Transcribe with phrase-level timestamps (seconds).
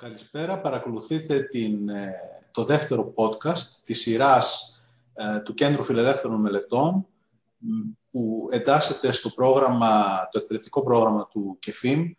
[0.00, 0.60] Καλησπέρα.
[0.60, 2.14] Παρακολουθείτε την, ε,
[2.50, 4.74] το δεύτερο podcast της σειράς
[5.14, 7.06] ε, του Κέντρου Φιλελεύθερων Μελετών
[8.10, 9.88] που εντάσσεται στο πρόγραμμα,
[10.30, 12.12] το εκπαιδευτικό πρόγραμμα του ΚΕΦΙΜ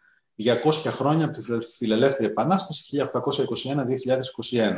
[0.44, 4.74] 200 χρόνια από τη Φιλελεύθερη Επανάσταση 1821-2021.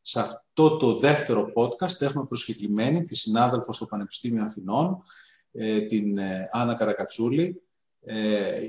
[0.00, 5.02] Σε αυτό το δεύτερο podcast έχουμε προσκεκλημένη τη συνάδελφο στο Πανεπιστήμιο Αθηνών,
[5.52, 6.18] ε, την
[6.50, 7.62] Άννα Καρακατσούλη,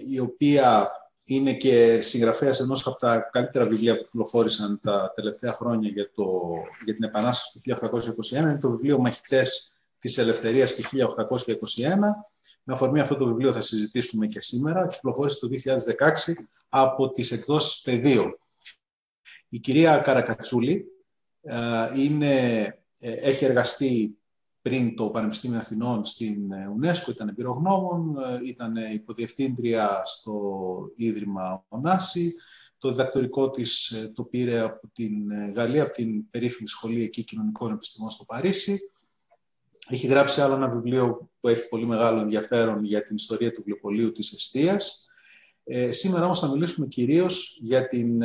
[0.09, 0.91] η οποία
[1.29, 6.25] είναι και συγγραφέας ενός από τα καλύτερα βιβλία που κυκλοφόρησαν τα τελευταία χρόνια για, το,
[6.85, 7.77] για την Επανάσταση του
[8.31, 8.31] 1821.
[8.31, 11.95] Είναι το βιβλίο Μαχητές της Ελευθερίας και 1821.
[12.63, 14.87] Με αφορμή αυτό το βιβλίο θα συζητήσουμε και σήμερα.
[14.87, 15.47] Κυκλοφόρησε το
[16.27, 16.33] 2016
[16.69, 18.39] από τις εκδόσεις Πεδίο.
[19.49, 20.85] Η κυρία Καρακατσούλη
[21.41, 21.55] ε,
[21.95, 22.63] είναι,
[22.99, 24.16] ε, έχει εργαστεί
[24.67, 30.41] πριν το Πανεπιστήμιο Αθηνών στην ε, UNESCO, ήταν εμπειρογνώμων, ε, ήταν υποδιευθύντρια στο
[30.95, 32.35] Ίδρυμα Ωνάση.
[32.77, 35.13] Το διδακτορικό της ε, το πήρε από την
[35.55, 38.79] Γαλλία, από την περίφημη σχολή εκεί κοινωνικών επιστημών στο Παρίσι.
[39.87, 44.11] Έχει γράψει άλλο ένα βιβλίο που έχει πολύ μεγάλο ενδιαφέρον για την ιστορία του βιβλιοπολίου
[44.11, 45.09] της Εστίας.
[45.63, 48.21] Ε, σήμερα όμως θα μιλήσουμε κυρίως για, την,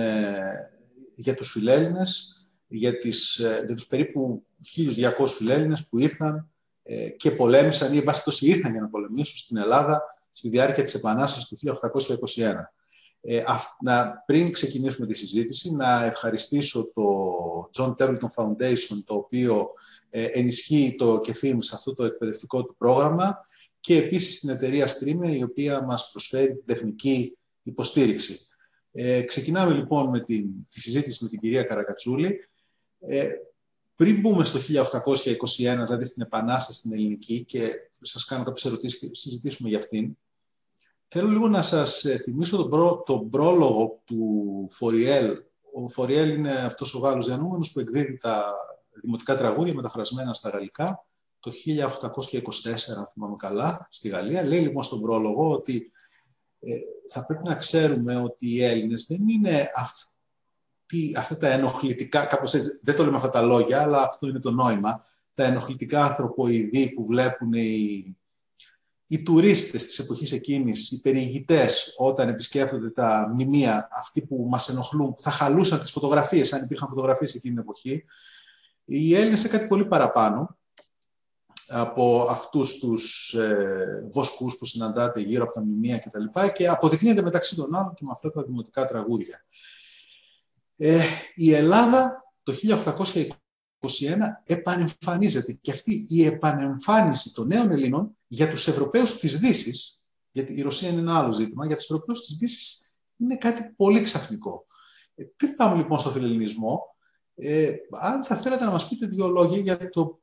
[1.15, 2.37] για τους φιλέλληνες,
[2.69, 3.37] για, τις,
[3.67, 4.45] για τους περίπου
[4.77, 6.51] 1.200 φιλέλληνες που ήρθαν
[6.83, 10.95] ε, και πολέμησαν ή εν πάση ήρθαν για να πολεμήσουν στην Ελλάδα στη διάρκεια της
[10.95, 11.79] Επανάστασης του
[12.37, 12.53] 1821.
[13.25, 13.43] Ε,
[13.81, 17.03] να, πριν ξεκινήσουμε τη συζήτηση, να ευχαριστήσω το
[17.77, 19.71] John Templeton Foundation, το οποίο
[20.11, 23.39] ε, ενισχύει το ΚΕΦΙΜ σε αυτό το εκπαιδευτικό του πρόγραμμα
[23.81, 28.39] και επίσης την εταιρεία Streamer, η οποία μας προσφέρει την τεχνική υποστήριξη.
[28.93, 32.49] Ε, ξεκινάμε λοιπόν με την, τη συζήτηση με την κυρία Καρακατσούλη.
[33.01, 33.29] Ε,
[34.03, 39.09] πριν μπούμε στο 1821, δηλαδή στην Επανάσταση στην Ελληνική και σας κάνω κάποιες ερωτήσεις και
[39.13, 40.17] συζητήσουμε για αυτήν,
[41.09, 45.43] θέλω λίγο να σας ε, θυμίσω τον, προ, τον πρόλογο του Φοριέλ.
[45.73, 48.55] Ο Φοριέλ είναι αυτός ο Γάλλος διανούμενος που εκδίδει τα
[49.03, 51.07] δημοτικά τραγούδια μεταφρασμένα στα γαλλικά
[51.41, 54.43] το 1824, αν θυμάμαι καλά, στη Γαλλία.
[54.43, 55.93] Λέει λοιπόν στον πρόλογο ότι
[56.61, 56.77] ε,
[57.09, 60.13] θα πρέπει να ξέρουμε ότι οι Έλληνες δεν είναι αυτοί
[60.93, 64.39] τι, αυτά τα ενοχλητικά, κάπως έτσι, δεν το λέμε αυτά τα λόγια, αλλά αυτό είναι
[64.39, 65.05] το νόημα,
[65.35, 68.17] τα ενοχλητικά ανθρωποειδή που βλέπουν οι,
[69.07, 75.15] οι τουρίστες της εποχής εκείνης, οι περιηγητές, όταν επισκέφτονται τα μνημεία, αυτοί που μας ενοχλούν,
[75.15, 78.05] που θα χαλούσαν τις φωτογραφίες, αν υπήρχαν φωτογραφίες εκείνη την εποχή,
[78.85, 80.57] οι Έλληνες είναι κάτι πολύ παραπάνω
[81.69, 86.25] από αυτούς τους ε, βοσκούς που συναντάτε γύρω από τα μνημεία κτλ.
[86.41, 89.45] Και, και αποδεικνύεται μεταξύ των άλλων και με αυτά τα δημοτικά τραγούδια.
[90.85, 91.01] Ε,
[91.35, 99.19] η Ελλάδα το 1821 επανεμφανίζεται και αυτή η επανεμφάνιση των νέων Ελλήνων για τους Ευρωπαίους
[99.19, 100.01] της Δύσης,
[100.33, 104.03] γιατί η Ρωσία είναι ένα άλλο ζήτημα, για τους Ευρωπαίους της Δύσης είναι κάτι πολύ
[104.03, 104.67] ξαφνικό.
[105.15, 106.97] Ε, πριν πάμε λοιπόν στο φιλελληνισμό,
[107.35, 110.21] ε, αν θα θέλατε να μας πείτε δύο λόγια για το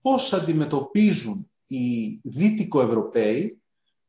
[0.00, 3.62] πώς αντιμετωπίζουν οι Δυτικοευρωπαίοι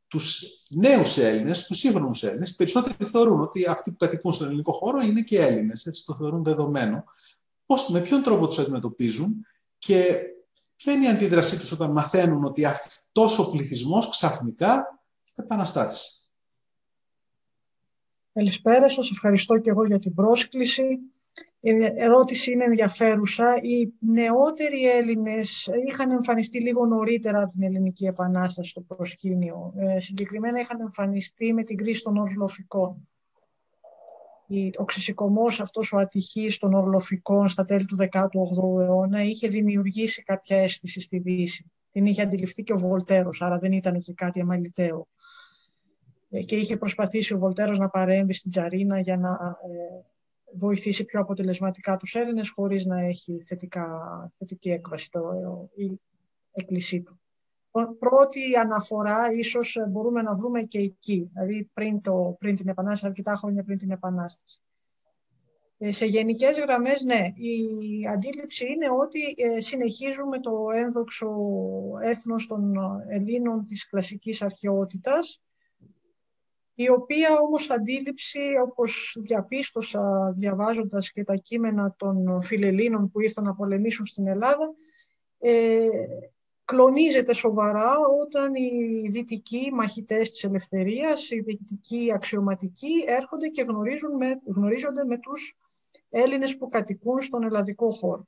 [0.08, 2.56] τους νέους Έλληνες, τους σύγχρονους Έλληνες.
[2.56, 6.44] Περισσότεροι θεωρούν ότι αυτοί που κατοικούν στον ελληνικό χώρο είναι και Έλληνες, έτσι το θεωρούν
[6.44, 7.04] δεδομένο.
[7.66, 9.46] Πώς, με ποιον τρόπο τους αντιμετωπίζουν
[9.78, 10.20] και
[10.76, 15.02] ποια είναι η αντίδρασή τους όταν μαθαίνουν ότι αυτός ο πληθυσμός ξαφνικά
[15.36, 16.18] επαναστάτησε;
[18.34, 20.84] Καλησπέρα σας, ευχαριστώ και εγώ για την πρόσκληση.
[21.60, 23.60] Η ερώτηση είναι ενδιαφέρουσα.
[23.62, 29.74] Οι νεότεροι Έλληνες είχαν εμφανιστεί λίγο νωρίτερα από την Ελληνική Επανάσταση στο προσκήνιο.
[29.78, 33.08] Ε, συγκεκριμένα είχαν εμφανιστεί με την κρίση των ορλοφικών.
[34.78, 40.58] Ο ξεσηκωμός αυτός ο ατυχής των ορλοφικών στα τέλη του 18ου αιώνα είχε δημιουργήσει κάποια
[40.58, 41.72] αίσθηση στη Δύση.
[41.92, 45.08] Την είχε αντιληφθεί και ο Βολτέρος, άρα δεν ήταν και κάτι αμαλυτέο.
[46.30, 50.06] Ε, και είχε προσπαθήσει ο Βολτέρος να παρέμβει στην Τζαρίνα για να ε,
[50.54, 53.88] βοηθήσει πιο αποτελεσματικά τους Έλληνες χωρίς να έχει θετικά,
[54.34, 55.22] θετική έκβαση το,
[55.76, 56.00] η
[56.52, 57.20] έκκλησή του.
[58.00, 63.36] Πρώτη αναφορά ίσως μπορούμε να βρούμε και εκεί, δηλαδή πριν, το, πριν την Επανάσταση, αρκετά
[63.36, 64.60] χρόνια πριν την Επανάσταση.
[65.78, 71.30] Ε, σε γενικές γραμμές, ναι, η αντίληψη είναι ότι ε, συνεχίζουμε το ένδοξο
[72.02, 72.74] έθνος των
[73.08, 75.42] Ελλήνων της κλασικής αρχαιότητας,
[76.80, 83.56] η οποία όμως αντίληψη, όπως διαπίστωσα διαβάζοντας και τα κείμενα των φιλελλήνων που ήρθαν να
[83.56, 84.74] πολεμήσουν στην Ελλάδα,
[85.40, 85.88] ε,
[86.66, 94.42] κλονίζεται σοβαρά όταν οι δυτικοί μαχητές της ελευθερίας, οι δυτικοί αξιωματικοί έρχονται και γνωρίζουν με,
[94.46, 95.58] γνωρίζονται με τους
[96.10, 98.28] Έλληνες που κατοικούν στον ελλαδικό χώρο.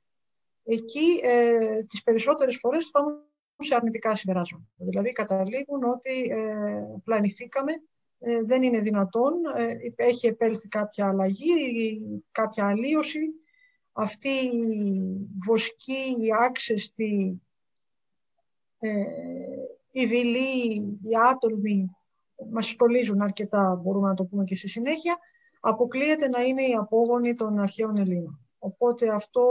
[0.64, 3.22] Εκεί ε, τις περισσότερες φορές φτάνουν
[3.58, 4.64] σε αρνητικά συμπεράσματα.
[4.76, 7.72] Δηλαδή καταλήγουν ότι ε, πλανηθήκαμε
[8.22, 9.32] ε, δεν είναι δυνατόν.
[9.56, 12.00] Ε, έχει επέλθει κάποια αλλαγή,
[12.32, 13.20] κάποια αλλίωση.
[13.92, 15.02] Αυτή η
[15.46, 17.42] βοσκή, η άξεστη,
[18.78, 19.04] ε,
[19.90, 21.90] η δειλή, η άτολμη,
[22.50, 25.18] μας στολίζουν αρκετά, μπορούμε να το πούμε και στη συνέχεια,
[25.60, 28.40] αποκλείεται να είναι η απόγονη των αρχαίων Ελλήνων.
[28.58, 29.44] Οπότε αυτό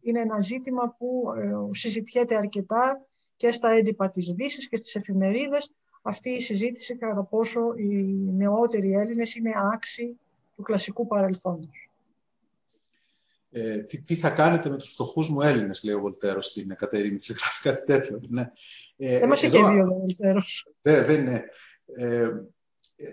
[0.00, 1.24] είναι ένα ζήτημα που
[1.70, 3.06] συζητιέται αρκετά
[3.36, 7.94] και στα έντυπα της Δύσης και στις εφημερίδες αυτή η συζήτηση κατά πόσο οι
[8.36, 10.18] νεότεροι Έλληνες είναι άξιοι
[10.56, 11.90] του κλασικού παρελθόντος.
[13.52, 17.16] Ε, τι, τι, θα κάνετε με τους φτωχούς μου Έλληνες, λέει ο Βολτέρος στην Κατερίνη,
[17.16, 18.20] της γράφει κάτι τέτοιο.
[18.28, 18.50] Ναι.
[18.96, 20.66] Ε, δεν μας είχε δύο ο Βολτέρος.
[20.82, 21.44] Δεν, δεν είναι.
[21.94, 22.30] Ε,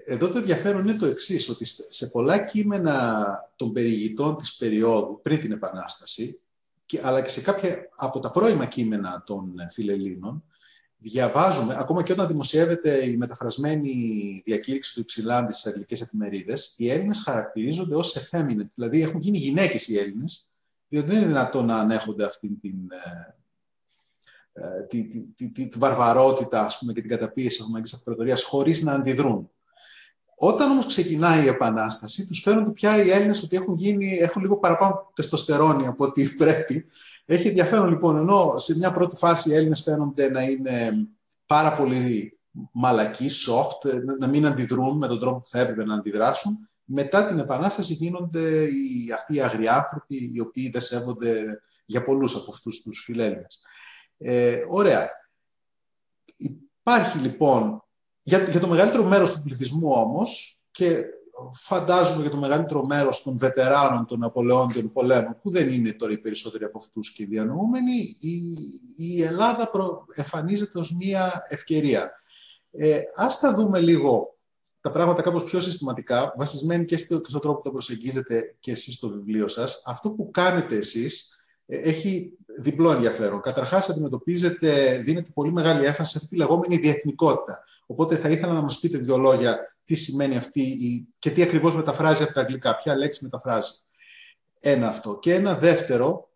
[0.05, 3.25] εδώ το ενδιαφέρον είναι το εξής, ότι σε πολλά κείμενα
[3.55, 6.39] των περιηγητών της περίοδου, πριν την Επανάσταση,
[7.01, 10.43] αλλά και σε κάποια από τα πρώιμα κείμενα των φιλελλήνων,
[10.97, 13.91] διαβάζουμε, ακόμα και όταν δημοσιεύεται η μεταφρασμένη
[14.45, 19.87] διακήρυξη του Υψηλάντη στις αγγλικές εφημερίδες, οι Έλληνες χαρακτηρίζονται ως effeminate, δηλαδή έχουν γίνει γυναίκες
[19.87, 20.49] οι Έλληνες,
[20.87, 23.35] διότι δεν είναι δυνατόν να ανέχονται αυτή την, ε,
[24.53, 28.37] ε, τη, τη, τη, τη, τη, βαρβαρότητα ας πούμε, και την καταπίεση τη Οθωμανική Αυτοκρατορία
[28.45, 29.51] χωρίς να αντιδρούν.
[30.39, 34.57] Όταν όμως ξεκινάει η Επανάσταση, τους φαίνονται πια οι Έλληνες ότι έχουν, γίνει, έχουν λίγο
[34.57, 36.85] παραπάνω τεστοστερόνι από ό,τι πρέπει.
[37.29, 41.07] Έχει ενδιαφέρον λοιπόν, ενώ σε μια πρώτη φάση οι Έλληνες φαίνονται να είναι
[41.45, 42.39] πάρα πολύ
[42.71, 46.69] μαλακοί, soft, να μην αντιδρούν με τον τρόπο που θα έπρεπε να αντιδράσουν.
[46.83, 52.51] Μετά την Επανάσταση γίνονται οι, αυτοί οι αγριάνθρωποι, οι οποίοι δεν σέβονται για πολλούς από
[52.51, 53.61] αυτούς τους φιλέλληνες.
[54.17, 55.09] Ε, ωραία.
[56.37, 57.83] Υπάρχει λοιπόν
[58.21, 61.03] για, για το μεγαλύτερο μέρος του πληθυσμού όμως και
[61.55, 66.17] φαντάζομαι για το μεγαλύτερο μέρος των βετεράνων των Ναπολεόντων πολέμων, που δεν είναι τώρα οι
[66.17, 68.41] περισσότεροι από αυτούς και οι διανοούμενοι, η,
[68.95, 72.11] η Ελλάδα προ, εμφανίζεται ως μία ευκαιρία.
[72.71, 74.37] Ε, ας τα δούμε λίγο
[74.81, 79.09] τα πράγματα κάπως πιο συστηματικά, βασισμένοι και στον τρόπο που τα προσεγγίζετε και εσείς στο
[79.09, 79.81] βιβλίο σας.
[79.85, 83.41] Αυτό που κάνετε εσείς ε, έχει διπλό ενδιαφέρον.
[83.41, 87.63] Καταρχάς, αντιμετωπίζετε, δίνετε πολύ μεγάλη έμφαση σε αυτή τη λεγόμενη διεθνικότητα.
[87.85, 91.07] Οπότε θα ήθελα να μας πείτε δύο λόγια τι σημαίνει αυτή η...
[91.19, 93.71] και τι ακριβώς μεταφράζει από τα αγγλικά, ποια λέξη μεταφράζει.
[94.61, 95.19] Ένα αυτό.
[95.19, 96.29] Και ένα δεύτερο,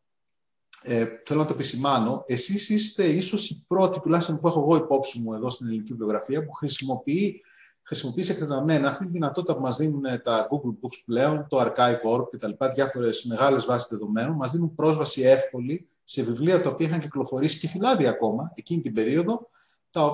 [0.82, 5.20] ε, θέλω να το επισημάνω, εσείς είστε ίσως οι πρώτοι, τουλάχιστον που έχω εγώ υπόψη
[5.20, 7.42] μου εδώ στην ελληνική βιβλιογραφία, που χρησιμοποιεί
[7.84, 12.38] χρησιμοποιεί εκτεταμένα αυτή τη δυνατότητα που μας δίνουν τα Google Books πλέον, το Archive.org και
[12.38, 17.00] τα λοιπά, διάφορες μεγάλες βάσεις δεδομένων, μας δίνουν πρόσβαση εύκολη σε βιβλία τα οποία είχαν
[17.00, 19.50] κυκλοφορήσει και φυλάδια ακόμα εκείνη την περίοδο,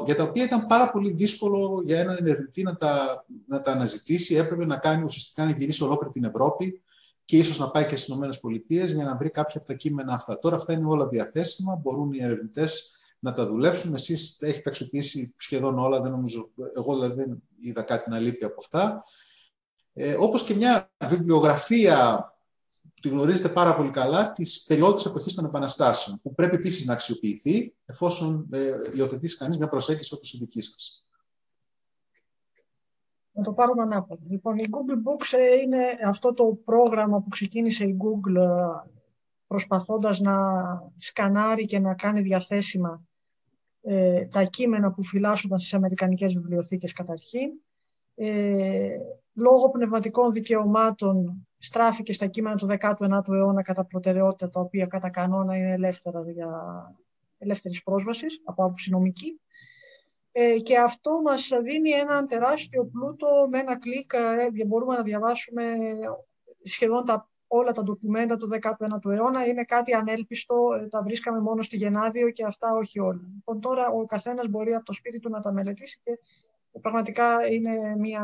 [0.05, 4.35] για τα οποία ήταν πάρα πολύ δύσκολο για έναν ερευνητή να τα, να τα αναζητήσει.
[4.35, 6.81] Έπρεπε να κάνει ουσιαστικά να γυρίσει ολόκληρη την Ευρώπη
[7.25, 10.39] και ίσως να πάει και στις ΗΠΑ για να βρει κάποια από τα κείμενα αυτά.
[10.39, 13.93] Τώρα αυτά είναι όλα διαθέσιμα, μπορούν οι ερευνητές να τα δουλέψουν.
[13.93, 18.55] Εσείς έχετε αξιοποιήσει σχεδόν όλα, δεν νομίζω, εγώ δηλαδή δεν είδα κάτι να λείπει από
[18.59, 19.03] αυτά.
[19.93, 22.31] Ε, όπως και μια βιβλιογραφία
[23.01, 26.93] τη γνωρίζετε πάρα πολύ καλά, τη περίοδου της εποχής των Επαναστάσεων, που πρέπει επίσης να
[26.93, 31.05] αξιοποιηθεί, εφόσον ε, υιοθετήσει κανείς μια προσέγγιση όπως η δική σας.
[33.31, 34.21] Να το πάρουμε ανάποδα.
[34.29, 38.89] Λοιπόν, η Google Books ε, είναι αυτό το πρόγραμμα που ξεκίνησε η Google ε,
[39.47, 40.35] προσπαθώντας να
[40.97, 43.07] σκανάρει και να κάνει διαθέσιμα
[43.81, 47.49] ε, τα κείμενα που φυλάσσονταν στις Αμερικανικές βιβλιοθήκες καταρχήν.
[48.15, 48.97] Ε,
[49.33, 55.57] λόγω πνευματικών δικαιωμάτων στράφηκε στα κείμενα του 19ου αιώνα κατά προτεραιότητα, τα οποία κατά κανόνα
[55.57, 56.49] είναι ελεύθερα για
[57.37, 59.39] ελεύθερης πρόσβασης από άποψη νομική.
[60.31, 64.13] Ε, και αυτό μας δίνει έναν τεράστιο πλούτο με ένα κλικ.
[64.13, 65.63] Ε, μπορούμε να διαβάσουμε
[66.63, 69.45] σχεδόν τα, όλα τα ντοκουμέντα του 19ου αιώνα.
[69.45, 73.21] Είναι κάτι ανέλπιστο, ε, τα βρίσκαμε μόνο στη Γενάδιο και αυτά όχι όλα.
[73.33, 76.19] Λοιπόν, τώρα ο καθένας μπορεί από το σπίτι του να τα μελετήσει και
[76.81, 78.23] πραγματικά είναι μια,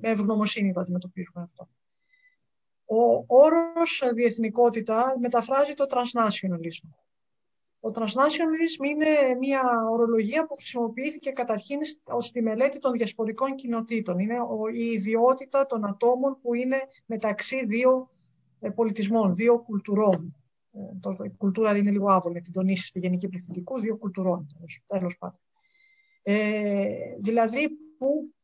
[0.00, 1.68] μια ευγνωμοσύνη που αντιμετωπίζουμε αυτό.
[2.92, 6.88] Ο όρος διεθνικότητα μεταφράζει το transnationalism.
[7.80, 11.78] Το transnationalism είναι μια ορολογία που χρησιμοποιήθηκε καταρχήν
[12.18, 14.18] στη μελέτη των διασπορικών κοινοτήτων.
[14.18, 14.36] Είναι
[14.74, 18.10] η ιδιότητα των ατόμων που είναι μεταξύ δύο
[18.60, 20.36] ε, πολιτισμών, δύο κουλτουρών.
[20.72, 24.46] Ε, η κουλτούρα είναι λίγο άβολη, την τονίσεις στη γενική πληθυντικού, δύο κουλτουρών,
[24.86, 25.40] τέλος πάντων.
[26.22, 26.86] Ε,
[27.20, 27.68] δηλαδή
[27.98, 28.34] που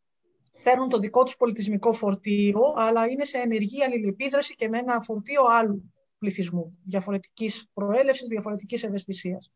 [0.56, 5.42] φέρνουν το δικό τους πολιτισμικό φορτίο, αλλά είναι σε ενεργή αλληλεπίδραση και με ένα φορτίο
[5.50, 9.50] άλλου πληθυσμού, διαφορετικής προέλευσης, διαφορετικής ευαισθησίας.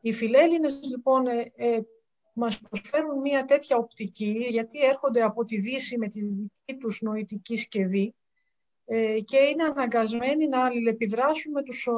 [0.00, 1.80] Οι φιλέλληνες, λοιπόν, ε, ε,
[2.34, 7.56] μας προσφέρουν μια τέτοια οπτική, γιατί έρχονται από τη Δύση με τη δική τους νοητική
[7.56, 8.14] σκευή
[8.84, 11.88] ε, και είναι αναγκασμένοι να αλληλεπιδράσουν με τους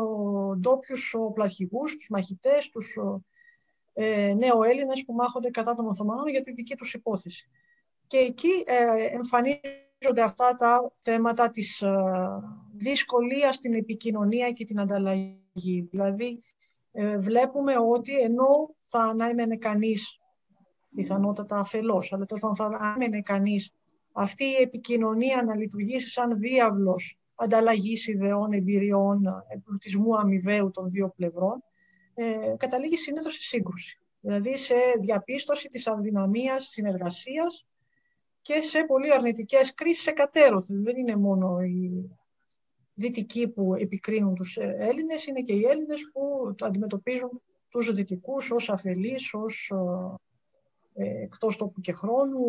[0.58, 2.96] ντόπιους πλαρχηγούς, τους μαχητές, τους
[3.92, 4.34] ε,
[4.70, 7.50] Έλληνες που μάχονται κατά των Οθωμανών για τη δική τους υπόθεση.
[8.12, 11.94] Και εκεί ε, εμφανίζονται αυτά τα θέματα της ε,
[12.74, 15.88] δυσκολίας στην επικοινωνία και την ανταλλαγή.
[15.90, 16.40] Δηλαδή,
[16.92, 20.20] ε, βλέπουμε ότι ενώ θα ανάμενε κανείς,
[20.94, 23.72] πιθανότατα αφελώς, αλλά τέλος θα ανάμενε κανείς
[24.12, 31.62] αυτή η επικοινωνία να λειτουργήσει σαν διάβλος ανταλλαγής ιδεών, εμπειριών, εμπλουτισμού αμοιβαίου των δύο πλευρών,
[32.14, 34.00] ε, καταλήγει συνήθως σε σύγκρουση.
[34.20, 37.66] Δηλαδή σε διαπίστωση της αδυναμίας συνεργασίας
[38.42, 40.82] και σε πολύ αρνητικές κρίσεις εκατέρωθεν.
[40.82, 42.10] Δεν είναι μόνο οι
[42.94, 49.34] δυτικοί που επικρίνουν τους Έλληνες, είναι και οι Έλληνες που αντιμετωπίζουν τους δυτικούς ως αφελείς,
[49.34, 49.72] ως
[50.94, 52.40] ε, εκτός τόπου και χρόνου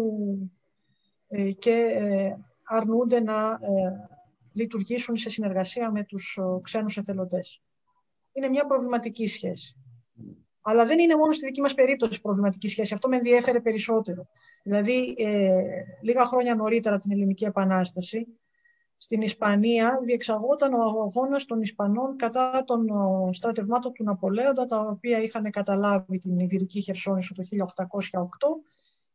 [1.36, 4.10] ε, και ε, αρνούνται να ε,
[4.54, 7.62] λειτουργήσουν σε συνεργασία με τους ξένους εθελοντές.
[8.34, 9.76] Είναι μια προβληματική σχέση.
[10.66, 12.94] Αλλά δεν είναι μόνο στη δική μας περίπτωση προβληματική σχέση.
[12.94, 14.28] Αυτό με ενδιέφερε περισσότερο.
[14.64, 15.62] Δηλαδή, ε,
[16.02, 18.28] λίγα χρόνια νωρίτερα την Ελληνική Επανάσταση,
[18.98, 22.86] στην Ισπανία διεξαγόταν ο αγώνας των Ισπανών κατά των
[23.34, 28.26] στρατευμάτων του Ναπολέοντα, τα οποία είχαν καταλάβει την Ιβυρική Χερσόνησο το 1808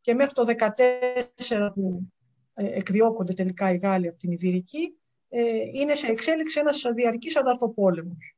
[0.00, 0.44] και μέχρι το
[1.48, 2.02] 14 που
[2.54, 5.40] ε, εκδιώκονται τελικά οι Γάλλοι από την Ιβυρική, ε,
[5.72, 8.37] είναι σε εξέλιξη ένας διαρκής ανταρτοπόλεμος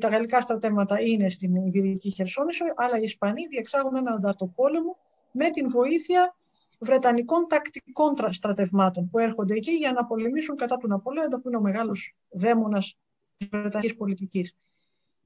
[0.00, 4.96] τα γαλλικά στρατεύματα είναι στην Ιβηρική Χερσόνησο, αλλά οι Ισπανοί διεξάγουν έναν ανταρτοπόλεμο
[5.32, 6.34] με την βοήθεια
[6.80, 11.60] Βρετανικών τακτικών στρατευμάτων που έρχονται εκεί για να πολεμήσουν κατά του Ναπολέοντα, που είναι ο
[11.60, 12.96] μεγάλος δαίμονας
[13.36, 14.54] της Βρετανικής πολιτικής.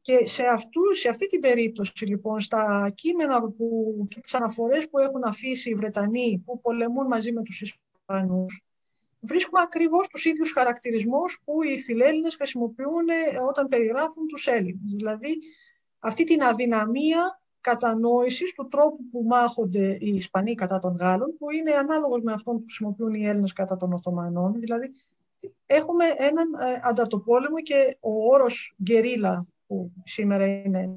[0.00, 4.98] Και σε, αυτού, σε αυτή την περίπτωση, λοιπόν, στα κείμενα που, και τις αναφορές που
[4.98, 8.63] έχουν αφήσει οι Βρετανοί που πολεμούν μαζί με τους Ισπανούς,
[9.26, 14.94] βρίσκουμε ακριβώς τους ίδιους χαρακτηρισμούς που οι φιλέλληνες χρησιμοποιούν ε, όταν περιγράφουν τους Έλληνες.
[14.94, 15.38] Δηλαδή,
[15.98, 21.70] αυτή την αδυναμία κατανόησης του τρόπου που μάχονται οι Ισπανοί κατά των Γάλλων, που είναι
[21.70, 24.60] ανάλογος με αυτόν που χρησιμοποιούν οι Έλληνες κατά των Οθωμανών.
[24.60, 24.90] Δηλαδή,
[25.66, 30.90] έχουμε έναν ε, ανταρτοπόλεμο και ο όρος γκερίλα, που σήμερα είναι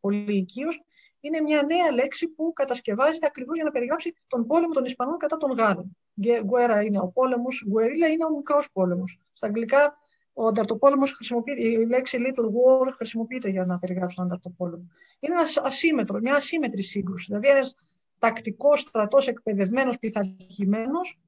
[0.00, 0.82] πολύ οικείος,
[1.20, 5.36] είναι μια νέα λέξη που κατασκευάζεται ακριβώς για να περιγράψει τον πόλεμο των Ισπανών κατά
[5.36, 5.96] των Γάλλων.
[6.44, 9.20] Γκουέρα είναι ο πόλεμος, γκουερίλα είναι ο μικρός πόλεμος.
[9.32, 9.98] Στα αγγλικά
[10.32, 14.86] ο ανταρτοπόλεμος χρησιμοποιείται, η λέξη little war χρησιμοποιείται για να περιγράψει τον ανταρτοπόλεμο.
[15.20, 17.26] Είναι ένας ασύμετρο, μια ασύμετρη σύγκρουση.
[17.28, 17.74] Δηλαδή ένας
[18.18, 21.20] τακτικός στρατός εκπαιδευμένος, πειθαρχημένος,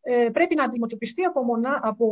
[0.00, 2.06] ε, πρέπει να αντιμετωπιστεί από, μονά, από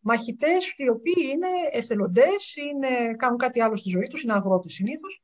[0.00, 5.22] μαχητές οι οποίοι είναι εθελοντές, είναι, κάνουν κάτι άλλο στη ζωή τους, είναι αγρότες συνήθως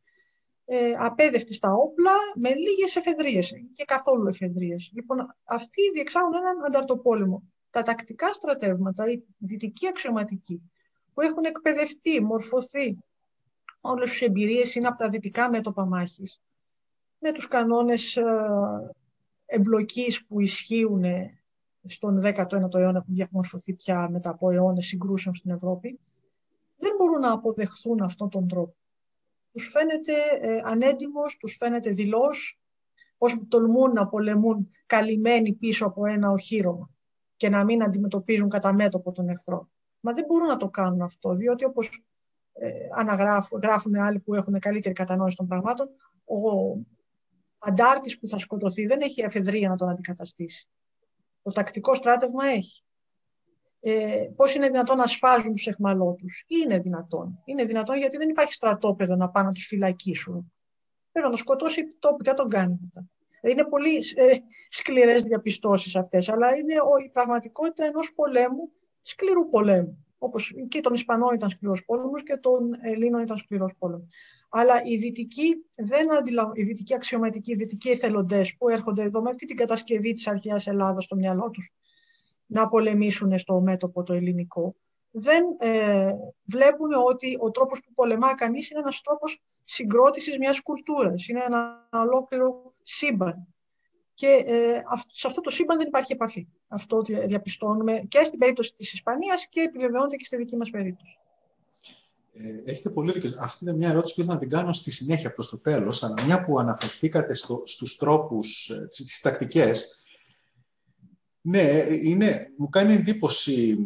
[0.68, 4.90] ε, απέδευτοι στα όπλα με λίγες εφεδρίες και καθόλου εφεδρίες.
[4.94, 7.42] Λοιπόν, αυτοί διεξάγουν έναν ανταρτοπόλεμο.
[7.70, 10.70] Τα τακτικά στρατεύματα, οι δυτικοί αξιωματικοί,
[11.14, 12.98] που έχουν εκπαιδευτεί, μορφωθεί,
[13.80, 16.40] όλες τις εμπειρίες είναι από τα δυτικά μέτωπα μάχης,
[17.18, 18.24] με τους κανόνες ε,
[19.46, 21.04] εμπλοκής που ισχύουν
[21.86, 26.00] στον 19ο αιώνα που διαμορφωθεί πια μετά από αιώνες συγκρούσεων στην Ευρώπη,
[26.76, 28.74] δεν μπορούν να αποδεχθούν αυτόν τον τρόπο
[29.56, 32.60] τους φαίνεται ε, ανέντιμος, τους φαίνεται δηλός,
[33.18, 36.90] πώς τολμούν να πολεμούν καλυμμένοι πίσω από ένα οχύρωμα
[37.36, 39.68] και να μην αντιμετωπίζουν κατά μέτωπο τον εχθρό.
[40.00, 42.04] Μα δεν μπορούν να το κάνουν αυτό, διότι όπως
[42.52, 45.88] ε, αναγράφουν, γράφουν άλλοι που έχουν καλύτερη κατανόηση των πραγμάτων,
[46.24, 46.76] ο
[47.58, 50.68] αντάρτης που θα σκοτωθεί δεν έχει εφεδρεία να τον αντικαταστήσει.
[51.42, 52.84] Το τακτικό στράτευμα έχει
[53.80, 56.44] ε, πώς είναι δυνατόν να σφάζουν τους εχμαλώτους.
[56.46, 57.38] Είναι δυνατόν.
[57.44, 60.52] Είναι δυνατόν γιατί δεν υπάρχει στρατόπεδο να πάνε να τους φυλακίσουν.
[61.12, 63.06] Πρέπει να τον σκοτώσει τόπου, τι θα τον κάνει μετά.
[63.42, 64.36] Είναι πολύ ε,
[64.68, 66.74] σκληρές διαπιστώσεις αυτές, αλλά είναι
[67.06, 68.70] η πραγματικότητα ενός πολέμου,
[69.02, 70.06] σκληρού πολέμου.
[70.18, 74.14] Όπως και των Ισπανών ήταν σκληρός πόλεμος και των Ελλήνων ήταν σκληρός πόλεμος.
[74.50, 76.50] Αλλά οι δυτικοί, δεν αντιλα...
[76.54, 80.66] οι δυτικοί αξιωματικοί, οι δυτικοί εθελοντές που έρχονται εδώ με αυτή την κατασκευή της αρχαίας
[80.66, 81.72] Ελλάδας στο μυαλό τους,
[82.46, 84.74] να πολεμήσουν στο μέτωπο το ελληνικό,
[85.10, 86.12] δεν ε,
[86.44, 91.28] βλέπουν ότι ο τρόπος που πολεμά κανείς είναι ένας τρόπος συγκρότησης μιας κουλτούρας.
[91.28, 93.46] Είναι ένα ολόκληρο σύμπαν.
[94.14, 96.46] Και ε, σε αυτό το σύμπαν δεν υπάρχει επαφή.
[96.68, 101.18] Αυτό διαπιστώνουμε και στην περίπτωση της Ισπανίας και επιβεβαιώνεται και στη δική μας περίπτωση.
[102.32, 103.30] Ε, έχετε πολύ δίκιο.
[103.40, 106.14] Αυτή είναι μια ερώτηση που ήθελα να την κάνω στη συνέχεια προς το τέλος, αλλά
[106.26, 110.04] μια που αναφερθήκατε στο, στους τρόπους, ε, στις τακτικές,
[111.48, 113.76] ναι, είναι, μου κάνει εντύπωση,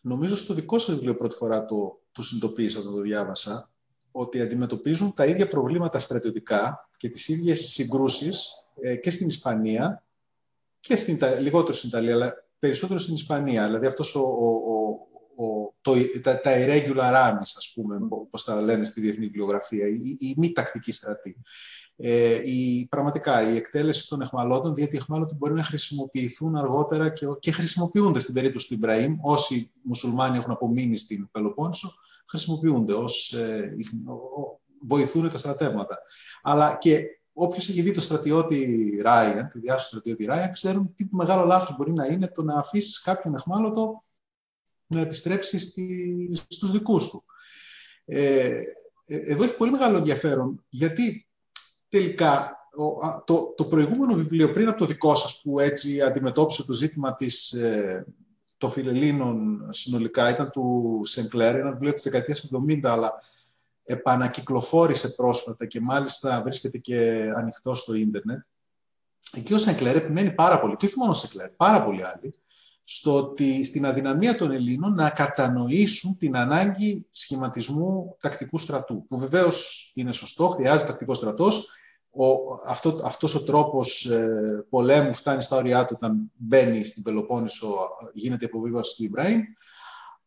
[0.00, 3.70] νομίζω στο δικό σας βιβλίο πρώτη φορά το, το συνειδητοποίησα όταν το διάβασα,
[4.10, 8.50] ότι αντιμετωπίζουν τα ίδια προβλήματα στρατιωτικά και τις ίδιες συγκρούσεις
[8.80, 10.04] ε, και στην Ισπανία
[10.80, 13.66] και στην, λιγότερο στην Ιταλία, αλλά περισσότερο στην Ισπανία.
[13.66, 14.46] Δηλαδή αυτός ο, ο,
[15.44, 15.92] ο, το,
[16.22, 20.34] τα, τα irregular armies, ας πούμε, όπως τα λένε στη διεθνή βιβλιογραφία, η, η, η
[20.36, 21.36] μη τακτική στρατή.
[21.96, 27.26] Ε, η, πραγματικά η εκτέλεση των εχμαλώτων, διότι οι εχμάλωτοι μπορεί να χρησιμοποιηθούν αργότερα και,
[27.38, 29.16] και χρησιμοποιούνται στην περίπτωση του Ιμπραήμ.
[29.20, 31.92] Όσοι μουσουλμάνοι έχουν απομείνει στην Πελοπόννησο,
[32.28, 33.76] χρησιμοποιούνται ως, ε,
[34.80, 35.98] βοηθούν τα στρατεύματα.
[36.42, 41.06] Αλλά και όποιος έχει δει το στρατιώτη Ράιαν, τη διάσωση του στρατιώτη Ράιαν, ξέρουν τι
[41.10, 44.04] μεγάλο λάθος μπορεί να είναι το να αφήσεις κάποιον εχμάλωτο
[44.86, 47.24] να επιστρέψει στη, στους δικούς του.
[48.04, 48.62] Ε,
[49.06, 51.26] ε, εδώ έχει πολύ μεγάλο ενδιαφέρον, γιατί
[51.92, 52.56] τελικά
[53.24, 57.52] το, το προηγούμενο βιβλίο πριν από το δικό σας που έτσι αντιμετώπισε το ζήτημα της,
[57.52, 58.06] ε,
[58.56, 63.12] των φιλελλήνων συνολικά ήταν του Σενκλέρ, ένα βιβλίο της δεκαετίας 70, αλλά
[63.84, 68.42] επανακυκλοφόρησε πρόσφατα και μάλιστα βρίσκεται και ανοιχτό στο ίντερνετ.
[69.32, 72.34] Εκεί ο Σενκλέρ επιμένει πάρα πολύ, και όχι μόνο ο Σενκλέρ, πάρα πολλοί άλλοι,
[72.84, 79.90] στο ότι στην αδυναμία των Ελλήνων να κατανοήσουν την ανάγκη σχηματισμού τακτικού στρατού, που βεβαίως
[79.94, 81.70] είναι σωστό, χρειάζεται τακτικός στρατός,
[82.14, 82.24] ο,
[82.66, 87.76] αυτό, αυτός ο τρόπος ε, πολέμου φτάνει στα όρια του όταν μπαίνει στην Πελοπόννησο,
[88.12, 89.40] γίνεται υποβίβαση του Ιμπραήμ,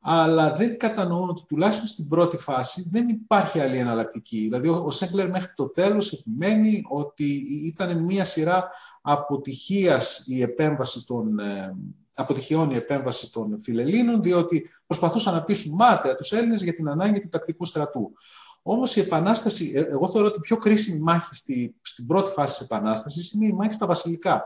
[0.08, 4.38] αλλά δεν κατανοούν ότι τουλάχιστον στην πρώτη φάση δεν υπάρχει άλλη εναλλακτική.
[4.38, 8.70] Δηλαδή, ο Σέγκλερ μέχρι το τέλος επιμένει ότι ήταν μία σειρά
[9.02, 11.76] αποτυχίας η επέμβαση των, ε,
[12.16, 17.22] αποτυχιών η επέμβαση των φιλελλήνων, διότι προσπαθούσαν να πείσουν μάταια τους Έλληνες για την ανάγκη
[17.22, 18.12] του τακτικού στρατού.
[18.68, 22.58] Όμως η Επανάσταση, ε, εγώ θεωρώ ότι η πιο κρίσιμη μάχη στη, στην πρώτη φάση
[22.58, 24.44] της Επανάστασης είναι η μάχη στα βασιλικά.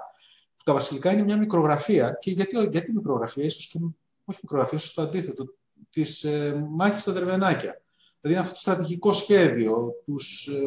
[0.63, 3.79] Τα βασιλικά είναι μια μικρογραφία και γιατί, γιατί μικρογραφία, ίσως και
[4.25, 5.45] όχι μικρογραφία, ίσως το αντίθετο,
[5.89, 7.81] της ε, μάχης στα Δερβενάκια.
[8.21, 10.59] Δηλαδή είναι αυτό το στρατηγικό σχέδιο τους, ε,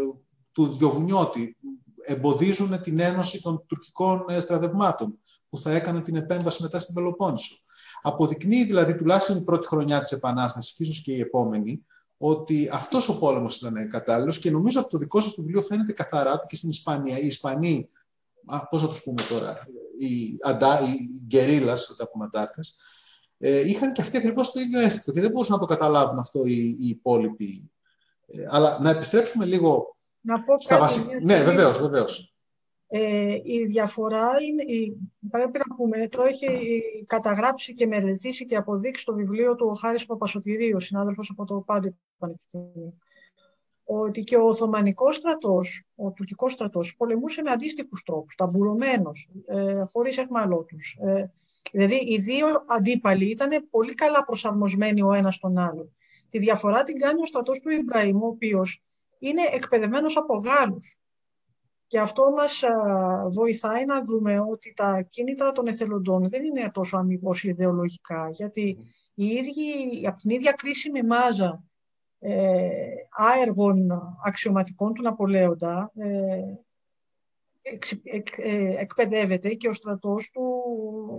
[0.53, 1.57] του Διοβουνιώτη,
[2.03, 5.19] εμποδίζουν την ένωση των τουρκικών ε, στρατευμάτων
[5.49, 7.55] που θα έκαναν την επέμβαση μετά στην Πελοπόννησο.
[8.03, 11.85] Αποδεικνύει δηλαδή τουλάχιστον η πρώτη χρονιά της Επανάστασης και ίσως και η επόμενη
[12.25, 15.93] ότι αυτός ο πόλεμος ήταν κατάλληλος και νομίζω από το δικό σας το βιβλίο φαίνεται
[15.93, 17.89] καθαρά ότι και στην Ισπανία, οι Ισπανοί,
[18.71, 19.67] πώς θα τους πούμε τώρα,
[19.99, 22.31] οι, αντά, οι γκερίλας, τα πούμε
[23.39, 26.43] ε, είχαν και αυτοί ακριβώς το ίδιο αίσθητο και δεν μπορούσαν να το καταλάβουν αυτό
[26.45, 27.71] οι, οι υπόλοιποι.
[28.27, 31.21] Ε, αλλά να επιστρέψουμε λίγο να πω στα βασικά.
[31.23, 32.32] Ναι, βεβαίως, βεβαίως.
[32.95, 34.97] Ε, η διαφορά είναι, η,
[35.31, 40.07] πρέπει να πούμε, το έχει καταγράψει και μελετήσει και αποδείξει το βιβλίο του ο Χάρης
[40.07, 42.95] Παπασωτηρίου, συνάδελφος από το Πάντη Πανεπιστήμιο,
[43.85, 50.19] ότι και ο Οθωμανικός στρατός, ο τουρκικός στρατός, πολεμούσε με αντίστοιχους τρόπους, ταμπουρωμένος, ε, χωρίς
[50.19, 50.99] εχμαλώτους.
[51.01, 51.31] Ε,
[51.73, 55.93] δηλαδή, οι δύο αντίπαλοι ήταν πολύ καλά προσαρμοσμένοι ο ένας τον άλλο.
[56.29, 58.83] Τη διαφορά την κάνει ο στρατός του Ιμπραήμου, ο οποίος
[59.19, 61.02] είναι εκπαιδευμένος από Γάλλους.
[61.93, 62.63] Και αυτό μας
[63.31, 68.79] βοηθάει να δούμε ότι τα κίνητρα των εθελοντών δεν είναι τόσο αμυγός ιδεολογικά, γιατί
[69.15, 71.65] οι ίδιοι, από την ίδια κρίσιμη μάζα
[72.19, 72.69] ε,
[73.11, 73.91] άεργων
[74.25, 76.09] αξιωματικών του Ναπολέοντα ε,
[78.37, 80.43] ε, εκπαιδεύεται και ο στρατός του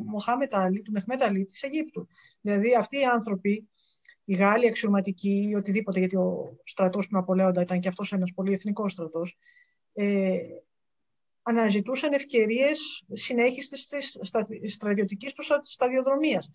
[0.05, 2.07] Μοχάμετ Άλλη, του Μεχμέτ Άλλη της Αιγύπτου.
[2.41, 3.69] Δηλαδή αυτοί οι άνθρωποι,
[4.25, 8.53] οι Γάλλοι αξιωματικοί ή οτιδήποτε, γιατί ο στρατός του Ναπολέοντα ήταν και αυτός ένας πολύ
[8.53, 9.37] εθνικός στρατός,
[9.93, 10.39] ε,
[11.41, 14.17] αναζητούσαν ευκαιρίες συνέχισης της
[14.67, 16.49] στρατιωτικής τους σταδιοδρομίας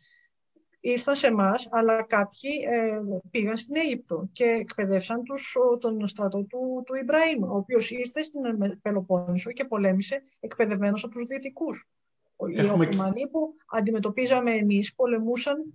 [0.81, 6.83] ήρθαν σε εμάς, αλλά κάποιοι ε, πήγαν στην Αίγυπτο και εκπαιδεύσαν τους, τον στρατό του,
[6.87, 8.41] του Ιμπραήμ, ο οποίος ήρθε στην
[8.83, 11.89] Πελοπόννησο και πολέμησε εκπαιδευμένος από τους Δυτικούς.
[12.55, 15.75] Οι Οθωμανοί που αντιμετωπίζαμε εμείς πολεμούσαν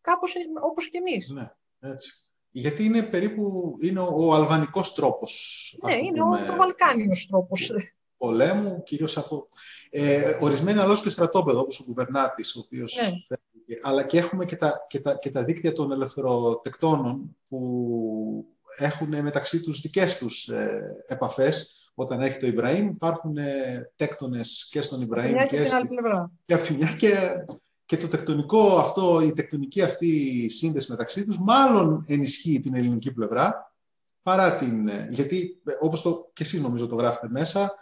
[0.00, 1.28] κάπως όπως και εμείς.
[1.28, 1.50] Ναι,
[1.80, 2.24] έτσι.
[2.56, 5.78] Γιατί είναι περίπου είναι ο, ο αλβανικός τρόπος.
[5.82, 7.72] Ναι, είναι ο, ο βαλκάνιος τρόπος.
[8.16, 9.48] Πολέμου, κυρίως από...
[9.90, 13.36] Ε, ορισμένα αλλά και στρατόπεδο, όπως ο Κουβερνάτης, ο οποίος ναι
[13.82, 19.62] αλλά και έχουμε και τα, και τα, και τα δίκτυα των ελευθεροτεκτώνων που έχουν μεταξύ
[19.62, 21.78] τους δικές τους ε, επαφές.
[21.94, 25.88] Όταν έχει το Ιμπραήμ υπάρχουν ε, τέκτονες και στον Ιμπραήμ και, και, στην
[26.44, 27.44] και από μια και,
[27.86, 33.74] και το τεκτονικό αυτό, η τεκτονική αυτή σύνδεση μεταξύ τους μάλλον ενισχύει την ελληνική πλευρά
[34.22, 34.88] παρά την...
[34.88, 37.74] Ε, γιατί ε, όπως το, και εσύ νομίζω το γράφετε μέσα,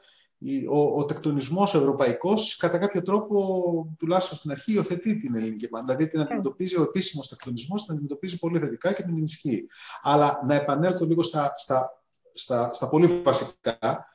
[0.71, 5.85] ο, ο τεκτονισμός ευρωπαϊκός κατά κάποιο τρόπο, τουλάχιστον στην αρχή, υιοθετεί την ελληνική πάντα.
[5.85, 9.67] Δηλαδή την αντιμετωπίζει ο επίσημος τεκτονισμός, την αντιμετωπίζει πολύ θετικά και την ενισχύει.
[10.03, 14.07] Αλλά να επανέλθω λίγο στα, στα, στα, στα πολύ βασικά.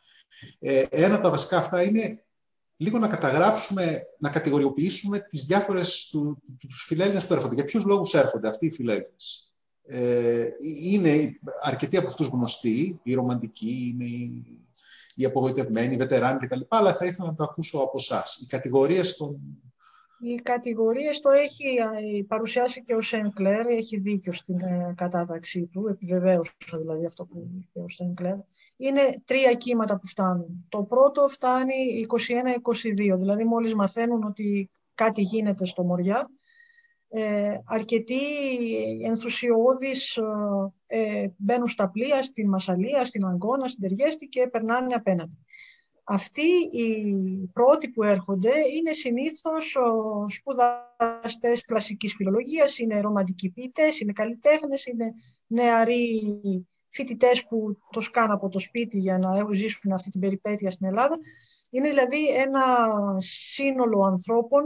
[0.60, 2.27] Ε, ένα από τα βασικά αυτά είναι
[2.78, 7.56] λίγο να καταγράψουμε, να κατηγοριοποιήσουμε τις διάφορες του, τους φιλέλληνες που έρχονται.
[7.56, 10.48] Για ποιους λόγους έρχονται αυτοί οι φιλέλληνες; Ε,
[10.84, 14.58] είναι αρκετοί από αυτούς γνωστοί, οι ρομαντικοί, είναι οι
[15.20, 16.62] οι απογοητευμένοι, οι βετεράνοι κτλ.
[16.68, 18.40] Αλλά θα ήθελα να το ακούσω από εσάς.
[18.42, 19.40] Οι κατηγορίες των,
[20.20, 21.64] Οι κατηγορίες το έχει
[22.28, 27.80] παρουσιάσει και ο Σενκλέρ, έχει δίκιο στην ε, κατάταξή του, επιβεβαίωσε δηλαδή αυτό που είπε
[27.80, 28.36] ο Σενκλέρ.
[28.78, 30.66] Είναι τρία κύματα που φτάνουν.
[30.70, 32.06] Το πρώτο φτάνει
[33.14, 36.30] 21-22, δηλαδή μόλις μαθαίνουν ότι κάτι γίνεται στο Μοριά,
[37.10, 38.20] ε, αρκετοί
[39.04, 40.24] ενθουσιώδεις ε,
[40.88, 45.38] ε, μπαίνουν στα πλοία, στην Μασαλία, στην Αγκώνα, στην Τεργέστη και περνάνε απέναντι.
[46.04, 49.78] Αυτοί οι πρώτοι που έρχονται είναι συνήθως
[50.28, 55.14] σπουδαστές κλασικής φιλολογίας, είναι ρομαντικοί ποιητές, είναι καλλιτέχνες, είναι
[55.48, 56.32] νεαροί
[56.90, 61.18] φοιτητές που το σκάνε από το σπίτι για να ζήσουν αυτή την περιπέτεια στην Ελλάδα.
[61.70, 62.66] Είναι δηλαδή ένα
[63.18, 64.64] σύνολο ανθρώπων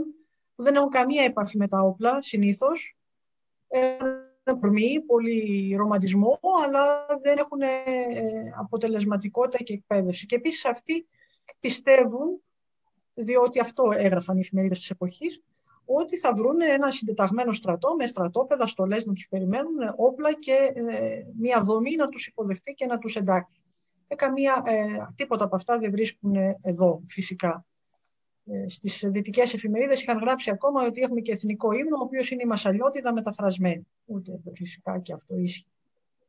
[0.54, 2.96] που δεν έχουν καμία επαφή με τα όπλα συνήθως.
[4.44, 7.68] Έχουν προμή, πολύ ρομαντισμό, αλλά δεν έχουν ε,
[8.58, 10.26] αποτελεσματικότητα και εκπαίδευση.
[10.26, 11.06] Και επίσης αυτοί
[11.60, 12.42] πιστεύουν,
[13.14, 15.42] διότι αυτό έγραφαν οι εφημερίδες της εποχής,
[15.84, 21.22] ότι θα βρουν ένα συντεταγμένο στρατό με στρατόπεδα, στολές να τους περιμένουν, όπλα και ε,
[21.38, 23.60] μια δομή να τους υποδεχτεί και να τους εντάξει.
[24.08, 27.66] Και καμία, ε, τίποτα από αυτά δεν βρίσκουν εδώ φυσικά.
[28.44, 32.42] Ε, στις δυτικές εφημερίδες είχαν γράψει ακόμα ότι έχουμε και εθνικό ύμνο, ο οποίος είναι
[32.42, 33.86] η Μασαλιώτιδα μεταφρασμένη.
[34.04, 35.70] Ούτε φυσικά και αυτό ίσχυε.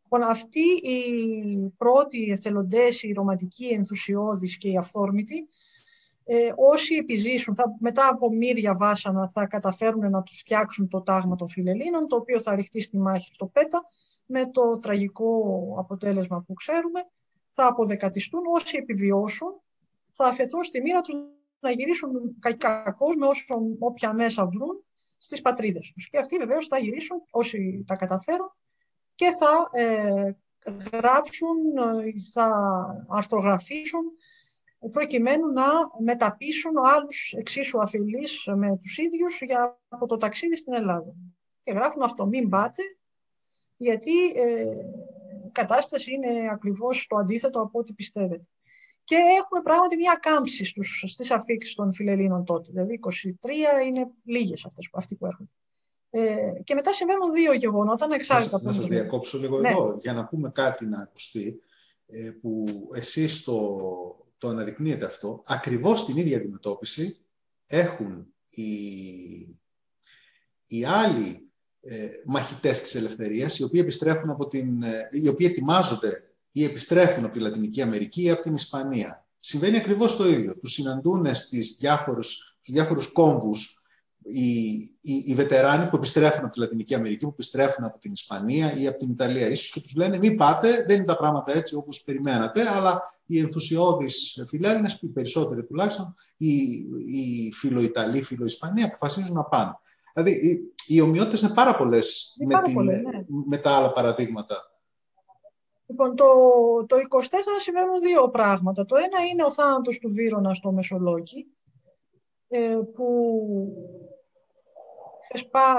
[0.04, 5.48] Λοιπόν, αυτοί οι πρώτοι εθελοντές, οι ρομαντικοί ενθουσιώδεις και οι αυθόρμητοι,
[6.26, 11.36] ε, όσοι επιζήσουν, θα, μετά από μύρια βάσανα θα καταφέρουν να τους φτιάξουν το τάγμα
[11.36, 13.82] των φιλελίνων, το οποίο θα ρηχτεί στη μάχη στο ΠΕΤΑ,
[14.26, 15.44] με το τραγικό
[15.78, 17.00] αποτέλεσμα που ξέρουμε,
[17.52, 19.62] θα αποδεκατιστούν όσοι επιβιώσουν,
[20.12, 21.16] θα αφαιθούν στη μοίρα τους
[21.60, 22.12] να γυρίσουν
[22.58, 23.44] κακώς με όσο,
[23.80, 24.84] όποια μέσα βρουν
[25.18, 26.10] στις πατρίδες τους.
[26.10, 28.52] Και αυτοί βεβαίως θα γυρίσουν όσοι τα καταφέρουν
[29.16, 30.32] και θα ε,
[30.92, 32.50] γράψουν, ε, θα
[33.08, 34.04] αρθρογραφήσουν
[34.92, 35.66] προκειμένου να
[36.04, 41.16] μεταπίσουν άλλους εξίσου αφιλείς με τους ίδιους για, από το ταξίδι στην Ελλάδα.
[41.64, 42.82] Και γράφουν αυτό, μην πάτε,
[43.78, 44.62] γιατί ε,
[45.46, 48.48] η κατάσταση είναι ακριβώς το αντίθετο από ό,τι πιστεύετε.
[49.04, 52.72] Και έχουμε πράγματι μια κάμψη στους, στις αφήξεις των φιλελλήνων τότε.
[52.72, 53.00] Δηλαδή
[53.44, 55.50] 23 είναι λίγες αυτές, αυτοί που έρχονται.
[56.10, 59.70] Ε, και μετά συμβαίνουν δύο γεγονότα, ανεξάρτητα από Να σας διακόψω λίγο ναι.
[59.70, 61.62] εδώ, για να πούμε κάτι να ακουστεί,
[62.08, 63.78] ε, που εσείς το,
[64.44, 65.42] το αναδεικνύετε αυτό.
[65.46, 67.18] Ακριβώς την ίδια αντιμετώπιση
[67.68, 68.64] έχουν οι,
[70.66, 71.52] οι άλλοι
[71.82, 77.24] ε, μαχητές της ελευθερίας, οι οποίοι, επιστρέφουν από την, ε, οι οποίοι ετοιμάζονται ή επιστρέφουν
[77.24, 79.28] από τη Λατινική Αμερική ή από την Ισπανία.
[79.40, 80.58] Συμβαίνει ακριβώς το ίδιο.
[80.58, 83.83] Τους συναντούν στις διάφορους, στους διάφορους κόμβους
[84.26, 88.76] οι, οι, οι, βετεράνοι που επιστρέφουν από τη Λατινική Αμερική, που επιστρέφουν από την Ισπανία
[88.78, 89.50] ή από την Ιταλία.
[89.50, 93.40] Ίσως και τους λένε μην πάτε, δεν είναι τα πράγματα έτσι όπως περιμένατε, αλλά οι
[93.40, 96.54] ενθουσιώδεις φιλέλληνες, οι περισσότεροι τουλάχιστον, οι,
[97.06, 99.78] οι φιλοϊταλοί, φιλοϊσπανοί αποφασίζουν να πάνε.
[100.14, 103.02] Δηλαδή οι, οι ομοιότητες είναι πάρα πολλές, με, ναι.
[103.46, 104.72] με τα άλλα παραδείγματα.
[105.86, 106.26] Λοιπόν, το,
[106.88, 107.00] το 24
[107.58, 108.86] συμβαίνουν δύο πράγματα.
[108.86, 111.48] Το ένα είναι ο θάνατος του Βύρονα στο Μεσολόγγι,
[112.48, 113.06] ε, που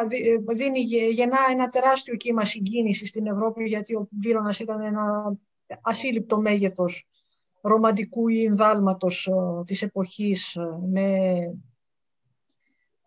[0.09, 0.81] ε, δίνει,
[1.11, 5.37] γεννά ένα τεράστιο κύμα συγκίνησης στην Ευρώπη, γιατί ο Βύρονας ήταν ένα
[5.81, 7.09] ασύλληπτο μέγεθος
[7.61, 11.19] ρομαντικού ή ενδάλματος ε, της εποχής με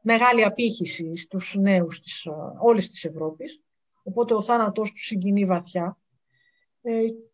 [0.02, 2.28] μεγάλη απήχηση στους νέους της,
[2.62, 3.62] όλης της Ευρώπης.
[4.04, 5.98] Οπότε ο θάνατός του συγκινεί βαθιά.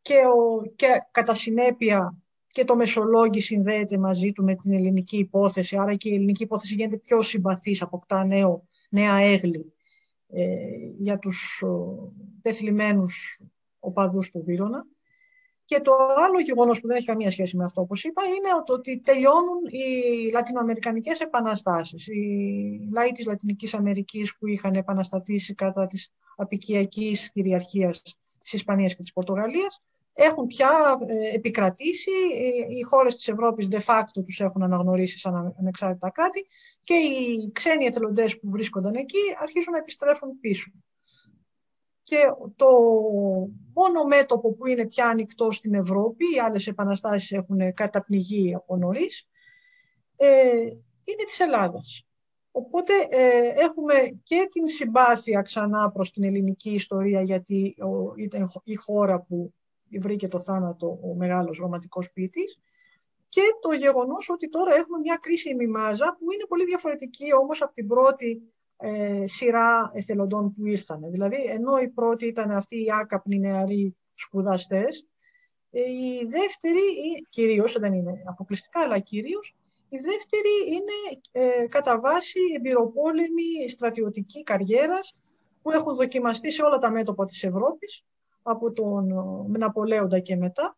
[0.01, 5.77] Και, ο, και κατά συνέπεια και το Μεσολόγγι συνδέεται μαζί του με την ελληνική υπόθεση,
[5.77, 9.73] άρα και η ελληνική υπόθεση γίνεται πιο συμπαθής, αποκτά νέο, νέα έγλη
[10.27, 10.55] ε,
[10.97, 11.63] για τους
[12.41, 13.41] τεθλιμμένους
[13.79, 14.85] οπαδούς του Βύρονα.
[15.65, 15.91] Και το
[16.25, 20.31] άλλο γεγονός που δεν έχει καμία σχέση με αυτό, όπως είπα, είναι ότι τελειώνουν οι
[20.31, 22.07] λατινοαμερικανικές επαναστάσεις.
[22.07, 28.01] Οι λαοί της Λατινικής Αμερικής που είχαν επαναστατήσει κατά της απικιακής κυριαρχίας
[28.39, 29.81] της Ισπανίας και της Πορτογαλίας,
[30.13, 32.11] έχουν πια ε, επικρατήσει,
[32.69, 36.45] οι χώρες της Ευρώπης de facto τους έχουν αναγνωρίσει σαν ανεξάρτητα κράτη
[36.79, 40.71] και οι ξένοι εθελοντές που βρίσκονταν εκεί αρχίζουν να επιστρέφουν πίσω.
[42.01, 42.17] Και
[42.55, 42.67] το
[43.73, 49.27] μόνο μέτωπο που είναι πια ανοιχτό στην Ευρώπη, οι άλλες επαναστάσεις έχουν καταπνιγεί από νωρίς,
[50.15, 50.51] ε,
[51.03, 52.07] είναι της Ελλάδας.
[52.51, 57.75] Οπότε ε, έχουμε και την συμπάθεια ξανά προς την ελληνική ιστορία, γιατί
[58.17, 59.53] ήταν η χώρα που
[59.99, 62.59] βρήκε το θάνατο ο μεγάλος ρομαντικός ποιητής
[63.29, 67.73] και το γεγονός ότι τώρα έχουμε μια κρίσιμη μάζα που είναι πολύ διαφορετική όμως από
[67.73, 68.41] την πρώτη
[68.77, 71.11] ε, σειρά εθελοντών που ήρθαν.
[71.11, 75.05] Δηλαδή, ενώ η πρώτη ήταν αυτοί οι άκαπνοι νεαροί σπουδαστές,
[75.71, 76.81] ε, η δεύτερη,
[77.29, 79.55] κυρίως, δεν είναι αποκλειστικά, αλλά κυρίως,
[79.89, 85.15] Η δεύτερη είναι ε, κατά βάση εμπειροπόλεμη στρατιωτική καριέρας
[85.61, 88.03] που έχουν δοκιμαστεί σε όλα τα μέτωπα της Ευρώπης
[88.43, 89.11] από τον
[89.53, 90.77] ε, Ναπολέοντα και μετά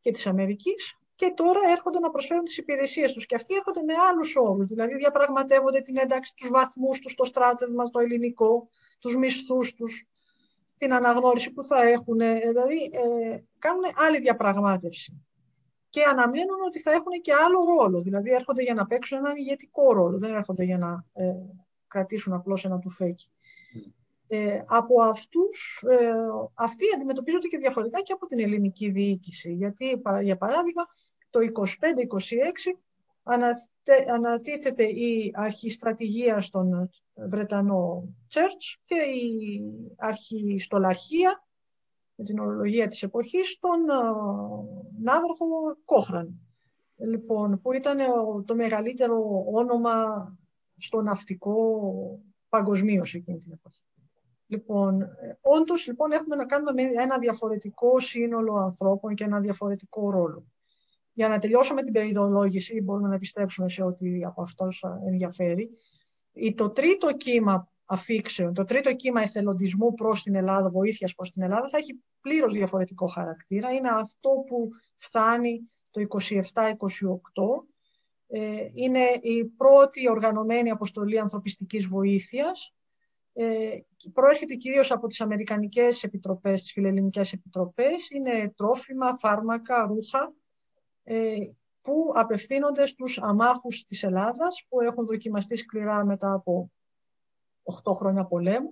[0.00, 3.26] και της Αμερικής και τώρα έρχονται να προσφέρουν τις υπηρεσίες τους.
[3.26, 7.90] Και αυτοί έρχονται με άλλους όρους, δηλαδή διαπραγματεύονται την ένταξη τους βαθμούς τους, το στράτευμα,
[7.90, 10.08] το ελληνικό, τους μισθούς τους,
[10.78, 15.26] την αναγνώριση που θα έχουν, ε, δηλαδή ε, κάνουν άλλη διαπραγμάτευση.
[15.88, 19.92] Και αναμένουν ότι θα έχουν και άλλο ρόλο, δηλαδή έρχονται για να παίξουν έναν ηγετικό
[19.92, 21.34] ρόλο, δεν έρχονται για να ε,
[21.88, 23.30] κρατήσουν απλώς ένα τουφέκι.
[24.34, 26.10] Ε, από αυτούς, ε,
[26.54, 29.52] αυτοί αντιμετωπίζονται και διαφορετικά και από την ελληνική διοίκηση.
[29.52, 30.82] Γιατί, για παράδειγμα,
[31.30, 32.78] το 25-26
[34.08, 39.62] ανατίθεται η αρχιστρατηγία στον Βρετανό Church και η
[39.96, 41.46] αρχιστολαρχία,
[42.14, 43.94] με την ορολογία της εποχής, στον ε,
[45.02, 46.38] Ναύαρχο Κόχραν.
[46.96, 47.98] Λοιπόν, που ήταν
[48.44, 50.28] το μεγαλύτερο όνομα
[50.76, 51.54] στο ναυτικό
[52.48, 53.84] παγκοσμίως εκείνη την εποχή.
[54.46, 60.10] Λοιπόν, ε, όντως λοιπόν έχουμε να κάνουμε με ένα διαφορετικό σύνολο ανθρώπων και ένα διαφορετικό
[60.10, 60.46] ρόλο.
[61.12, 64.68] Για να τελειώσουμε την περιδολόγηση, μπορούμε να επιστρέψουμε σε ό,τι από αυτό
[65.06, 65.70] ενδιαφέρει.
[66.54, 71.68] Το τρίτο κύμα αφήξεων, το τρίτο κύμα εθελοντισμού προς την Ελλάδα, βοήθειας προς την Ελλάδα,
[71.68, 73.72] θα έχει πλήρως διαφορετικό χαρακτήρα.
[73.72, 77.66] Είναι αυτό που φτάνει το 27-28.
[78.26, 82.73] Ε, είναι η πρώτη οργανωμένη αποστολή ανθρωπιστικής βοήθειας
[83.36, 83.78] ε,
[84.12, 88.10] προέρχεται κυρίως από τις Αμερικανικές επιτροπές, τις φιλελληνικές επιτροπές.
[88.10, 90.32] Είναι τρόφιμα, φάρμακα, ρούχα
[91.04, 91.36] ε,
[91.80, 96.70] που απευθύνονται στους αμάχους της Ελλάδας που έχουν δοκιμαστεί σκληρά μετά από
[97.84, 98.70] 8 χρόνια πολέμου.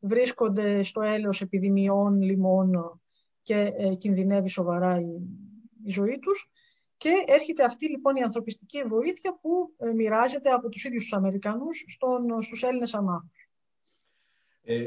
[0.00, 3.00] Βρίσκονται στο έλεος επιδημιών, λιμών
[3.42, 5.20] και ε, κινδυνεύει σοβαρά η,
[5.84, 6.50] η ζωή τους.
[6.96, 11.84] Και έρχεται αυτή λοιπόν η ανθρωπιστική βοήθεια που ε, μοιράζεται από τους ίδιους τους Αμερικανούς
[11.88, 13.47] στον, στους Έλληνες αμάχους.
[14.70, 14.84] Ε,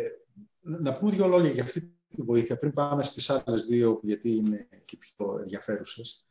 [0.61, 1.81] να πούμε δύο λόγια για αυτή
[2.15, 6.25] τη βοήθεια πριν πάμε στις άλλες δύο, γιατί είναι και πιο ενδιαφέρουσες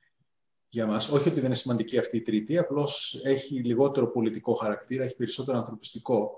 [0.68, 1.08] για μας.
[1.08, 5.58] Όχι ότι δεν είναι σημαντική αυτή η τρίτη, απλώς έχει λιγότερο πολιτικό χαρακτήρα, έχει περισσότερο
[5.58, 6.30] ανθρωπιστικό.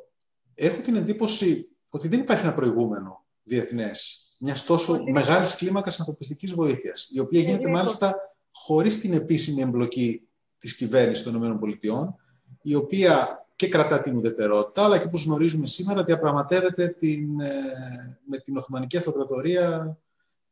[0.54, 7.08] Έχω την εντύπωση ότι δεν υπάρχει ένα προηγούμενο διεθνές μιας τόσο μεγάλης κλίμακας ανθρωπιστικής βοήθειας,
[7.12, 8.16] η οποία γίνεται μάλιστα
[8.50, 12.16] χωρίς την επίσημη εμπλοκή της κυβέρνησης των ΗΠΑ,
[12.62, 18.38] η οποία και κρατά την ουδετερότητα, αλλά και όπως γνωρίζουμε σήμερα διαπραγματεύεται την, ε, με
[18.38, 19.98] την Οθωμανική Αυτοκρατορία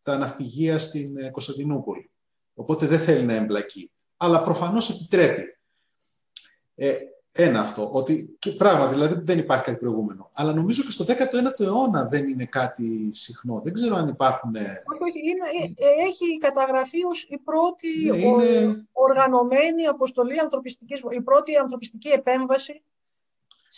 [0.03, 2.11] τα ναυπηγεία στην ε, Κωνσταντινούπολη.
[2.55, 3.93] Οπότε δεν θέλει να εμπλακεί.
[4.17, 5.43] Αλλά προφανώς επιτρέπει.
[6.75, 6.95] Ε,
[7.33, 10.31] ένα αυτό, ότι και πράγμα, δηλαδή δεν υπάρχει κάτι προηγούμενο.
[10.35, 13.61] Αλλά νομίζω και στο 19ο αιώνα δεν είναι κάτι συχνό.
[13.65, 14.55] Δεν ξέρω αν υπάρχουν...
[14.57, 15.19] Όχι, όχι.
[15.19, 15.75] Είναι,
[16.09, 18.87] έχει καταγραφεί ως η πρώτη ναι, είναι...
[18.93, 22.83] οργανωμένη αποστολή ανθρωπιστικής, η πρώτη ανθρωπιστική επέμβαση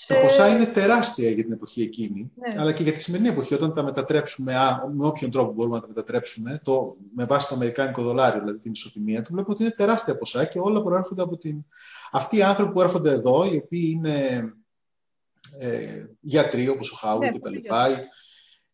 [0.06, 2.60] τα ποσά είναι τεράστια για την εποχή εκείνη, ναι.
[2.60, 4.54] αλλά και για τη σημερινή εποχή, όταν τα μετατρέψουμε,
[4.96, 8.72] με όποιον τρόπο μπορούμε να τα μετατρέψουμε, το, με βάση το αμερικάνικο δολάριο, δηλαδή την
[8.72, 11.64] ισοτιμία του, βλέπουμε ότι είναι τεράστια ποσά και όλα προέρχονται από την...
[12.12, 14.42] Αυτοί οι άνθρωποι που έρχονται εδώ, οι οποίοι είναι
[15.58, 17.86] ε, γιατροί, όπως ο Χάου ναι, και τα λοιπά,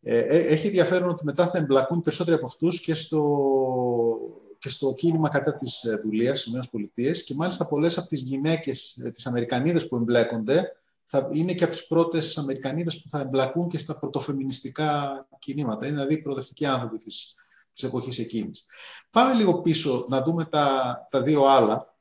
[0.01, 3.23] ε, ε, έχει ενδιαφέρον ότι μετά θα εμπλακούν περισσότεροι από αυτούς και στο,
[4.59, 8.97] και στο κίνημα κατά της ε, δουλείας στις ΗΠΑ και μάλιστα πολλές από τις γυναίκες,
[9.05, 10.73] ε, τις Αμερικανίδες που εμπλέκονται,
[11.11, 15.87] θα είναι και από τις πρώτες Αμερικανίδες που θα εμπλακούν και στα πρωτοφεμινιστικά κινήματα.
[15.87, 17.35] Είναι δηλαδή οι προοδευτικοί άνθρωποι της,
[17.73, 18.65] της εποχής εκείνης.
[19.11, 21.97] Πάμε λίγο πίσω να δούμε τα, τα δύο άλλα.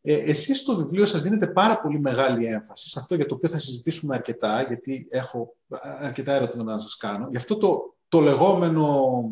[0.00, 3.48] Ε, εσείς στο βιβλίο σας δίνετε πάρα πολύ μεγάλη έμφαση σε αυτό για το οποίο
[3.48, 5.56] θα συζητήσουμε αρκετά, γιατί έχω
[6.00, 7.28] αρκετά ερωτήματα να σας κάνω.
[7.30, 9.22] Γι' αυτό το, το λεγόμενο,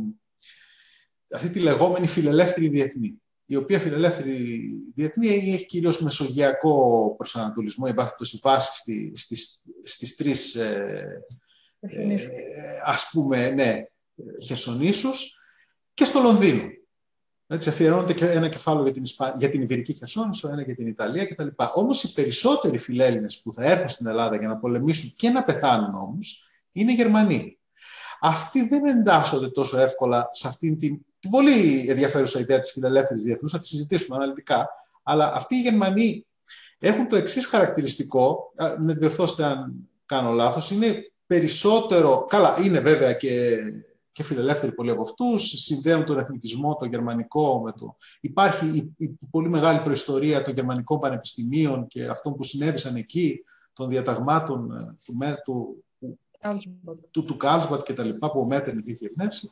[1.30, 4.60] αυτή τη λεγόμενη φιλελεύθερη διεθνή η οποία φιλελεύθερη
[4.94, 11.22] διεθνή έχει κυρίως μεσογειακό προσανατολισμό, υπάρχει βάση στη, στις, στις τρεις ε,
[11.80, 12.16] ε,
[12.84, 13.84] ας πούμε, ναι,
[14.44, 15.40] χερσονήσους
[15.94, 16.62] και στο Λονδίνο.
[17.48, 19.34] Έτσι, αφιερώνεται και ένα κεφάλαιο για την, Ισπα...
[19.38, 21.46] για την Ιβηρική Χερσόνησο, ένα για την Ιταλία κτλ.
[21.74, 25.94] Όμως οι περισσότεροι φιλέλληνες που θα έρθουν στην Ελλάδα για να πολεμήσουν και να πεθάνουν
[25.94, 27.58] όμως είναι Γερμανοί.
[28.20, 33.52] Αυτοί δεν εντάσσονται τόσο εύκολα σε αυτήν την την πολύ ενδιαφέρουσα ιδέα της φιλελεύθερης διεθνούς,
[33.52, 34.68] θα τη συζητήσουμε αναλυτικά.
[35.02, 36.26] Αλλά αυτοί οι Γερμανοί
[36.78, 39.74] έχουν το εξής χαρακτηριστικό, με διορθώστε αν
[40.06, 42.26] κάνω λάθος, είναι περισσότερο.
[42.28, 43.58] Καλά, είναι βέβαια και,
[44.12, 47.96] και φιλελεύθεροι πολλοί από αυτούς, συνδέουν τον εθνικισμό, το γερμανικό με το.
[48.20, 53.88] Υπάρχει η, η, πολύ μεγάλη προϊστορία των γερμανικών πανεπιστημίων και αυτών που συνέβησαν εκεί, των
[53.88, 55.84] διαταγμάτων ε, του, του,
[56.84, 59.50] του, του, του Κάλσμπατ και τα λοιπά που ο Μέτερνικ είχε εμπνεύσει.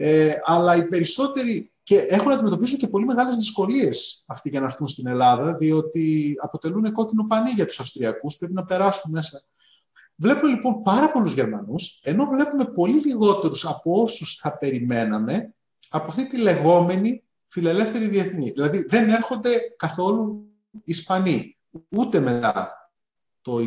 [0.00, 4.66] Ε, αλλά οι περισσότεροι και έχουν να αντιμετωπίσουν και πολύ μεγάλες δυσκολίες αυτοί για να
[4.66, 9.42] έρθουν στην Ελλάδα, διότι αποτελούν κόκκινο πανί για τους Αυστριακούς, πρέπει να περάσουν μέσα.
[10.14, 15.54] Βλέπουμε λοιπόν πάρα πολλούς Γερμανούς, ενώ βλέπουμε πολύ λιγότερους από όσους θα περιμέναμε
[15.88, 18.50] από αυτή τη λεγόμενη φιλελεύθερη διεθνή.
[18.50, 20.46] Δηλαδή δεν έρχονται καθόλου
[20.84, 21.56] Ισπανοί,
[21.88, 22.72] ούτε μετά
[23.40, 23.62] το 23-24.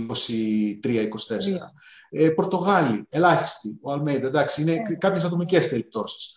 [2.13, 4.95] Ε, Πορτογάλοι, ελάχιστοι, ο Αλμέιντα, εντάξει, είναι yeah.
[4.97, 6.34] κάποιες ατομικές περιπτώσεις.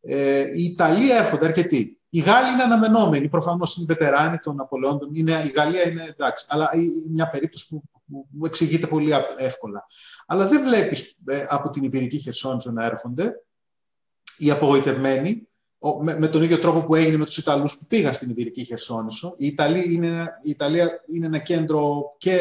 [0.00, 2.00] Ε, οι Ιταλοί έρχονται αρκετοί.
[2.08, 5.14] Οι Γάλλοι είναι αναμενόμενοι, προφανώς είναι βετεράνοι των Απολεόντων.
[5.14, 6.70] Είναι, η Γαλλία είναι εντάξει, αλλά
[7.10, 9.86] μια περίπτωση που, που, που εξηγείται πολύ εύκολα.
[10.26, 13.32] Αλλά δεν βλέπεις ε, από την Ιπηρική Χερσόνησο να έρχονται
[14.36, 15.48] οι απογοητευμένοι,
[16.02, 19.34] με, με, τον ίδιο τρόπο που έγινε με τους Ιταλούς που πήγαν στην Ιβηρική Χερσόνησο.
[19.38, 22.34] Η, Ιταλία είναι, η Ιταλία είναι ένα κέντρο και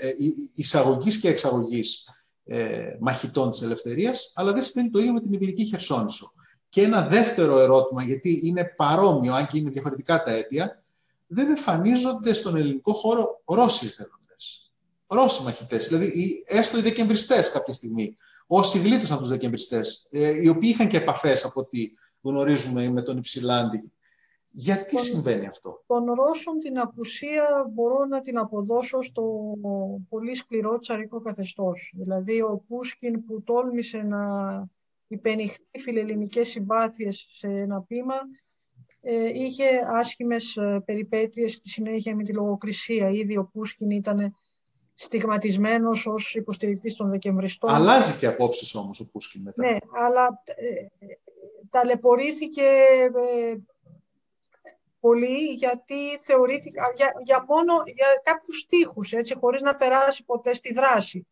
[0.00, 0.12] ε,
[0.54, 2.08] εισαγωγής και εξαγωγής
[2.44, 6.32] ε, μαχητών της ελευθερίας, αλλά δεν σημαίνει το ίδιο με την Ιβηρική Χερσόνησο.
[6.68, 10.82] Και ένα δεύτερο ερώτημα, γιατί είναι παρόμοιο, αν και είναι διαφορετικά τα αίτια,
[11.26, 14.72] δεν εμφανίζονται στον ελληνικό χώρο Ρώσοι εθελοντές.
[15.06, 20.70] Ρώσοι μαχητές, δηλαδή έστω οι δεκεμβριστές κάποια στιγμή, όσοι γλίτωσαν τους δεκεμβριστές, ε, οι οποίοι
[20.72, 21.90] είχαν και επαφές από ό,τι
[22.22, 23.92] γνωρίζουμε με τον Υψηλάντη.
[24.56, 29.54] Γιατί συμβαίνει αυτό; Των Ρώσων την απουσία μπορώ να την αποδώσω στο
[30.08, 31.92] πολύ σκληρό τσαρικό καθεστώς.
[31.94, 34.22] Δηλαδή ο Πούσκιν που τόλμησε να
[35.06, 38.14] υπενηχθεί φιλελληνικές συμπάθειες σε ένα πείμα
[39.00, 43.08] ε, είχε άσχημες ε, περιπέτειες στη συνέχεια με τη λογοκρισία.
[43.08, 44.34] Ήδη ο Πούσκιν ήταν
[44.94, 47.70] στιγματισμένος ως υποστηρικτής των Δεκεμβριστών.
[47.70, 49.68] Αλλάζει και απόψεις όμως ο Πούσκιν μετά.
[49.68, 51.06] Ναι, αλλά ε,
[51.70, 53.56] ταλαιπωρήθηκε ε,
[55.06, 60.72] πολύ γιατί θεωρήθηκε για, για μόνο για κάποιους στίχους, έτσι, χωρίς να περάσει ποτέ στη
[60.72, 61.26] δράση.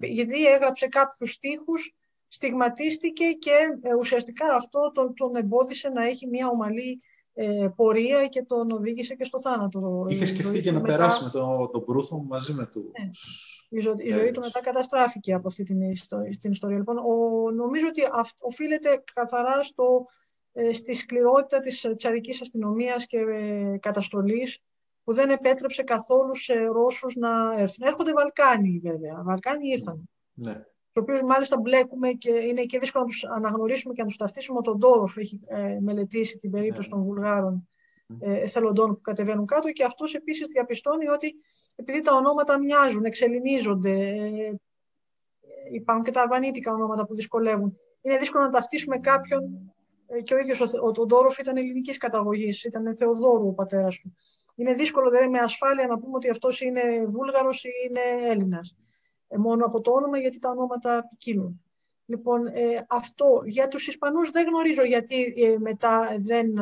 [0.00, 1.94] Γιατί έγραψε κάποιους στίχους,
[2.28, 7.02] στιγματίστηκε και ε, ουσιαστικά αυτό τον, τον εμπόδισε να έχει μια ομαλή
[7.34, 10.06] ε, πορεία και τον οδήγησε και στο θάνατο.
[10.08, 10.92] Είχε σκεφτεί και να μετά...
[10.92, 12.92] περάσει με τον το Μπρούθο μαζί με του.
[12.98, 13.10] Ναι.
[13.78, 13.94] Η, ζω...
[13.96, 16.30] η ζωή του μετά καταστράφηκε από αυτή την, ιστορία.
[16.40, 16.76] Την ιστορία.
[16.76, 17.50] Λοιπόν, ο...
[17.50, 18.30] νομίζω ότι αυ...
[18.40, 20.21] οφείλεται καθαρά στο, ε,
[20.72, 24.58] στη σκληρότητα της τσαρικής αστυνομίας και ε, καταστολής
[25.04, 27.86] που δεν επέτρεψε καθόλου σε Ρώσους να έρθουν.
[27.86, 29.22] Έρχονται Βαλκάνοι βέβαια.
[29.24, 30.08] Βαλκάνοι ήρθαν.
[30.32, 34.16] Ναι τους οποίους μάλιστα μπλέκουμε και είναι και δύσκολο να τους αναγνωρίσουμε και να τους
[34.16, 34.58] ταυτίσουμε.
[34.58, 37.68] Ο Τοντόροφ έχει ε, μελετήσει την περίπτωση των Βουλγάρων
[38.20, 41.34] ε, εθελοντών που κατεβαίνουν κάτω και αυτός επίσης διαπιστώνει ότι
[41.74, 44.54] επειδή τα ονόματα μοιάζουν, εξελινίζονται, ε,
[45.72, 47.78] υπάρχουν και τα αρβανίτικα ονόματα που δυσκολεύουν.
[48.00, 49.81] Είναι δύσκολο να ταυτίσουμε κάποιον ε,
[50.24, 54.14] και ο ίδιος ο, ο Τοντόροφ ήταν ελληνικής καταγωγής, ήταν Θεοδόρου ο πατέρας του.
[54.54, 58.74] Είναι δύσκολο δηλαδή με ασφάλεια να πούμε ότι αυτός είναι Βούλγαρος ή είναι Έλληνας.
[59.28, 61.62] Ε, μόνο από το όνομα, γιατί τα ονόματα ποικίλουν.
[62.06, 66.58] Λοιπόν, ε, αυτό για τους Ισπανούς δεν γνωρίζω γιατί ε, μετά δεν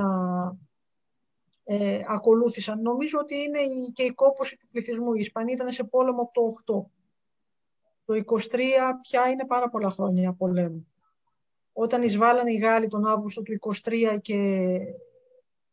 [1.65, 2.83] ε, ακολούθησαν.
[2.83, 5.15] Νομίζω ότι είναι η, και η κόπωση του πληθυσμού.
[5.15, 6.33] Οι Ισπανοί ήταν σε πόλεμο από
[6.65, 6.89] το
[8.05, 8.15] 8.
[8.23, 8.59] Το 23
[9.03, 10.90] πια είναι πάρα πολλά χρόνια πολέμου.
[11.83, 14.37] Όταν εισβάλλανε οι Γάλλοι τον Αύγουστο του 23 και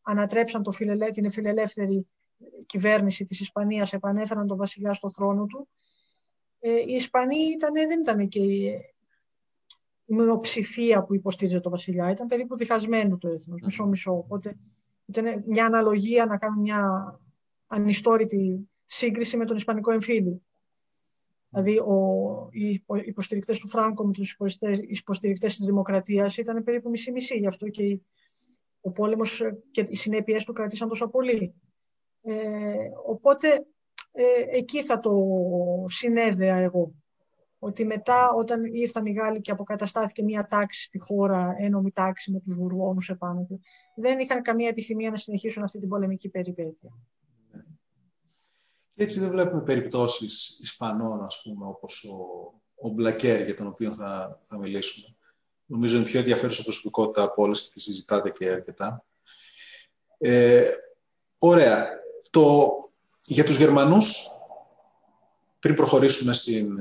[0.02, 2.08] ανατρέψαν το φιλελέ, την φιλελεύθερη
[2.66, 5.68] κυβέρνηση της Ισπανίας, επανέφεραν τον βασιλιά στο θρόνο του,
[6.58, 8.80] ε, οι Ισπανοί ήταν, δεν ήταν και η
[10.04, 12.10] μειοψηφία που υποστήριζε το βασιλιά.
[12.10, 14.12] Ήταν περίπου διχασμένο το έθνος, μισό-μισό.
[14.12, 14.58] Οπότε
[15.06, 17.20] ήταν μια αναλογία να κάνουμε μια
[17.66, 20.42] ανιστόρητη σύγκριση με τον Ισπανικό εμφύλιο.
[21.50, 24.36] Δηλαδή, ο, οι υποστηρικτές του Φράγκο με τους
[24.80, 27.36] υποστηρικτές της Δημοκρατίας ήταν περίπου μισή-μισή.
[27.36, 28.00] Γι' αυτό και
[28.80, 31.54] ο πόλεμος και οι συνέπειές του κρατήσαν τόσο πολύ.
[32.22, 32.74] Ε,
[33.06, 33.66] οπότε
[34.12, 35.12] ε, εκεί θα το
[35.86, 36.92] συνέδεα εγώ.
[37.58, 42.40] Ότι μετά όταν ήρθαν οι Γάλλοι και αποκαταστάθηκε μια τάξη στη χώρα, ένομη τάξη με
[42.40, 43.60] τους Βουρβόνους επάνω του,
[43.96, 46.90] δεν είχαν καμία επιθυμία να συνεχίσουν αυτή την πολεμική περιπέτεια.
[48.98, 52.16] Και έτσι δεν βλέπουμε περιπτώσεις Ισπανών, ας πούμε, όπως ο,
[52.74, 55.16] ο Μπλακέρ, για τον οποίο θα, θα μιλήσουμε.
[55.66, 59.04] Νομίζω είναι πιο ενδιαφέρουσα προσωπικότητα από όλες και τη συζητάτε και αρκετά.
[60.18, 60.64] Ε,
[61.38, 61.86] ωραία.
[62.30, 62.68] Το,
[63.22, 64.26] για τους Γερμανούς,
[65.58, 66.78] πριν προχωρήσουμε στην,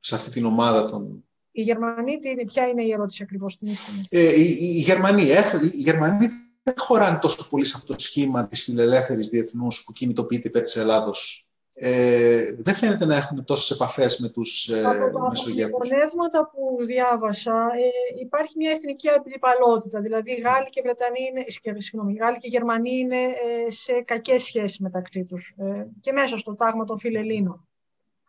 [0.00, 1.24] σε αυτή την ομάδα των...
[1.50, 3.68] Οι Γερμανοί, ποια είναι η ερώτηση ακριβώς την
[4.08, 6.43] ε, οι, οι, Γερμανοί, οι Γερμανοί δεν
[6.76, 11.44] χωράνε τόσο πολύ σε αυτό το σχήμα της φιλελεύθερης διεθνούς που κινητοποιείται υπέρ της Ελλάδος
[11.76, 14.82] ε, δεν φαίνεται να έχουν τόσες επαφές με τους ε,
[15.28, 15.90] Μεσογειακούς.
[15.92, 20.00] Από τα που διάβασα ε, υπάρχει μια εθνική αντιπαλότητα.
[20.00, 24.78] Δηλαδή οι Γάλλοι και, Βρετανοί είναι, συγγνώμη, Γάλλοι και Γερμανοί είναι ε, σε κακές σχέσεις
[24.78, 27.68] μεταξύ τους ε, και μέσα στο τάγμα των φιλελλήνων.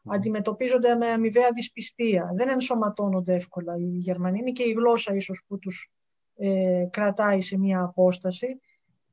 [0.07, 2.31] Αντιμετωπίζονται με αμοιβαία δυσπιστία.
[2.35, 4.39] Δεν ενσωματώνονται εύκολα οι Γερμανοί.
[4.39, 5.91] Είναι και η γλώσσα ίσως που τους
[6.37, 8.59] ε, κρατάει σε μία απόσταση.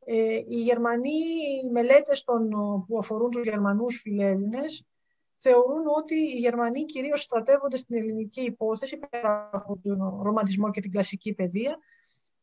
[0.05, 1.20] Ε, οι Γερμανοί,
[1.64, 2.49] οι μελέτες των,
[2.87, 4.85] που αφορούν τους Γερμανούς φιλέλληνες
[5.35, 10.91] θεωρούν ότι οι Γερμανοί κυρίως στρατεύονται στην ελληνική υπόθεση πέρα από τον ρομαντισμό και την
[10.91, 11.79] κλασική παιδεία.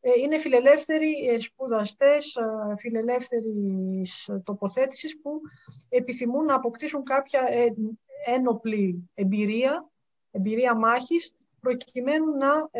[0.00, 5.40] Ε, είναι φιλελεύθεροι ε, σπουδαστές, ε, φιλελεύθερης τοποθέτησης που
[5.88, 7.40] επιθυμούν να αποκτήσουν κάποια
[8.26, 9.90] ένοπλη εμπειρία,
[10.30, 12.70] εμπειρία μάχης, προκειμένου να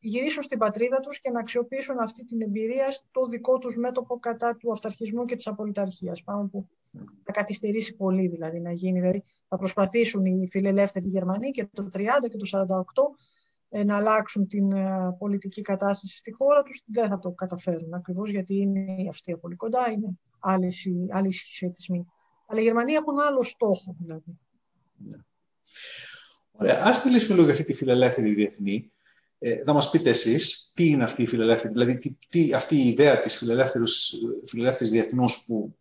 [0.00, 4.56] γυρίσουν στην πατρίδα τους και να αξιοποιήσουν αυτή την εμπειρία στο δικό τους μέτωπο κατά
[4.56, 6.22] του αυταρχισμού και της απολυταρχίας.
[6.22, 6.68] Πάνω που
[7.24, 9.00] θα καθυστερήσει πολύ δηλαδή να γίνει.
[9.00, 12.84] Δηλαδή θα προσπαθήσουν οι φιλελεύθεροι Γερμανοί και το 30 και το 48
[13.68, 16.82] ε, να αλλάξουν την ε, πολιτική κατάσταση στη χώρα τους.
[16.86, 20.18] Δεν θα το καταφέρουν ακριβώς γιατί είναι η Αυστρία πολύ κοντά, είναι
[21.08, 22.06] άλλοι συσχετισμοί.
[22.46, 24.38] Αλλά οι Γερμανοί έχουν άλλο στόχο δηλαδή.
[24.96, 25.16] Ναι.
[26.56, 26.82] Ωραία.
[26.84, 28.90] Ας μιλήσουμε λίγο για αυτή τη φιλελεύθερη διεθνή.
[29.38, 32.88] Ε, θα μας πείτε εσείς τι είναι αυτή η φιλελεύθερη, δηλαδή τι, τι, αυτή η
[32.88, 33.36] ιδέα της
[34.46, 35.76] φιλελεύθερης διεθνούς που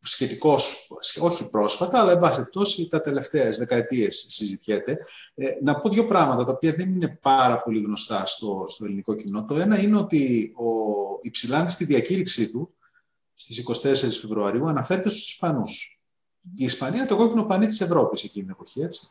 [0.00, 4.98] σχετικώς, όχι πρόσφατα, αλλά εν πάση περιπτώσει τα τελευταίες δεκαετίες συζητιέται.
[5.34, 9.14] Ε, να πω δύο πράγματα τα οποία δεν είναι πάρα πολύ γνωστά στο, στο ελληνικό
[9.14, 9.44] κοινό.
[9.44, 10.66] Το ένα είναι ότι ο
[11.22, 12.74] Υψηλάντη στη διακήρυξή του
[13.34, 16.00] στις 24 Φεβρουαρίου αναφέρεται στους Ισπανούς.
[16.56, 18.80] Η Ισπανία είναι το κόκκινο πανί της Ευρώπης εκείνη την εποχή.
[18.80, 19.06] Έτσι.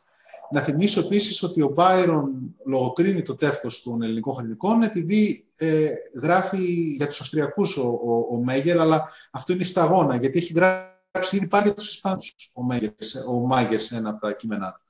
[0.52, 5.90] Να θυμίσω επίσης ότι ο Μπάιρον λογοκρίνει το τεύχος των ελληνικών χρονικών επειδή ε,
[6.22, 6.64] γράφει
[6.98, 11.48] για τους Αυστριακούς ο, ο, ο, Μέγερ, αλλά αυτό είναι σταγόνα, γιατί έχει γράψει ήδη
[11.48, 12.18] πάλι για τους Ισπανού
[12.54, 14.82] ο, Μέγερς, ο Μάγκερ σε ένα από τα κείμενά του.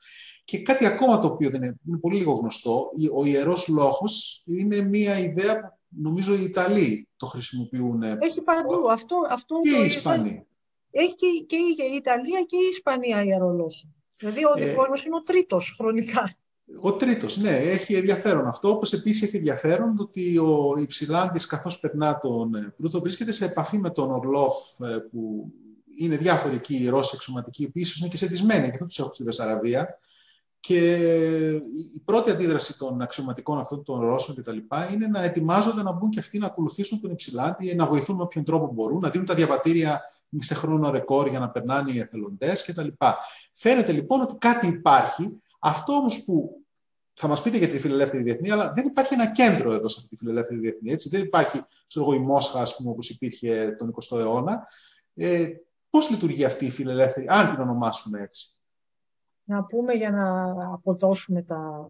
[0.43, 4.81] Και κάτι ακόμα το οποίο δεν είναι, είναι πολύ λίγο γνωστό, ο ιερός λόγος είναι
[4.81, 8.03] μια ιδέα που νομίζω οι Ιταλοί το χρησιμοποιούν.
[8.03, 8.91] Έχει παντού.
[8.91, 10.45] Αυτό, αυτό και οι Ισπανοί.
[10.91, 11.27] Έχει και,
[11.75, 13.69] και η Ιταλία και η Ισπανία ιερολόγο.
[14.17, 16.35] Δηλαδή ο ε, δικό μας είναι ο τρίτος χρονικά.
[16.81, 18.69] Ο τρίτος, ναι, έχει ενδιαφέρον αυτό.
[18.69, 23.77] Όπως επίσης έχει ενδιαφέρον ότι ο Υψηλάντης καθώς περνά τον ε, Προύθο βρίσκεται σε επαφή
[23.77, 25.51] με τον Ορλόφ ε, που
[25.95, 29.13] είναι διάφοροι εκεί οι Ρώσοι εξωματικοί, που ίσως είναι και σετισμένοι και αυτό τους έχουν
[29.13, 29.99] στη Βεσαραβία.
[30.59, 30.95] Και
[31.95, 34.57] η πρώτη αντίδραση των αξιωματικών αυτών των Ρώσων κτλ.
[34.93, 38.43] είναι να ετοιμάζονται να μπουν και αυτοί να ακολουθήσουν τον Υψηλάντη, να βοηθούν με όποιον
[38.43, 40.01] τρόπο μπορούν, να δίνουν τα διαβατήρια
[40.37, 42.87] σε χρόνο ρεκόρ για να περνάνε οι εθελοντές κτλ.
[43.55, 45.41] Φαίνεται λοιπόν ότι κάτι υπάρχει.
[45.59, 46.63] Αυτό όμως που
[47.13, 50.09] θα μας πείτε για τη φιλελεύθερη διεθνή, αλλά δεν υπάρχει ένα κέντρο εδώ σε αυτή
[50.09, 50.91] τη φιλελεύθερη διεθνή.
[50.91, 51.09] Έτσι.
[51.09, 54.67] Δεν υπάρχει ξέρω, η Μόσχα, ας πούμε, όπως υπήρχε τον 20ο αιώνα.
[55.13, 55.47] Ε,
[55.95, 58.57] Πώς λειτουργεί αυτή η φιλελεύθερη, αν την ονομάσουμε έτσι;
[59.43, 61.89] Να πούμε για να αποδώσουμε τα,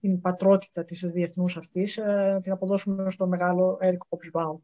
[0.00, 4.56] την πατρότητα της διεθνούς αυτής, ε, την αποδώσουμε στο μεγάλο Έρικ Hobsbawm,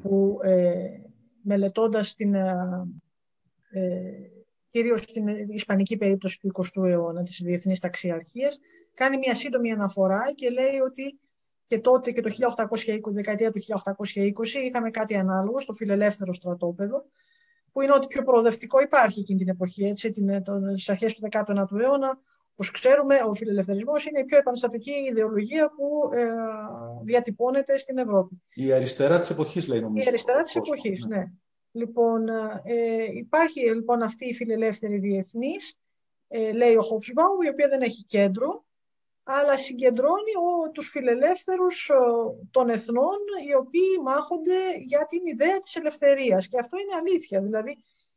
[0.00, 0.84] που ε,
[1.42, 2.86] μελετώντας την, ε,
[3.70, 4.10] ε,
[4.72, 8.58] κυρίως την ισπανική περίπτωση του 20ου αιώνα, της διεθνής ταξιαρχίας,
[8.94, 11.18] κάνει μια σύντομη αναφορά και λέει ότι
[11.66, 12.30] και τότε και το
[12.70, 17.04] 1820, δεκαετία του 1820, είχαμε κάτι ανάλογο στο φιλελεύθερο στρατόπεδο,
[17.72, 20.42] που είναι ότι πιο προοδευτικό υπάρχει εκείνη την εποχή, έτσι, την,
[20.74, 22.20] τις αρχές του 19ου αιώνα,
[22.52, 26.24] όπως ξέρουμε, ο φιλελευθερισμός είναι η πιο επαναστατική ιδεολογία που ε,
[27.04, 28.42] διατυπώνεται στην Ευρώπη.
[28.54, 30.04] Η αριστερά της εποχής, λέει νομίζω.
[30.04, 31.16] Η αριστερά της εποχής, ναι.
[31.16, 31.24] ναι.
[31.72, 32.28] Λοιπόν,
[32.62, 35.74] ε, υπάρχει λοιπόν αυτή η φιλελεύθερη διεθνής,
[36.28, 38.64] ε, λέει ο Χόψμπαου, η οποία δεν έχει κέντρο,
[39.22, 41.90] αλλά συγκεντρώνει ο, τους φιλελεύθερους
[42.50, 43.18] των εθνών,
[43.48, 46.48] οι οποίοι μάχονται για την ιδέα της ελευθερίας.
[46.48, 47.42] Και αυτό είναι αλήθεια.
[47.42, 47.76] Δηλαδή,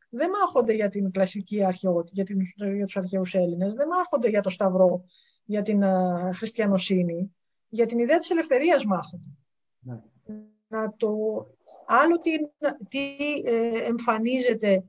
[0.09, 2.41] δεν μάχονται για την κλασική αρχαιότητα, για, την,
[2.75, 5.05] για τους αρχαίους Έλληνες, δεν μάχονται για το Σταυρό,
[5.43, 7.35] για την uh, χριστιανοσύνη,
[7.67, 9.27] για την ιδέα της ελευθερίας μάχονται.
[9.79, 10.01] Ναι.
[10.75, 11.09] Να το...
[11.85, 12.31] Άλλο τι,
[12.89, 13.15] τι
[13.45, 14.83] ε, εμφανίζεται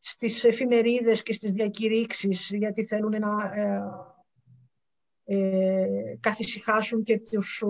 [0.00, 3.80] στις εφημερίδες και στις διακηρύξεις, γιατί θέλουν να ε,
[5.24, 7.64] ε, καθησυχάσουν και τους,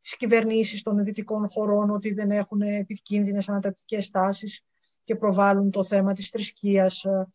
[0.00, 4.64] τις κυβερνήσεις των δυτικών χωρών ότι δεν έχουν επικίνδυνες ανατακτικές τάσεις
[5.04, 7.28] και προβάλλουν το θέμα της θρησκείας, ε,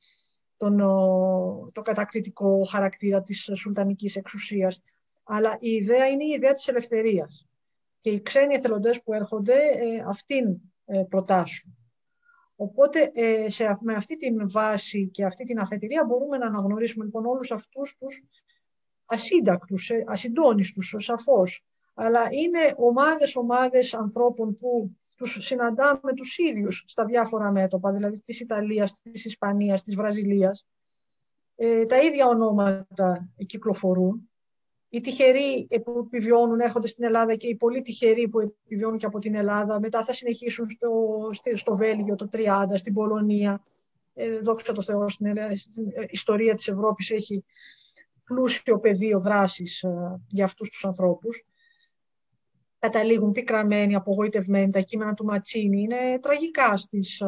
[0.58, 0.78] τον,
[1.72, 4.82] το κατακτητικό χαρακτήρα της σουλτανικής εξουσίας.
[5.24, 7.49] Αλλά η ιδέα είναι η ιδέα της ελευθερίας.
[8.00, 11.74] Και οι ξένοι εθελοντές που έρχονται ε, αυτήν ε, προτάσουν.
[12.56, 13.12] Οπότε
[13.48, 17.96] σε, με αυτή την βάση και αυτή την αφετηρία μπορούμε να αναγνωρίσουμε λοιπόν όλους αυτούς
[17.96, 18.24] τους
[19.06, 21.64] ασύντακτους, ασυντόνιστους, σαφώς.
[21.94, 28.40] Αλλά είναι ομάδες, ομάδες ανθρώπων που τους συναντάμε τους ίδιους στα διάφορα μέτωπα, δηλαδή της
[28.40, 30.66] Ιταλίας, της Ισπανίας, της Βραζιλίας.
[31.56, 34.29] Ε, τα ίδια ονόματα κυκλοφορούν.
[34.92, 39.20] Οι τυχεροί που επιβιώνουν έρχονται στην Ελλάδα και οι πολύ τυχεροί που επιβιώνουν και από
[39.20, 43.64] την Ελλάδα μετά θα συνεχίσουν στο, στο Βέλγιο το 30, στην Πολωνία.
[44.14, 47.44] Ε, δόξα τω Θεώ, στην, στην ιστορία της Ευρώπης έχει
[48.24, 51.46] πλούσιο πεδίο δράσης ε, για αυτούς τους ανθρώπους.
[52.80, 54.72] καταλήγουν πικραμένοι, απογοητευμένοι.
[54.72, 57.22] Τα κείμενα του Ματσίνη είναι τραγικά στις,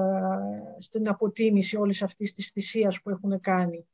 [0.80, 3.88] στην αποτίμηση όλης αυτής της θυσίας που έχουν κάνει.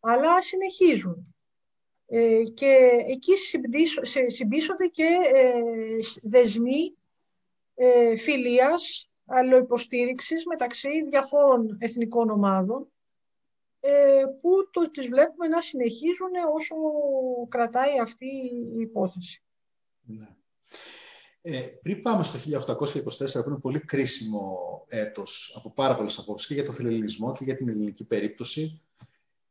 [0.00, 1.31] Αλλά συνεχίζουν.
[2.14, 3.32] Ε, και εκεί
[4.26, 6.96] συμπίσονται και ε, δεσμοί
[7.74, 12.88] ε, φιλίας, αλλοϊποστήριξης μεταξύ διαφόρων εθνικών ομάδων
[13.80, 16.74] ε, που το, τις βλέπουμε να συνεχίζουν όσο
[17.48, 18.26] κρατάει αυτή
[18.76, 19.42] η υπόθεση.
[20.02, 20.28] Ναι.
[21.42, 24.58] Ε, πριν πάμε στο 1824, που είναι πολύ κρίσιμο
[24.88, 28.81] έτος από πάρα πολλές απόψεις και για τον φιλελληνισμό και για την ελληνική περίπτωση,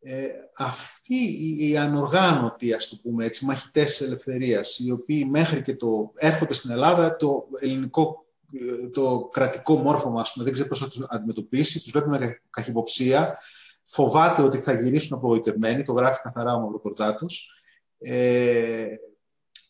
[0.03, 0.27] ε,
[0.57, 5.75] αυτοί οι, οι ανοργάνωτοι, ας το πούμε έτσι, μαχητές της ελευθερίας, οι οποίοι μέχρι και
[5.75, 10.79] το έρχονται στην Ελλάδα, το ελληνικό, ε, το κρατικό μόρφωμα, ας πούμε, δεν ξέρει πώς
[10.79, 13.37] θα τους αντιμετωπίσει, τους βλέπουμε με καχυποψία,
[13.85, 17.55] φοβάται ότι θα γυρίσουν απογοητευμένοι, το γράφει καθαρά ο Μαυροκορτάτος.
[17.97, 18.85] Ε,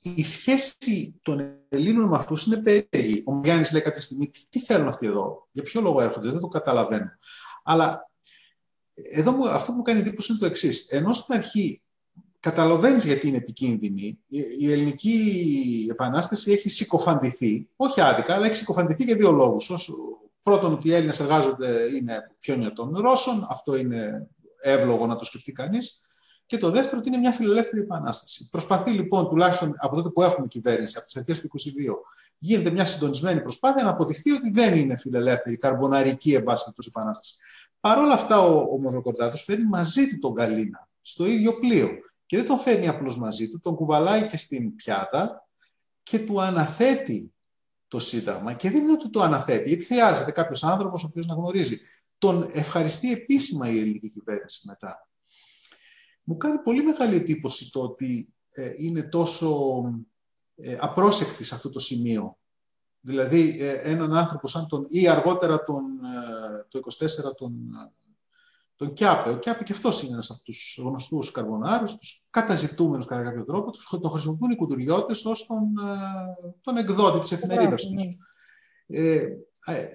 [0.03, 3.23] η σχέση των Ελλήνων με αυτούς είναι περίεργη.
[3.25, 6.39] Ο Γιάννη λέει κάποια στιγμή: τι, τι θέλουν αυτοί εδώ, για ποιο λόγο έρχονται, δεν
[6.39, 7.11] το καταλαβαίνω.
[7.63, 8.11] Αλλά
[8.93, 10.87] εδώ μου, αυτό που μου κάνει εντύπωση είναι το εξής.
[10.89, 11.81] Ενώ στην αρχή
[12.39, 14.19] καταλαβαίνεις γιατί είναι επικίνδυνη,
[14.59, 19.71] η ελληνική επανάσταση έχει συκοφαντηθεί, όχι άδικα, αλλά έχει συκοφαντηθεί για δύο λόγους.
[20.43, 24.27] Πρώτον, ότι οι Έλληνες εργάζονται είναι πιόνια των Ρώσων, αυτό είναι
[24.61, 26.01] εύλογο να το σκεφτεί κανείς.
[26.45, 28.49] Και το δεύτερο, ότι είναι μια φιλελεύθερη επανάσταση.
[28.49, 31.95] Προσπαθεί λοιπόν, τουλάχιστον από τότε που έχουμε κυβέρνηση, από τις αρχές του 22,
[32.37, 37.35] γίνεται μια συντονισμένη προσπάθεια να αποδειχθεί ότι δεν είναι φιλελεύθερη, καρμποναρική εμπάσχετο επανάσταση.
[37.82, 41.89] Παρ' όλα αυτά, ο, ο Μαυροκορδάτος φέρνει μαζί του τον Καλίνα στο ίδιο πλοίο.
[42.25, 45.47] Και δεν τον φέρνει απλώς μαζί του, τον κουβαλάει και στην πιάτα
[46.03, 47.34] και του αναθέτει
[47.88, 48.53] το Σύνταγμα.
[48.53, 51.79] Και δεν είναι ότι το αναθέτει, γιατί χρειάζεται κάποιος άνθρωπος ο οποίος να γνωρίζει.
[52.17, 55.09] Τον ευχαριστεί επίσημα η ελληνική κυβέρνηση μετά.
[56.23, 59.82] Μου κάνει πολύ μεγάλη εντύπωση το ότι ε, είναι τόσο
[60.55, 62.38] ε, απρόσεκτη σε αυτό το σημείο.
[63.02, 67.54] Δηλαδή, ε, έναν άνθρωπο σαν τον, ή αργότερα τον, ε, το 24 τον,
[68.76, 69.30] τον Κιάπε.
[69.30, 73.72] Ο Κιάπε και αυτός είναι ένας από τους γνωστούς καρβονάρους, τους καταζητούμενους κατά κάποιο τρόπο.
[74.02, 75.74] Τον χρησιμοποιούν οι κουντουριώτε ως τον,
[76.62, 77.93] τον εκδότη της εφημερίδας τους.
[77.93, 78.10] Ναι.
[78.88, 79.28] Ε,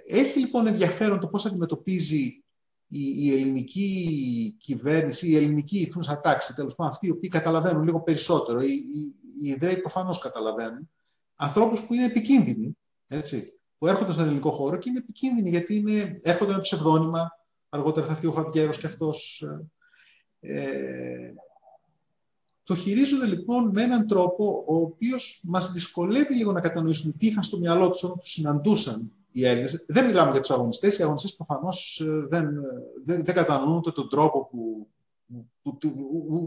[0.06, 2.44] έχει λοιπόν ενδιαφέρον το πώς αντιμετωπίζει
[2.88, 8.02] η, η ελληνική κυβέρνηση, η ελληνική ηθούσα τάξη, τέλος πάντων αυτοί οι οποίοι καταλαβαίνουν λίγο
[8.02, 10.90] περισσότερο, οι, οι, οι ιδέοι προφανώς καταλαβαίνουν,
[11.36, 12.76] ανθρώπους που είναι επικίνδυνοι,
[13.08, 17.30] έτσι, που έρχονται στον ελληνικό χώρο και είναι επικίνδυνοι γιατί είναι, έρχονται με ψευδόνυμα.
[17.68, 19.42] Αργότερα θα έρθει ο Φαβγέρο και αυτός.
[20.40, 21.34] Ε, ε,
[22.62, 27.42] το χειρίζονται λοιπόν με έναν τρόπο ο οποίος μας δυσκολεύει λίγο να κατανοήσουμε τι είχαν
[27.42, 29.84] στο μυαλό τους όταν τους συναντούσαν οι Έλληνες.
[29.88, 30.98] Δεν μιλάμε για τους αγωνιστές.
[30.98, 32.48] Οι αγωνιστές προφανώς ε, δεν,
[33.04, 34.88] δεν, δεν κατανοούν ούτε τον τρόπο που.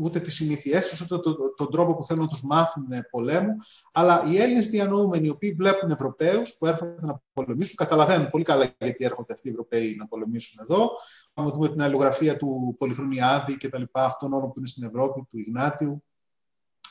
[0.01, 3.55] Ούτε τις συνήθειές τους, ούτε τον, τον τρόπο που θέλουν να τους μάθουν πολέμου.
[3.93, 8.75] Αλλά οι Έλληνες διανοούμενοι, οι οποίοι βλέπουν Ευρωπαίους που έρχονται να πολεμήσουν, καταλαβαίνουν πολύ καλά
[8.79, 10.89] γιατί έρχονται αυτοί οι Ευρωπαίοι να πολεμήσουν εδώ.
[11.33, 15.27] Αν δούμε την αλληλογραφία του Πολυχρονιάδη και τα λοιπά, αυτών όλων που είναι στην Ευρώπη,
[15.29, 16.03] του Ιγνάτιου.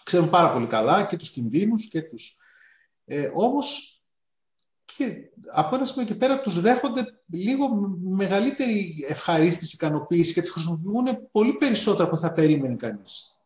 [0.05, 2.17] Ξέρουν πάρα πολύ καλά και τους κινδύνους και του.
[3.05, 3.98] Ε, Όμως
[4.97, 7.69] και από ένα σημείο και πέρα τους δέχονται λίγο
[8.03, 13.39] μεγαλύτερη ευχαρίστηση, ικανοποίηση και τις χρησιμοποιούν πολύ περισσότερο από θα περίμενε κανείς.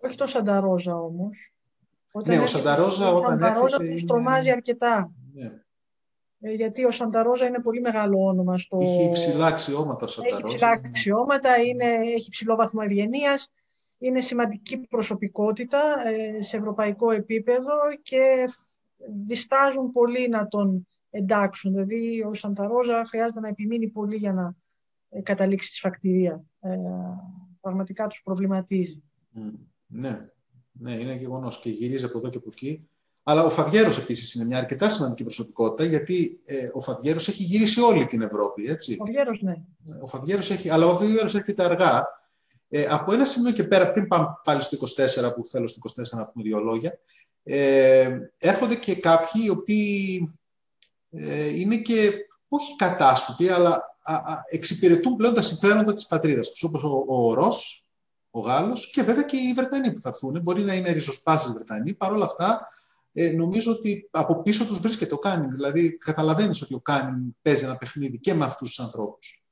[0.00, 1.52] Όχι το Σανταρόζα όμως.
[2.12, 5.12] Όταν ναι, ο Σανταρόζα όταν Ο Σανταρόζα τους τρομάζει αρκετά.
[5.32, 5.52] Ναι.
[6.40, 8.78] Ε, γιατί ο Σανταρόζα είναι πολύ μεγάλο όνομα στο...
[8.80, 10.44] Έχει υψηλά αξιώματα ο Σανταρόζα.
[10.44, 13.52] Έχει υψηλά αξιώματα, είναι, έχει ψηλό βαθμό ευγενίας,
[13.98, 18.48] είναι σημαντική προσωπικότητα ε, σε ευρωπαϊκό επίπεδο και
[19.26, 21.72] διστάζουν πολύ να τον εντάξουν.
[21.72, 24.54] Δηλαδή, ο Σανταρόζα χρειάζεται να επιμείνει πολύ για να
[25.08, 26.44] ε, καταλήξει στη σφακτηρία.
[26.60, 26.76] Ε,
[27.60, 29.02] πραγματικά τους προβληματίζει.
[29.86, 30.30] ναι,
[30.72, 32.88] ναι, είναι γεγονός και γυρίζει από εδώ και από εκεί.
[33.22, 37.80] Αλλά ο Φαβιέρος επίσης είναι μια αρκετά σημαντική προσωπικότητα, γιατί ε, ο Φαβιέρος έχει γυρίσει
[37.80, 38.66] όλη την Ευρώπη.
[38.66, 38.92] Έτσι.
[38.92, 39.54] Ο Φαβιέρος, ναι.
[40.02, 42.04] Ο Φαβιέρος έχει, αλλά ο Φαβιέρος έρχεται αργά.
[42.68, 46.18] Ε, από ένα σημείο και πέρα, πριν πάμε πάλι στο 24, που θέλω στο 24
[46.18, 46.98] να πούμε δύο λόγια,
[47.48, 50.32] ε, έρχονται και κάποιοι οι οποίοι
[51.10, 52.12] ε, είναι και
[52.48, 57.28] όχι κατάσκοποι, αλλά α, α, εξυπηρετούν πλέον τα συμφέροντα της πατρίδας τους, όπως ο, ο
[57.28, 57.86] Ορός,
[58.30, 60.40] ο Γάλλος και βέβαια και οι Βρετανοί που θα έρθουν.
[60.42, 62.68] Μπορεί να είναι ριζοσπάσεις Βρετανοί, παρόλα αυτά
[63.12, 65.50] ε, νομίζω ότι από πίσω τους βρίσκεται ο Κάνιν.
[65.50, 69.44] Δηλαδή καταλαβαίνεις ότι ο Κάνιν παίζει ένα παιχνίδι και με αυτούς τους ανθρώπους.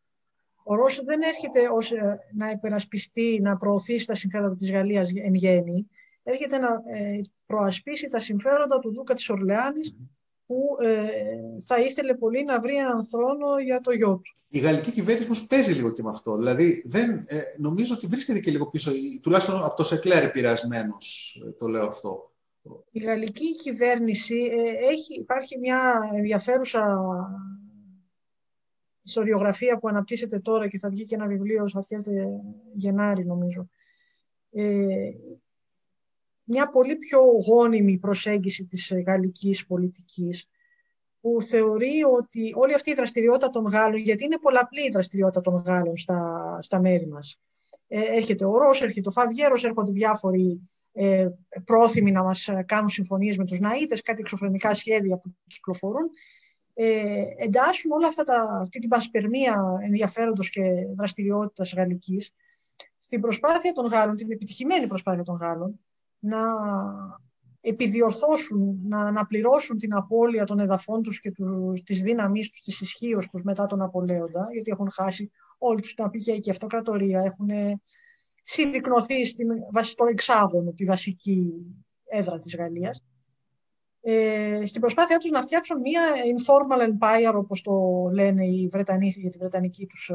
[0.63, 5.35] Ο Ρώσο δεν έρχεται ως, ε, να υπερασπιστεί, να προωθήσει τα συμφέροντα της Γαλλίας εν
[5.35, 5.89] γέννη
[6.25, 9.97] έρχεται να ε, προασπίσει τα συμφέροντα του Δούκα της Ορλεάνης
[10.47, 11.07] που ε,
[11.67, 14.37] θα ήθελε πολύ να βρει έναν θρόνο για το γιο του.
[14.49, 16.37] Η γαλλική κυβέρνηση όμως παίζει λίγο και με αυτό.
[16.37, 20.97] Δηλαδή, δεν, ε, νομίζω ότι βρίσκεται και λίγο πίσω, τουλάχιστον από το Σεκλέρ επηρεασμένο,
[21.59, 22.33] το λέω αυτό.
[22.91, 26.99] Η γαλλική κυβέρνηση ε, έχει, υπάρχει μια ενδιαφέρουσα
[29.03, 32.03] ιστοριογραφία που αναπτύσσεται τώρα και θα βγει και ένα βιβλίο στις αρχές
[32.75, 33.69] Γενάρη νομίζω.
[34.51, 35.11] Ε,
[36.45, 40.49] μια πολύ πιο γόνιμη προσέγγιση της γαλλικής πολιτικής
[41.21, 45.63] που θεωρεί ότι όλη αυτή η δραστηριότητα των Γάλλων, γιατί είναι πολλαπλή η δραστηριότητα των
[45.67, 47.41] Γάλλων στα, στα μέρη μας.
[47.89, 51.29] Ε, έρχεται ο Ρώσος, έρχεται ο Φαβιέρος, έρχονται διάφοροι ε,
[51.65, 56.11] πρόθυμοι να μας κάνουν συμφωνίες με τους Ναΐτες, κάτι εξωφρενικά σχέδια που κυκλοφορούν.
[56.75, 60.63] Ε, εντάσσουν όλα αυτά τα, αυτή την πασπερμία ενδιαφέροντος και
[60.97, 62.35] δραστηριότητας γαλλικής
[62.99, 65.84] στην προσπάθεια των Γάλλων, την επιτυχημένη προσπάθεια των Γάλλων,
[66.25, 66.39] να
[67.61, 73.29] επιδιορθώσουν, να αναπληρώσουν την απώλεια των εδαφών τους και τους, της δύναμής τους, της ισχύως
[73.29, 77.49] τους μετά τον Απολέοντα, γιατί έχουν χάσει όλη τους την απεικιακή αυτοκρατορία, έχουν
[78.43, 79.15] συρρυκνωθεί
[79.83, 81.53] στο εξάγωνο τη βασική
[82.05, 83.03] έδρα της Γαλλίας.
[84.01, 86.03] Ε, στην προσπάθειά τους να φτιάξουν μια
[86.37, 87.73] informal empire, όπως το
[88.13, 90.13] λένε οι Βρετανοί για τη βρετανική τους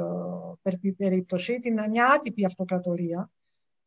[0.64, 3.39] ε, περίπτωση, την, μια άτυπη αυτοκρατορία, ε,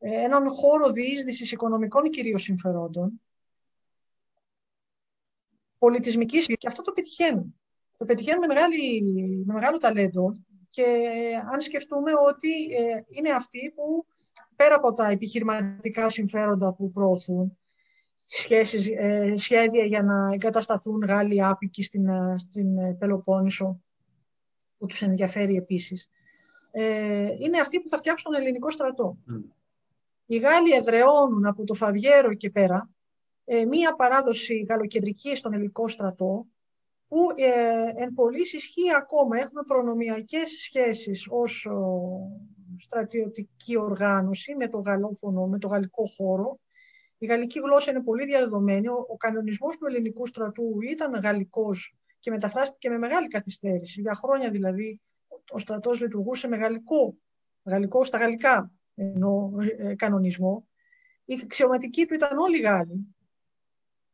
[0.03, 3.21] έναν χώρο διείσδυσης οικονομικών κυρίως συμφερόντων,
[5.79, 7.55] πολιτισμικής και αυτό το πετυχαίνουν.
[7.99, 9.03] Το πετυχαίνουν με, μεγάλη,
[9.47, 10.33] με μεγάλο ταλέντο
[10.69, 10.85] και
[11.53, 14.07] αν σκεφτούμε ότι ε, είναι αυτοί που
[14.57, 17.59] πέρα από τα επιχειρηματικά συμφέροντα που προωθούν,
[18.25, 23.83] σχέσεις, ε, σχέδια για να εγκατασταθούν Γάλλοι άπικοι στην, ε, στην Πελοπόννησο,
[24.79, 26.09] που τους ενδιαφέρει επίσης,
[26.71, 29.19] ε, είναι αυτοί που θα φτιάξουν τον ελληνικό στρατό.
[29.31, 29.62] Mm.
[30.33, 32.91] Οι Γάλλοι εδραιώνουν από το Φαβιέρο και πέρα
[33.45, 36.47] ε, μία παράδοση γαλλοκεντρική στον ελληνικό στρατό,
[37.09, 39.39] που ε, εν πολλής ισχύει ακόμα.
[39.39, 41.69] Έχουμε προνομιακές σχέσεις ως
[42.79, 46.59] στρατιωτική οργάνωση με το γαλλόφωνο, με το γαλλικό χώρο.
[47.19, 48.89] Η γαλλική γλώσσα είναι πολύ διαδεδομένη.
[48.89, 54.01] Ο, ο κανονισμός του ελληνικού στρατού ήταν γαλλικός και μεταφράστηκε με μεγάλη καθυστέρηση.
[54.01, 55.01] Για χρόνια δηλαδή
[55.53, 57.17] ο στρατός λειτουργούσε με γαλλικό,
[57.65, 60.69] γαλλικό στα γαλλικά ενώ, ε, κανονισμό.
[61.25, 63.15] Η αξιωματική του ήταν όλοι Γάλλοι.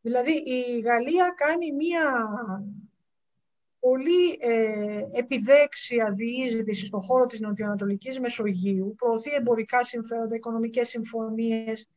[0.00, 2.28] Δηλαδή η Γαλλία κάνει μία
[3.78, 11.88] πολύ ε, επιδέξια διείσδυση στον χώρο της Νοτιοανατολικής Μεσογείου, προωθεί εμπορικά συμφέροντα, οικονομικές συμφωνίες,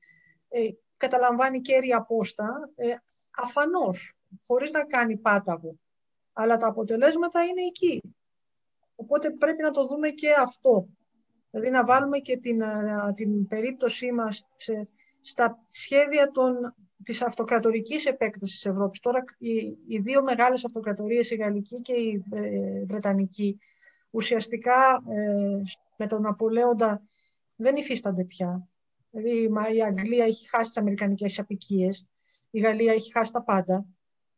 [0.49, 0.59] ε,
[0.97, 2.95] καταλαμβάνει κέρια πόστα, ε,
[3.31, 4.13] αφανώς,
[4.45, 5.75] χωρίς να κάνει πάταγο.
[6.33, 8.01] Αλλά τα αποτελέσματα είναι εκεί.
[8.95, 10.87] Οπότε πρέπει να το δούμε και αυτό.
[11.51, 12.61] Δηλαδή να βάλουμε και την,
[13.15, 14.49] την περίπτωσή μας
[15.21, 18.99] στα σχέδια των της αυτοκρατορικής επέκτασης της Ευρώπης.
[18.99, 23.57] Τώρα οι, οι δύο μεγάλες αυτοκρατορίες, η Γαλλική και η ε, Βρετανική,
[24.09, 25.61] ουσιαστικά ε,
[25.97, 27.01] με τον Απολέοντα
[27.57, 28.67] δεν υφίστανται πια.
[29.11, 32.07] Δηλαδή η Αγγλία έχει χάσει τις αμερικανικές απικίες,
[32.51, 33.85] η Γαλλία έχει χάσει τα πάντα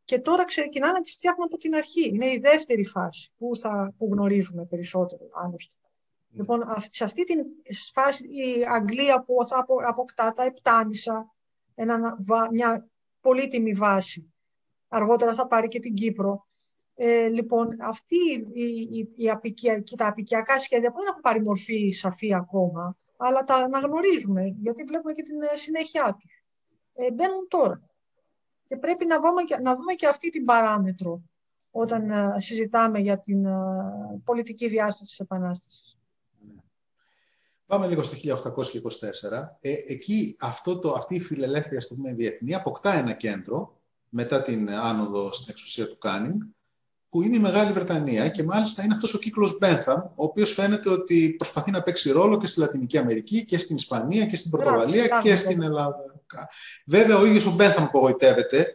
[0.04, 2.08] και τώρα ξεκινάνε να τις φτιάχνουν από την αρχή.
[2.08, 5.76] Είναι η δεύτερη φάση που, θα, που γνωρίζουμε περισσότερο, άλλωστε.
[6.34, 6.38] Mm.
[6.38, 7.34] Λοιπόν, σε αυτή τη
[7.94, 11.34] φάση η Αγγλία που θα αποκτά τα Επτάνησα,
[11.76, 12.18] ένα,
[12.52, 12.88] μια
[13.22, 14.34] πολύτιμη βάση.
[14.88, 16.48] Αργότερα θα πάρει και την Κύπρο.
[16.96, 18.16] Ε, λοιπόν, αυτή
[18.54, 23.56] η, η, η τα απικιακά σχέδια που δεν έχουν πάρει μορφή σαφή ακόμα, αλλά τα
[23.56, 26.44] αναγνωρίζουμε, γιατί βλέπουμε και την ε, συνέχειά τους.
[26.94, 27.82] Ε, μπαίνουν τώρα.
[28.66, 31.22] Και πρέπει να, δούμε, να δούμε και αυτή την παράμετρο
[31.72, 33.54] όταν ε, συζητάμε για την ε,
[34.24, 35.98] πολιτική διάσταση της Επανάστασης.
[37.74, 39.48] Πάμε λίγο στο 1824.
[39.60, 44.72] Ε, εκεί αυτό το, αυτή η φιλελεύθερη ας πούμε, διεθνής αποκτά ένα κέντρο μετά την
[44.72, 46.42] άνοδο στην εξουσία του Κάνινγκ,
[47.10, 50.90] που είναι η Μεγάλη Βρετανία και μάλιστα είναι αυτός ο κύκλος Μπένθαμ, ο οποίος φαίνεται
[50.90, 55.20] ότι προσπαθεί να παίξει ρόλο και στη Λατινική Αμερική και στην Ισπανία και στην Πορτογαλία
[55.22, 56.24] και στην Ελλάδα.
[56.86, 58.68] Βέβαια, ο ίδιος ο Μπένθαμ απογοητεύεται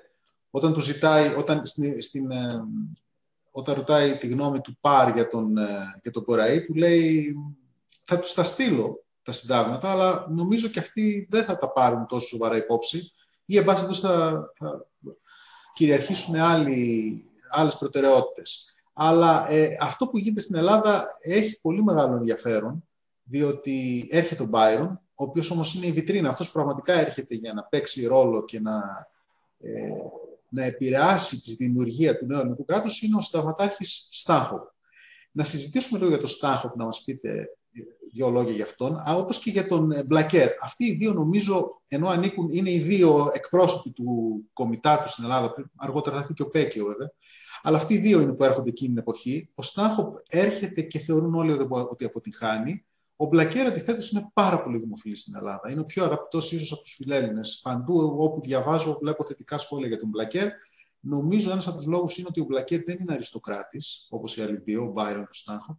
[0.51, 2.47] όταν του ζητάει, όταν, στην, στην, ε,
[3.51, 7.37] όταν ρωτάει τη γνώμη του Πάρ για τον, ε, για τον Κοραή, του λέει
[8.11, 12.27] θα τους τα στείλω τα συντάγματα, αλλά νομίζω και αυτοί δεν θα τα πάρουν τόσο
[12.27, 13.13] σοβαρά υπόψη
[13.45, 14.87] ή εν πάση θα, θα
[15.73, 18.75] κυριαρχήσουν άλλοι, άλλες προτεραιότητες.
[18.93, 22.89] Αλλά ε, αυτό που γίνεται στην Ελλάδα έχει πολύ μεγάλο ενδιαφέρον,
[23.23, 27.63] διότι έρχεται ο Μπάιρον, ο οποίος όμως είναι η βιτρίνα, αυτός πραγματικά έρχεται για να
[27.63, 29.09] παίξει ρόλο και να,
[29.59, 29.91] ε,
[30.49, 34.73] να επηρεάσει τη δημιουργία του νέου ελληνικού κράτους, είναι ο Σταματάρχης Στάχο.
[35.33, 37.58] Να συζητήσουμε λίγο για τον Στάχο, να μας πείτε
[38.13, 40.49] δύο λόγια για αυτόν, όπως και για τον ε, Μπλακέρ.
[40.61, 46.17] Αυτοί οι δύο νομίζω, ενώ ανήκουν, είναι οι δύο εκπρόσωποι του κομιτάτου στην Ελλάδα, αργότερα
[46.17, 47.13] θα έρθει και ο Πέκιο βέβαια,
[47.63, 49.51] αλλά αυτοί οι δύο είναι που έρχονται εκείνη την εποχή.
[49.55, 52.85] Ο Στάχοπ έρχεται και θεωρούν όλοι ότι αποτυγχάνει.
[53.17, 55.71] Ο Μπλακέρ αντιθέτω είναι πάρα πολύ δημοφιλής στην Ελλάδα.
[55.71, 57.61] Είναι ο πιο αγαπητός ίσως από τους φιλέλληνες.
[57.63, 60.49] Παντού όπου διαβάζω, βλέπω θετικά σχόλια για τον Μπλακέρ.
[61.01, 64.57] Νομίζω ένας από τους λόγους είναι ότι ο Μπλακέρ δεν είναι αριστοκράτης, όπως οι άλλοι
[64.57, 65.79] δύο, ο Μπάιρον και ο Στάνχο,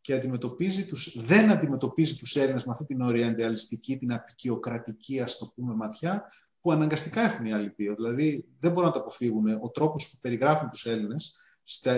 [0.00, 5.52] και αντιμετωπίζει τους, δεν αντιμετωπίζει τους Έλληνες με αυτή την οριαντιαλιστική, την απεικιοκρατική, ας το
[5.54, 6.24] πούμε, ματιά,
[6.60, 7.94] που αναγκαστικά έχουν οι άλλοι δύο.
[7.94, 9.58] Δηλαδή δεν μπορούν να το αποφύγουν.
[9.62, 11.40] Ο τρόπος που περιγράφουν τους Έλληνες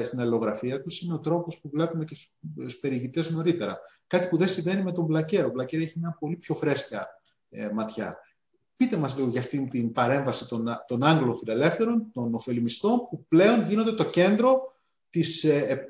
[0.03, 3.81] στην αλληλογραφία τους είναι ο τρόπος που βλέπουμε και στους περιηγητές νωρίτερα.
[4.07, 5.47] Κάτι που δεν συμβαίνει με τον Μπλακέρο.
[5.47, 7.09] Ο Μπλακέρο έχει μια πολύ πιο φρέσκια
[7.51, 8.19] ε, ματιά.
[8.77, 13.63] Πείτε μας λίγο για αυτήν την παρέμβαση των, των Άγγλων φιλελεύθερων, των ωφελημιστών, που πλέον
[13.63, 14.73] γίνονται το κέντρο
[15.11, 15.87] της ε, ε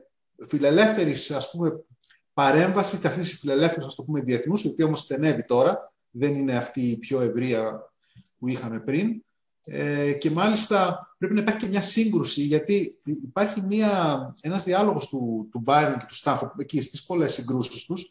[0.49, 1.85] φιλελεύθερης, ας πούμε,
[2.33, 6.35] παρέμβαση και αυτή τη φιλελεύθερης, ας το πούμε, διεθνούς, η οποία όμως στενεύει τώρα, δεν
[6.35, 7.93] είναι αυτή η πιο ευρεία
[8.39, 9.23] που είχαμε πριν.
[9.65, 15.49] Ε, και μάλιστα πρέπει να υπάρχει και μια σύγκρουση, γιατί υπάρχει μια, ένας διάλογος του,
[15.51, 18.11] του Byron και του Στάχο, εκεί στις πολλές συγκρούσεις τους.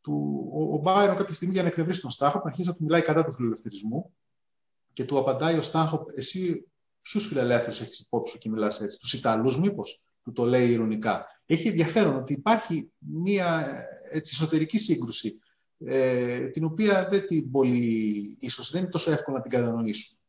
[0.00, 3.02] Του, ο, ο Byron κάποια στιγμή για να εκνευρίσει τον Στάχο, αρχίζει να του μιλάει
[3.02, 4.12] κατά του φιλελευθερισμού
[4.92, 6.66] και του απαντάει ο Στάχο, εσύ
[7.00, 11.24] ποιους φιλελεύθερους έχεις υπόψη σου και μιλάς έτσι, τους Ιταλούς, μήπως, που το λέει ηρωνικά.
[11.46, 13.66] Έχει ενδιαφέρον ότι υπάρχει μια
[14.10, 15.38] έτσι, εσωτερική σύγκρουση,
[15.78, 20.20] ε, την οποία δεν την πολύ, ίσως δεν είναι τόσο εύκολο να την κατανοήσουμε.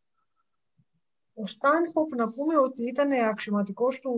[1.34, 4.12] Ο Στάνχοπ να πούμε ότι ήταν αξιωματικός του,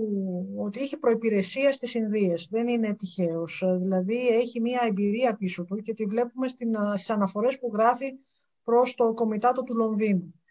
[0.57, 2.47] ότι είχε προϋπηρεσία στις Ινδίες.
[2.51, 3.63] Δεν είναι τυχαίος.
[3.79, 8.13] Δηλαδή έχει μία εμπειρία πίσω του και τη βλέπουμε στις αναφορές που γράφει
[8.63, 10.42] προς το Κομιτάτο του Λονδίνου.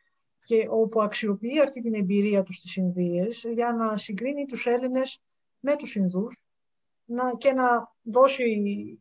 [0.45, 5.21] Και όπου αξιοποιεί αυτή την εμπειρία τους στις Ινδίες για να συγκρίνει τους Έλληνες
[5.61, 6.43] με τους Ινδούς
[7.05, 8.45] να, και να δώσει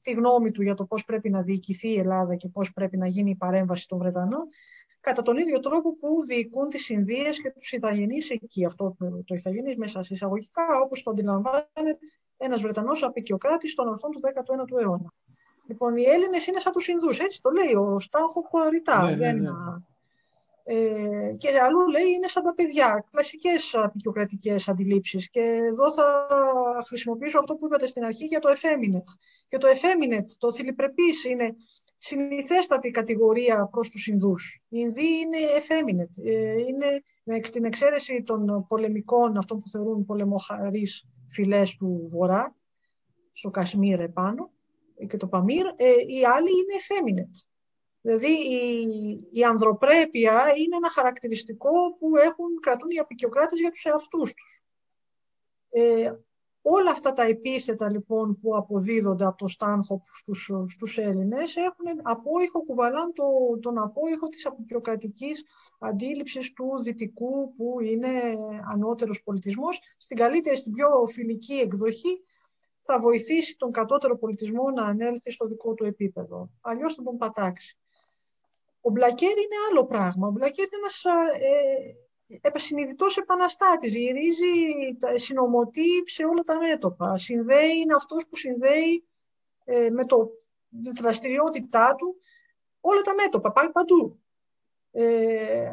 [0.01, 3.07] τη γνώμη του για το πώς πρέπει να διοικηθεί η Ελλάδα και πώς πρέπει να
[3.07, 4.45] γίνει η παρέμβαση των Βρετανών
[4.99, 8.65] κατά τον ίδιο τρόπο που διοικούν τις Ινδίες και τους Ιθαγενείς εκεί.
[8.65, 11.97] Αυτό το Ιθαγενείς μέσα σε εισαγωγικά, όπως το αντιλαμβάνεται
[12.37, 15.13] ένας Βρετανός απεικιοκράτης των αρχών του 19ου αιώνα.
[15.67, 19.09] Λοιπόν, οι Έλληνες είναι σαν τους Ινδούς, έτσι το λέει ο Στάχο ρητά.
[19.09, 19.49] Ναι, ναι, ναι.
[20.63, 25.29] Ε, και αλλού λέει είναι σαν τα παιδιά, κλασικές απεικιοκρατικές αντιλήψεις.
[25.29, 26.27] Και εδώ θα
[26.87, 29.11] χρησιμοποιήσω αυτό που είπατε στην αρχή για το effeminate.
[29.47, 31.55] Και το effeminate, το θηλυπρεπής, είναι
[31.97, 34.61] συνηθέστατη κατηγορία προς τους Ινδούς.
[34.69, 36.25] Οι Ινδοί είναι effeminate.
[36.25, 42.55] Ε, είναι με την εξαίρεση των πολεμικών, αυτών που θεωρούν πολεμοχαρείς φυλές του Βορρά,
[43.31, 44.51] στο Κασμίρ επάνω
[45.07, 47.50] και το Παμίρ, ε, οι άλλοι είναι effeminate.
[48.01, 54.33] Δηλαδή η, η ανδροπρέπεια είναι ένα χαρακτηριστικό που έχουν, κρατούν οι απεικιοκράτες για τους εαυτούς
[54.33, 54.63] τους.
[55.69, 56.13] Ε,
[56.61, 62.63] όλα αυτά τα επίθετα λοιπόν που αποδίδονται από το Στάνχοπ στους, στους Έλληνες έχουν απόϊχο,
[62.65, 63.23] κουβαλάν το,
[63.61, 65.45] τον απόϊχο της απεικιοκρατικής
[65.79, 68.09] αντίληψης του δυτικού που είναι
[68.71, 69.79] ανώτερος πολιτισμός.
[69.97, 72.23] Στην καλύτερη, στην πιο φιλική εκδοχή
[72.81, 76.49] θα βοηθήσει τον κατώτερο πολιτισμό να ανέλθει στο δικό του επίπεδο.
[76.61, 77.77] Αλλιώς θα τον πατάξει.
[78.81, 80.27] Ο Μπλακέρ είναι άλλο πράγμα.
[80.27, 81.03] Ο Μπλακέρ είναι ένας
[81.39, 83.21] ε, επαναστάτη.
[83.21, 83.95] επαναστάτης.
[83.95, 84.45] Γυρίζει,
[85.15, 87.17] συνομωτεί σε όλα τα μέτωπα.
[87.17, 89.07] Συνδέει, είναι αυτός που συνδέει
[89.63, 90.29] ε, με το,
[90.83, 92.15] τη δραστηριότητά του
[92.79, 93.51] όλα τα μέτωπα.
[93.51, 94.19] Πάει παντού.
[94.91, 95.71] Ε,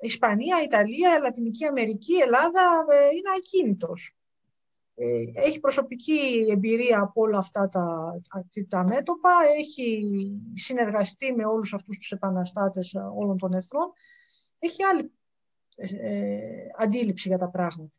[0.00, 4.16] Ισπανία, Ιταλία, Λατινική Αμερική, Ελλάδα ε, είναι ακίνητος.
[4.96, 8.16] Ε, έχει προσωπική εμπειρία από όλα αυτά τα,
[8.68, 10.06] τα μέτωπα, έχει
[10.54, 13.92] συνεργαστεί με όλους αυτούς τους επαναστάτες όλων των εθνών,
[14.58, 15.12] έχει άλλη
[15.76, 16.38] ε,
[16.78, 17.96] αντίληψη για τα πράγματα.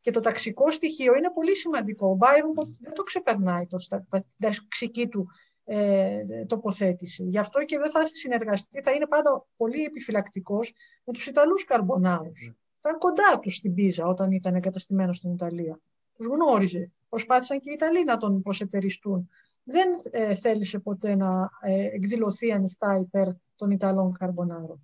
[0.00, 2.08] Και το ταξικό στοιχείο είναι πολύ σημαντικό.
[2.08, 5.28] Ο Μπάιρον δεν το ξεπερνάει το, τα, ταξική του
[5.64, 7.24] ε, τοποθέτηση.
[7.24, 10.72] Γι' αυτό και δεν θα συνεργαστεί, θα είναι πάντα πολύ επιφυλακτικός
[11.04, 12.50] με τους Ιταλούς καρμπονάρους.
[12.50, 12.56] Mm.
[12.78, 15.80] Ήταν κοντά τους στην Πίζα όταν ήταν εγκαταστημένος στην Ιταλία
[16.16, 16.90] τους γνώριζε.
[17.08, 19.28] Προσπάθησαν και οι Ιταλοί να τον προσετεριστούν.
[19.64, 24.82] Δεν ε, θέλησε ποτέ να ε, εκδηλωθεί ανοιχτά υπέρ των Ιταλών Καρμπονάρων.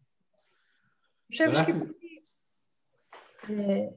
[1.26, 2.22] Τους έβρισκε πολύ
[3.48, 3.88] ε,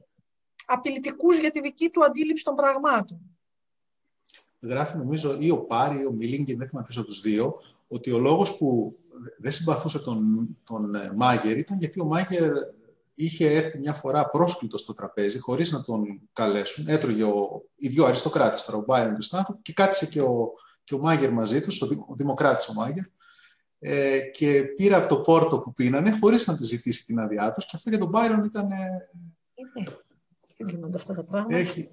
[0.66, 3.20] απειλητικούς για τη δική του αντίληψη των πραγμάτων.
[4.60, 8.10] Γράφει νομίζω ή ο Πάρη ή ο Μιλίνγκεν, δεν θυμάμαι ποιος από τους δύο, ότι
[8.10, 8.96] ο λόγος που
[9.38, 12.52] δεν συμπαθούσε τον, τον ε, Μάγερ ήταν γιατί ο Μάγερ
[13.14, 16.88] είχε έρθει μια φορά πρόσκλητο στο τραπέζι, χωρίς να τον καλέσουν.
[16.88, 20.52] Έτρωγε ο, οι δύο αριστοκράτες, τώρα, ο Μπάιρον και ο και κάτσε και ο,
[20.84, 23.04] και ο Μάγερ μαζί τους, ο, ο δημοκράτης ο Μάγερ,
[23.78, 27.66] ε, και πήρε από το πόρτο που πίνανε, χωρίς να του ζητήσει την άδειά τους,
[27.66, 28.70] και αυτό για τον Μπάιρον ήταν...
[28.70, 29.08] Ε,
[30.94, 31.56] αυτά τα πράγματα.
[31.56, 31.90] Έχει,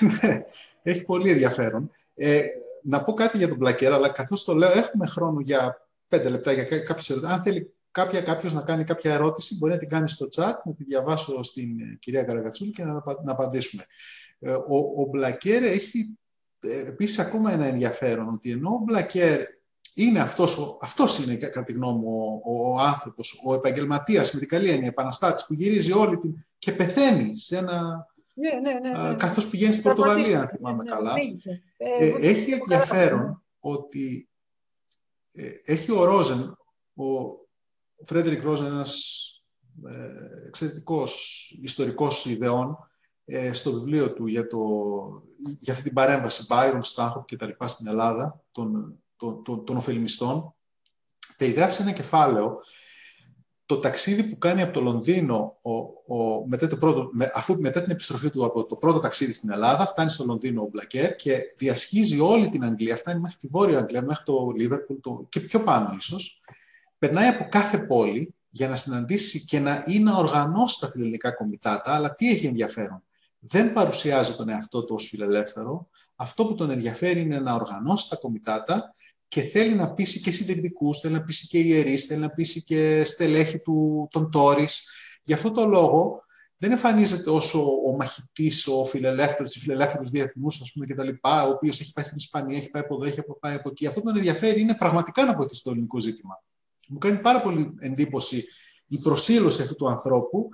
[0.00, 0.44] ναι,
[0.92, 1.90] έχει πολύ ενδιαφέρον.
[2.14, 2.42] Ε,
[2.82, 6.52] να πω κάτι για τον Μπλακέρα, αλλά καθώς το λέω, έχουμε χρόνο για πέντε λεπτά
[6.52, 7.34] για κάποιες ερωτήσεις.
[7.34, 10.74] Αν θέλει κάποια, κάποιος να κάνει κάποια ερώτηση, μπορεί να την κάνει στο chat, να
[10.74, 12.92] τη διαβάσω στην ε, κυρία Καραγατσούλη και να,
[13.24, 13.86] να απαντήσουμε.
[14.38, 16.18] Ε, ο, ο Μπλακέρ έχει
[16.60, 19.40] ε, επίσης ακόμα ένα ενδιαφέρον, ότι ενώ ο Μπλακέρ
[19.94, 24.48] είναι αυτός, αυτός είναι κατά τη γνώμη μου ο, ο, άνθρωπος, ο επαγγελματίας με την
[24.48, 28.06] καλή έννοια, επαναστάτης που γυρίζει όλη την και πεθαίνει σε ένα...
[28.34, 29.14] Ναι, ναι, ναι, ναι.
[29.14, 31.14] καθώς πηγαίνει στην Πορτογαλία, αν θυμάμαι ναι, καλά.
[31.76, 34.28] Ε, ε, έχει ενδιαφέρον ότι
[35.32, 36.58] ε, έχει ο Ρόζεν,
[36.94, 37.04] ο
[38.06, 39.24] Φρέντερικ Ρόζεν, ένας
[39.86, 42.76] ε, εξαιρετικός ιστορικός ιδεών,
[43.24, 44.58] ε, στο βιβλίο του για, το,
[45.58, 49.76] για αυτή την παρέμβαση Byron, Stanhope και τα λοιπά στην Ελλάδα, των, των, των, των
[49.76, 50.54] ωφελημιστών,
[51.36, 52.58] περιγράφει ένα κεφάλαιο.
[53.66, 55.70] Το ταξίδι που κάνει από το Λονδίνο, ο,
[56.16, 59.50] ο, μετά το πρώτο, με, αφού μετά την επιστροφή του από το πρώτο ταξίδι στην
[59.50, 63.78] Ελλάδα, φτάνει στο Λονδίνο ο Μπλακέρ και διασχίζει όλη την Αγγλία, φτάνει μέχρι τη Βόρεια
[63.78, 64.96] Αγγλία, μέχρι το Λίβερπουλ
[65.28, 66.39] και πιο πάνω ίσως,
[67.00, 71.94] περνάει από κάθε πόλη για να συναντήσει και να ή να οργανώσει τα φιλελληνικά κομιτάτα,
[71.94, 73.02] αλλά τι έχει ενδιαφέρον;
[73.38, 75.88] Δεν παρουσιάζει τον εαυτό του ως φιλελεύθερο.
[76.16, 78.92] Αυτό που τον ενδιαφέρει είναι να οργανώσει τα κομιτάτα
[79.28, 83.04] και θέλει να πείσει και συντηρητικούς, θέλει να πείσει και ιερείς, θέλει να πείσει και
[83.04, 84.88] στελέχη του, των Τόρις.
[85.22, 86.24] Γι' αυτό το λόγο
[86.56, 91.80] δεν εμφανίζεται όσο ο μαχητής, ο φιλελεύθερος, οι φιλελεύθερου διεθνούς, ας πούμε, κτλ., ο οποίος
[91.80, 93.86] έχει πάει στην Ισπανία, έχει πάει από εδώ, έχει πάει από εκεί.
[93.86, 96.42] Αυτό που τον ενδιαφέρει είναι πραγματικά να βοηθήσει το ελληνικό ζήτημα.
[96.90, 98.44] Μου κάνει πάρα πολύ εντύπωση
[98.86, 100.48] η προσήλωση αυτού του ανθρώπου,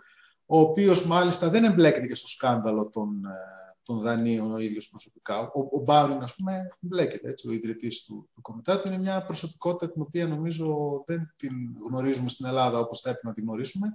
[0.46, 5.40] ο οποίος μάλιστα δεν εμπλέκεται και στο σκάνδαλο των, ε, των δανείων ο ίδιος προσωπικά.
[5.40, 7.28] Ο, ο Μπάουρινγκ, ας πούμε, μπλέκεται.
[7.28, 11.52] Έτσι, ο ιδρυτής του, του Κομιτάτου είναι μια προσωπικότητα την οποία νομίζω δεν την
[11.88, 13.88] γνωρίζουμε στην Ελλάδα όπως θα έπρεπε να την γνωρίσουμε,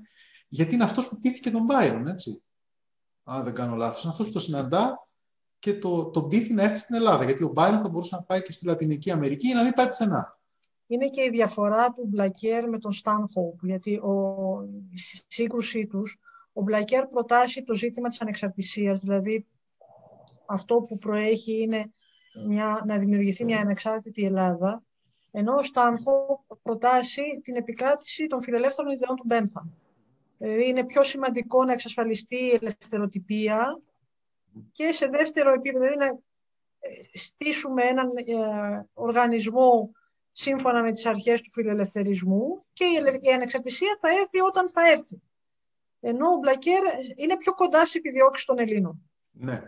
[0.48, 2.44] γιατί είναι αυτός που πήθηκε τον Μπάιρον, έτσι.
[3.24, 4.02] Αν δεν κάνω λάθος.
[4.04, 5.04] Είναι αυτός που το συναντά
[5.60, 7.24] και το, τον πείθει να έρθει στην Ελλάδα.
[7.24, 9.88] Γιατί ο Μπάιρον θα μπορούσε να πάει και στη Λατινική Αμερική ή να μην πάει
[9.88, 10.40] πουθενά.
[10.92, 14.36] Είναι και η διαφορά του Μπλακέρ με τον Στάνχοπ, γιατί ο,
[14.90, 16.20] η σύγκρουσή τους,
[16.54, 19.46] ο Μπλακέρ προτάσει το ζήτημα της ανεξαρτησίας, δηλαδή
[20.46, 21.92] αυτό που προέχει είναι
[22.48, 24.84] μια, να δημιουργηθεί μια ανεξάρτητη Ελλάδα,
[25.32, 29.68] ενώ ο Στάνχο προτάσει την επικράτηση των φιλελεύθερων ιδεών του Μπένθαμ.
[30.38, 33.82] Δηλαδή είναι πιο σημαντικό να εξασφαλιστεί η ελευθεροτυπία
[34.72, 39.92] και σε δεύτερο επίπεδο, δηλαδή να ε, στήσουμε έναν ε, οργανισμό
[40.32, 42.84] σύμφωνα με τις αρχές του φιλελευθερισμού και
[43.22, 45.22] η ανεξαρτησία θα έρθει όταν θα έρθει.
[46.00, 46.82] Ενώ ο Μπλακέρ
[47.16, 49.02] είναι πιο κοντά στις επιδιώξεις των Ελλήνων.
[49.32, 49.62] Ναι.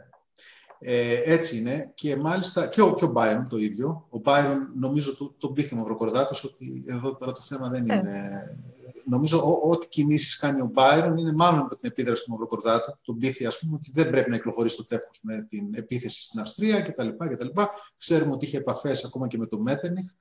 [0.85, 4.07] Ε, έτσι είναι και μάλιστα και ο, και ο Byron το ίδιο.
[4.09, 7.95] Ο Byron νομίζω το, τον πείθει ο Μαυροκορδάτος ότι εδώ τώρα το θέμα δεν ε.
[7.95, 8.57] είναι...
[9.05, 12.97] Νομίζω ό,τι κινήσεις κάνει ο Byron είναι μάλλον από την επίδραση του Μαυροκορδάτου.
[13.01, 16.39] Τον πείθει ας πούμε ότι δεν πρέπει να κυκλοφορήσει το τεύχος με την επίθεση στην
[16.39, 17.09] Αυστρία κτλ.
[17.17, 17.61] κτλ.
[17.97, 20.11] Ξέρουμε ότι είχε επαφές ακόμα και με τον Μέτενιχ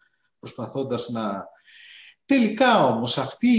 [0.42, 1.46] προσπαθώντας να...
[2.24, 3.54] Τελικά όμως αυτή,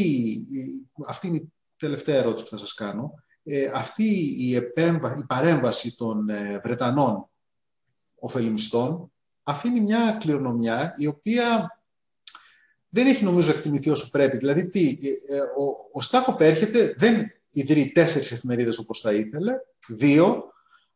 [1.08, 3.14] αυτή είναι η τελευταία ερώτηση που θα σας κάνω
[3.44, 7.30] ε, αυτή η, επέμβα, η παρέμβαση των ε, Βρετανών
[8.20, 9.12] ωφελημιστών
[9.44, 11.78] αφήνει μια κληρονομιά η οποία
[12.90, 14.38] δεν έχει νομίζω εκτιμηθεί όσο πρέπει.
[14.38, 19.54] Δηλαδή, τι, ε, ε, ο, ο Στάχοπ έρχεται, δεν ιδρύει τέσσερις εφημερίδες όπως θα ήθελε,
[19.88, 20.44] δύο,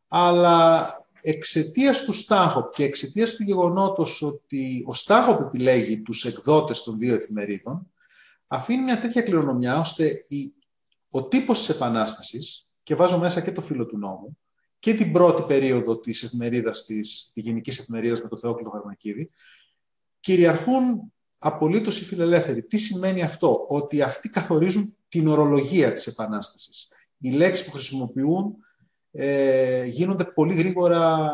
[0.08, 0.86] αλλά
[1.20, 7.14] εξαιτίας του Στάχοπ και εξαιτίας του γεγονότος ότι ο Στάχοπ επιλέγει τους εκδότες των δύο
[7.14, 7.90] εφημερίδων,
[8.46, 10.54] αφήνει μια τέτοια κληρονομιά ώστε η,
[11.10, 14.38] ο τύπος της Επανάστασης, και βάζω μέσα και το φίλο του νόμου,
[14.78, 19.30] και την πρώτη περίοδο της εφημερίδας της, της γενικής εφημερίδας με το Θεόκλητο Χαρμακίδη,
[20.20, 22.62] κυριαρχούν απολύτως οι φιλελεύθεροι.
[22.62, 26.88] Τι σημαίνει αυτό, ότι αυτοί καθορίζουν την ορολογία της Επανάστασης.
[27.18, 28.56] Οι λέξεις που χρησιμοποιούν
[29.20, 31.30] ε, γίνονται πολύ γρήγορα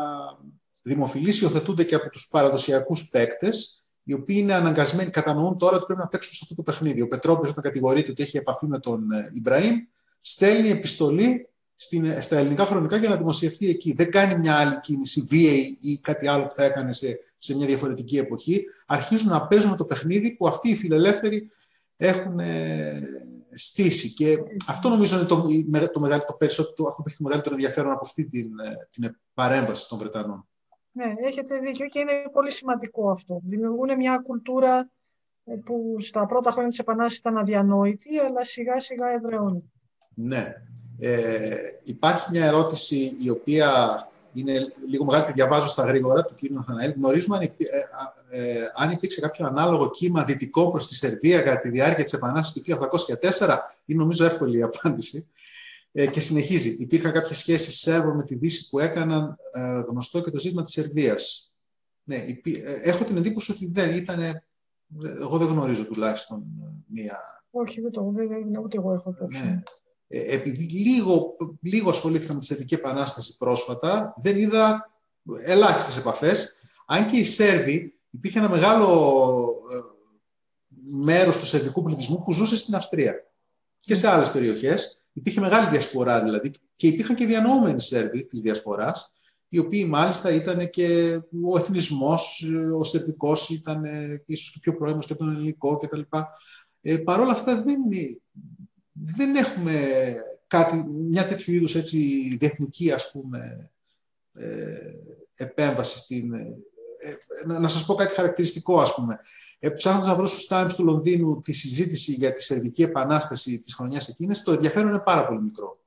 [0.81, 5.99] δημοφιλείς, υιοθετούνται και από τους παραδοσιακούς παίκτες, οι οποίοι είναι αναγκασμένοι, κατανοούν τώρα ότι πρέπει
[5.99, 7.01] να παίξουν σε αυτό το παιχνίδι.
[7.01, 9.75] Ο Πετρόπουλος, όταν κατηγορείται ότι έχει επαφή με τον ε, Ιμπραήμ,
[10.21, 13.93] στέλνει επιστολή στην, ε, στα ελληνικά χρονικά για να δημοσιευθεί εκεί.
[13.93, 17.65] Δεν κάνει μια άλλη κίνηση, βίαιη ή κάτι άλλο που θα έκανε σε, σε μια
[17.65, 18.63] διαφορετική εποχή.
[18.85, 21.49] Αρχίζουν να παίζουν το παιχνίδι που αυτοί οι φιλελεύθεροι
[21.97, 23.01] έχουν ε,
[23.55, 24.13] στήσει.
[24.13, 24.37] Και
[24.67, 25.41] αυτό νομίζω είναι το,
[25.91, 28.49] το, μεγαλύτερο, το περισσότερο, αυτό που έχει το μεγαλύτερο ενδιαφέρον από αυτή την,
[28.89, 30.47] την παρέμβαση των Βρετανών.
[30.91, 33.41] Ναι, έχετε δίκιο και είναι πολύ σημαντικό αυτό.
[33.43, 34.89] Δημιουργούν μια κουλτούρα
[35.43, 39.71] ε, που στα πρώτα χρόνια της Επανάστασης ήταν αδιανόητη, αλλά σιγά σιγά εδραιώνει.
[40.13, 40.53] Ναι.
[40.99, 43.69] Ε, υπάρχει μια ερώτηση η οποία
[44.35, 46.51] είναι λίγο μεγάλη, τη διαβάζω στα γρήγορα του κ.
[46.51, 46.93] Ναθαναήλ.
[46.95, 47.51] Γνωρίζουμε αν, ε,
[48.29, 52.53] ε, αν υπήρξε κάποιο ανάλογο κύμα δυτικό προς τη Σερβία κατά τη διάρκεια της Επανάστασης
[52.53, 53.57] του 1804.
[53.85, 55.29] Είναι νομίζω εύκολη η απάντηση.
[55.97, 56.75] Ε, και συνεχίζει.
[56.79, 60.73] Υπήρχαν κάποιες σχέσεις Σέρβων με τη Δύση που έκαναν ε, γνωστό και το ζήτημα της
[60.73, 61.53] Σερβίας.
[62.03, 62.33] Ναι, ε,
[62.83, 64.21] έχω την εντύπωση ότι δεν ήταν.
[65.19, 66.43] Εγώ δεν γνωρίζω τουλάχιστον
[66.87, 67.19] μία.
[67.49, 69.27] Όχι, δεν το δεν, ούτε εγώ έχω το.
[69.27, 69.63] Ναι.
[70.07, 74.91] Επειδή λίγο, λίγο ασχολήθηκα με τη Σερβική Επανάσταση πρόσφατα, δεν είδα
[75.43, 76.55] ελάχιστες επαφές.
[76.85, 79.45] Αν και οι Σέρβοι υπήρχε ένα μεγάλο
[80.91, 83.13] μέρος του σερβικού πληθυσμού που ζούσε στην Αυστρία
[83.77, 84.99] και σε άλλες περιοχές.
[85.13, 89.13] Υπήρχε μεγάλη διασπορά δηλαδή και υπήρχαν και διανοούμενοι Σέρβοι της διασποράς
[89.49, 92.43] οι οποίοι μάλιστα ήταν και ο εθνισμός,
[92.77, 93.83] ο σερβικός ήταν
[94.25, 96.01] ίσως και πιο πρώιμος και από τον ελληνικό κτλ.
[96.81, 97.79] Ε, Παρ' όλα αυτά δεν,
[99.03, 99.73] δεν έχουμε
[100.47, 101.97] κάτι, μια τέτοιου είδους έτσι,
[102.39, 103.71] διεθνική ας πούμε,
[104.33, 104.91] ε,
[105.35, 106.33] επέμβαση στην...
[106.33, 106.57] Ε,
[106.99, 109.19] ε, να, να σας πω κάτι χαρακτηριστικό ας πούμε.
[109.59, 113.75] Ε, ψάχνοντας να βρω στους Times του Λονδίνου τη συζήτηση για τη Σερβική Επανάσταση της
[113.75, 115.79] χρονιάς εκείνης, το ενδιαφέρον είναι πάρα πολύ μικρό.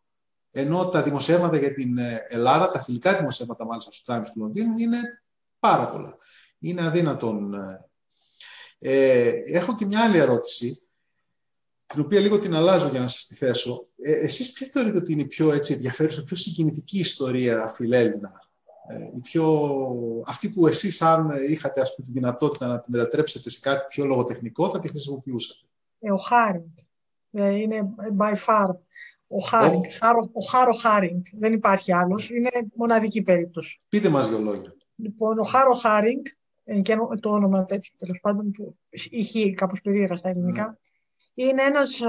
[0.50, 4.74] Ενώ τα δημοσιεύματα για την ε, Ελλάδα, τα φιλικά δημοσιεύματα μάλιστα στους Times του Λονδίνου,
[4.78, 4.98] είναι
[5.58, 6.14] πάρα πολλά.
[6.58, 7.54] Είναι αδύνατον.
[8.78, 10.87] Ε, έχω και μια άλλη ερώτηση
[11.88, 13.86] την οποία λίγο την αλλάζω για να σας τη θέσω.
[14.02, 18.32] Ε, εσείς ποια θεωρείτε ότι είναι η πιο έτσι, ενδιαφέρουσα, πιο συγκινητική ιστορία φιλέλληνα,
[18.88, 19.72] ε, η πιο,
[20.26, 24.04] αυτή που εσείς αν είχατε ας πούμε, τη δυνατότητα να τη μετατρέψετε σε κάτι πιο
[24.04, 25.60] λογοτεχνικό θα τη χρησιμοποιούσατε.
[26.00, 26.70] Ε, ο Χάρινγκ.
[27.30, 28.68] Ε, είναι by far.
[29.26, 29.84] Ο Χάρινγκ.
[29.84, 31.22] Ο, ο Χάρο Χάρινγκ.
[31.32, 32.30] Δεν υπάρχει άλλος.
[32.30, 33.78] Είναι μοναδική περίπτωση.
[33.88, 34.74] Πείτε μας δύο λόγια.
[34.96, 36.22] Λοιπόν, ο Χάρο Χάρινγκ,
[36.64, 40.87] ε, και το όνομα τέτοιο τέλος πάντων, που είχε κάπως περίεργα στα ελληνικά, mm
[41.46, 42.06] είναι ένας ε,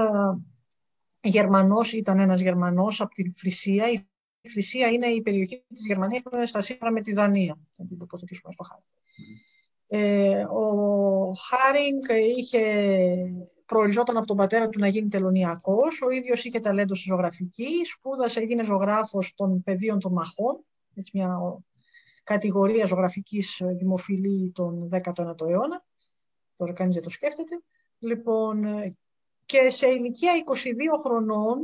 [1.22, 3.90] Γερμανός, ήταν ένας Γερμανός από την Φρυσία.
[4.40, 7.58] Η Φρυσία είναι η περιοχή της Γερμανίας που είναι στα σύνορα με τη Δανία.
[7.70, 8.82] Θα την τοποθετήσουμε στο χάρη.
[9.86, 12.02] Ε, ο Χάρινγκ
[12.38, 12.62] είχε
[13.66, 16.02] προοριζόταν από τον πατέρα του να γίνει τελωνιακός.
[16.02, 17.84] Ο ίδιος είχε ταλέντο στη ζωγραφική.
[17.84, 20.64] Σπούδασε, έγινε ζωγράφος των πεδίων των μαχών.
[20.94, 21.38] Έτσι μια
[22.24, 25.84] κατηγορία ζωγραφικής δημοφιλή τον 19ο αιώνα.
[26.56, 27.60] Τώρα κανείς δεν το σκέφτεται.
[27.98, 28.64] Λοιπόν,
[29.50, 30.54] και σε ηλικία 22
[31.02, 31.58] χρονών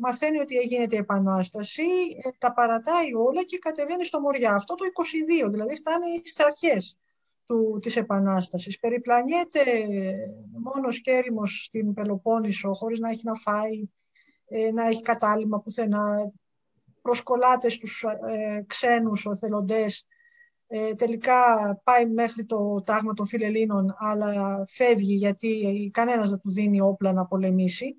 [0.00, 1.82] μαθαίνει ότι έγινε επανάσταση,
[2.22, 4.54] ε, τα παρατάει όλα και κατεβαίνει στο Μοριά.
[4.54, 6.96] Αυτό το 22, δηλαδή φτάνει στις αρχές
[7.46, 8.78] του, της Επανάστασης.
[8.78, 9.62] Περιπλανιέται
[10.62, 13.88] μόνος και έρημος στην Πελοπόννησο, χωρίς να έχει να φάει,
[14.48, 16.32] ε, να έχει κατάλημα πουθενά.
[17.02, 20.06] Προσκολάται στους ε, ξένους οθελοντές
[20.70, 21.34] ε, τελικά
[21.84, 27.26] πάει μέχρι το τάγμα των Φιλελλήνων, αλλά φεύγει γιατί κανένας δεν του δίνει όπλα να
[27.26, 27.96] πολεμήσει.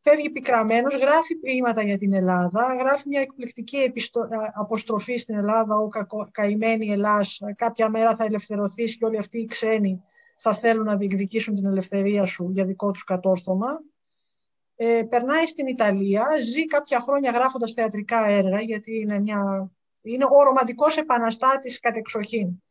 [0.00, 4.28] Φεύγει πικραμένος, γράφει ποίηματα για την Ελλάδα, γράφει μια εκπληκτική επιστο...
[4.54, 6.28] αποστροφή στην Ελλάδα, «Ο κακο...
[6.30, 10.02] καημένη Ελλάς, κάποια μέρα θα ελευθερωθείς και όλοι αυτοί οι ξένοι
[10.36, 13.80] θα θέλουν να διεκδικήσουν την ελευθερία σου για δικό τους κατόρθωμα.
[14.76, 19.70] Ε, περνάει στην Ιταλία, ζει κάποια χρόνια γράφοντας θεατρικά έργα, γιατί είναι μια
[20.04, 22.62] είναι ο ρομαντικός επαναστάτης κατεξοχήν.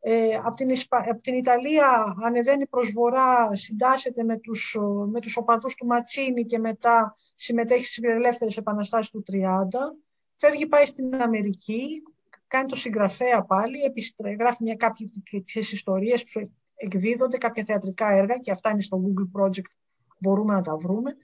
[0.00, 4.76] Ε, από, την, από την Ιταλία ανεβαίνει προς βορρά, συντάσσεται με τους,
[5.10, 9.36] με τους οπαδούς του Ματσίνη και μετά συμμετέχει στις φιλελεύθερες επαναστάσεις του 30.
[10.36, 12.02] Φεύγει, πάει στην Αμερική,
[12.46, 13.78] κάνει το συγγραφέα πάλι,
[14.38, 16.40] γράφει μια κάποιες ιστορίες που
[16.74, 19.70] εκδίδονται, κάποια θεατρικά έργα και αυτά είναι στο Google Project,
[20.18, 21.16] μπορούμε να τα βρούμε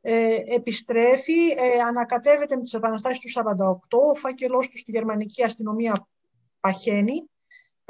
[0.00, 6.08] ε, επιστρέφει, ε, ανακατεύεται με τις επαναστάσεις του 48, ο φάκελός του στη γερμανική αστυνομία
[6.60, 7.30] παχαίνει,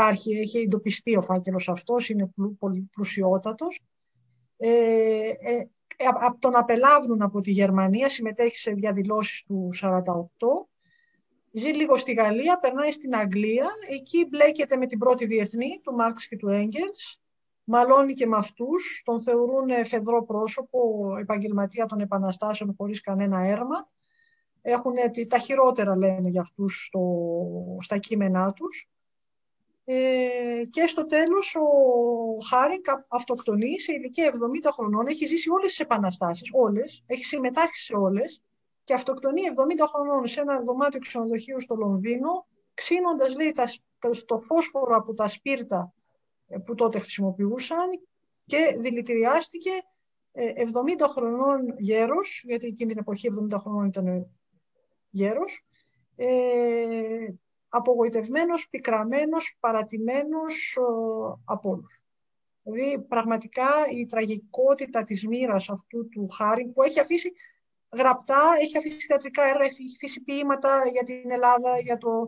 [0.00, 3.80] Υπάρχει, έχει εντοπιστεί ο φάκελος αυτός, είναι πολύ πλουσιότατος.
[4.56, 10.68] Ε, ε, από τον απελάβουν από τη Γερμανία, συμμετέχει σε διαδηλώσεις του 48,
[11.52, 16.28] ζει λίγο στη Γαλλία, περνάει στην Αγγλία, εκεί μπλέκεται με την πρώτη διεθνή του Μάρξ
[16.28, 17.19] και του Έγγελς,
[17.70, 20.80] μαλώνει και με αυτούς, τον θεωρούν φεδρό πρόσωπο,
[21.20, 23.88] επαγγελματία των επαναστάσεων χωρίς κανένα έρμα.
[24.62, 24.94] Έχουν
[25.28, 27.02] τα χειρότερα λένε για αυτούς στο,
[27.80, 28.88] στα κείμενά τους.
[29.84, 31.66] Ε, και στο τέλος ο
[32.48, 37.94] Χάρη αυτοκτονεί σε ηλικία 70 χρονών, έχει ζήσει όλες τις επαναστάσεις, όλες, έχει συμμετάσχει σε
[37.94, 38.42] όλες
[38.84, 39.42] και αυτοκτονεί
[39.80, 43.54] 70 χρονών σε ένα δωμάτιο ξενοδοχείου στο Λονδίνο, ξύνοντας λέει
[44.26, 45.94] το φόσφορο από τα σπίρτα
[46.64, 47.88] που τότε χρησιμοποιούσαν
[48.44, 49.70] και δηλητηριάστηκε
[50.32, 54.26] 70 ε, χρονών γέρος, γιατί εκείνη την εποχή 70 χρονών ήταν
[55.10, 55.64] γέρος,
[56.16, 57.26] ε,
[57.68, 60.78] απογοητευμένος, πικραμένος, παρατημένος
[61.44, 62.02] από όλους.
[62.62, 67.32] Δηλαδή, πραγματικά η τραγικότητα της μοίρας αυτού του Χάρη που έχει αφήσει
[67.92, 72.26] γραπτά, έχει αφήσει θεατρικά έργα, έχει αφήσει ποίηματα για την Ελλάδα, για το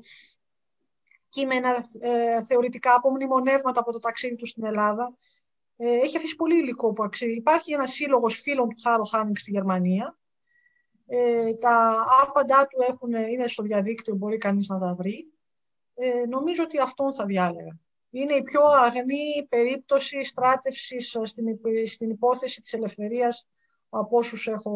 [1.32, 5.16] κείμενα ε, θεωρητικά από μνημονεύματα από το ταξίδι του στην Ελλάδα.
[5.76, 7.36] Ε, έχει αφήσει πολύ υλικό που αξίζει.
[7.36, 10.18] Υπάρχει ένας σύλλογος φίλων του Χάρο Χάνινγκ στη Γερμανία.
[11.06, 15.32] Ε, τα άπαντά του έχουν, είναι στο διαδίκτυο, μπορεί κανείς να τα βρει.
[15.94, 17.78] Ε, νομίζω ότι αυτόν θα διάλεγα.
[18.10, 23.46] Είναι η πιο αγνή περίπτωση στράτευσης στην, στην υπόθεση της ελευθερίας
[23.94, 24.72] από όσους έχω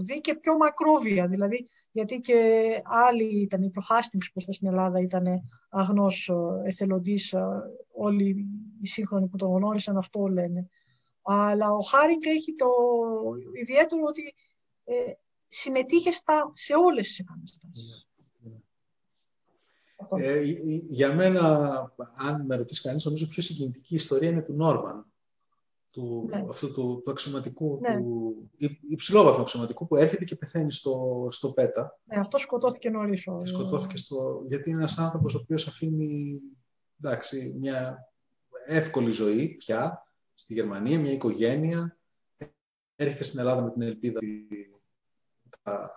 [0.00, 1.26] δει και πιο μακρόβια.
[1.26, 5.26] Δηλαδή, γιατί και άλλοι ήταν, και ο Χάστινγκς που ήρθε στην Ελλάδα ήταν
[5.68, 7.40] αγνός ε, εθελοντής, ε,
[7.92, 8.46] όλοι
[8.80, 10.68] οι σύγχρονοι που τον γνώρισαν αυτό λένε.
[11.22, 12.68] Αλλά ο Χάρινγκ έχει το
[13.60, 14.34] ιδιαίτερο ότι
[14.84, 15.12] ε,
[15.48, 18.08] συμμετείχε στα, σε όλες τις επαναστάσεις.
[20.16, 20.40] Ε,
[20.88, 21.42] για μένα,
[22.28, 25.09] αν με ρωτήσει κανείς, νομίζω πιο συγκινητική ιστορία είναι του Νόρμαν
[25.90, 26.44] του, ναι.
[26.48, 27.96] αυτού του, του αξιωματικού, ναι.
[27.96, 28.36] του
[28.88, 31.98] υψηλόβαθμου αξιωματικού που έρχεται και πεθαίνει στο, στο ΠΕΤΑ.
[32.04, 33.26] Ναι, αυτό σκοτώθηκε νωρίς.
[33.42, 36.40] Σκοτώθηκε στο, γιατί είναι ένας άνθρωπος ο οποίος αφήνει
[37.02, 38.08] εντάξει, μια
[38.66, 41.98] εύκολη ζωή πια στη Γερμανία, μια οικογένεια.
[42.96, 44.46] Έρχεται στην Ελλάδα με την ελπίδα ότι
[45.62, 45.90] θα,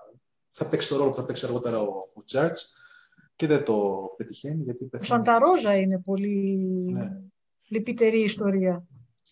[0.50, 2.74] θα παίξει το ρόλο που θα παίξει αργότερα ο, ο Τσάρτς
[3.36, 4.64] και δεν το πετυχαίνει.
[4.64, 5.12] Γιατί πεθαίνει.
[5.12, 6.58] Ο Σανταρόζα είναι πολύ
[6.92, 7.22] ναι.
[7.68, 8.88] λυπητερή ιστορία.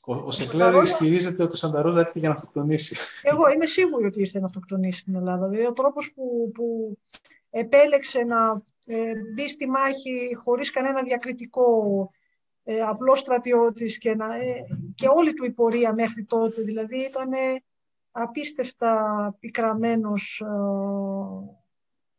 [0.05, 2.95] Ο, ο Σεκλέρ ισχυρίζεται ότι ο Σανταρόζα έρχεται για να αυτοκτονήσει.
[3.23, 5.47] Εγώ είμαι σίγουρη ότι ήρθε να αυτοκτονήσει στην Ελλάδα.
[5.47, 6.97] Δηλαδή, ο τρόπος που, που
[7.49, 11.65] επέλεξε να ε, μπει στη μάχη χωρίς κανένα διακριτικό,
[12.63, 16.61] ε, απλός στρατιώτης και, να, ε, και όλη του η πορεία μέχρι τότε.
[16.61, 17.29] Δηλαδή ήταν
[18.11, 20.47] απίστευτα πικραμένος, ε,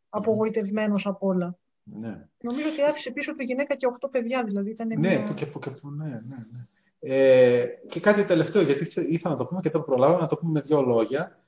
[0.09, 1.57] απογοητευμένος από όλα.
[1.83, 2.27] Ναι.
[2.37, 5.23] Νομίζω ότι άφησε πίσω του γυναίκα και οχτώ παιδιά, δηλαδή ήταν ναι, μια...
[5.23, 6.63] που και, που και, ναι, ναι, ναι.
[7.05, 10.51] Ε, και κάτι τελευταίο, γιατί ήθελα να το πούμε και δεν προλάβω να το πούμε
[10.51, 11.39] με δύο λόγια.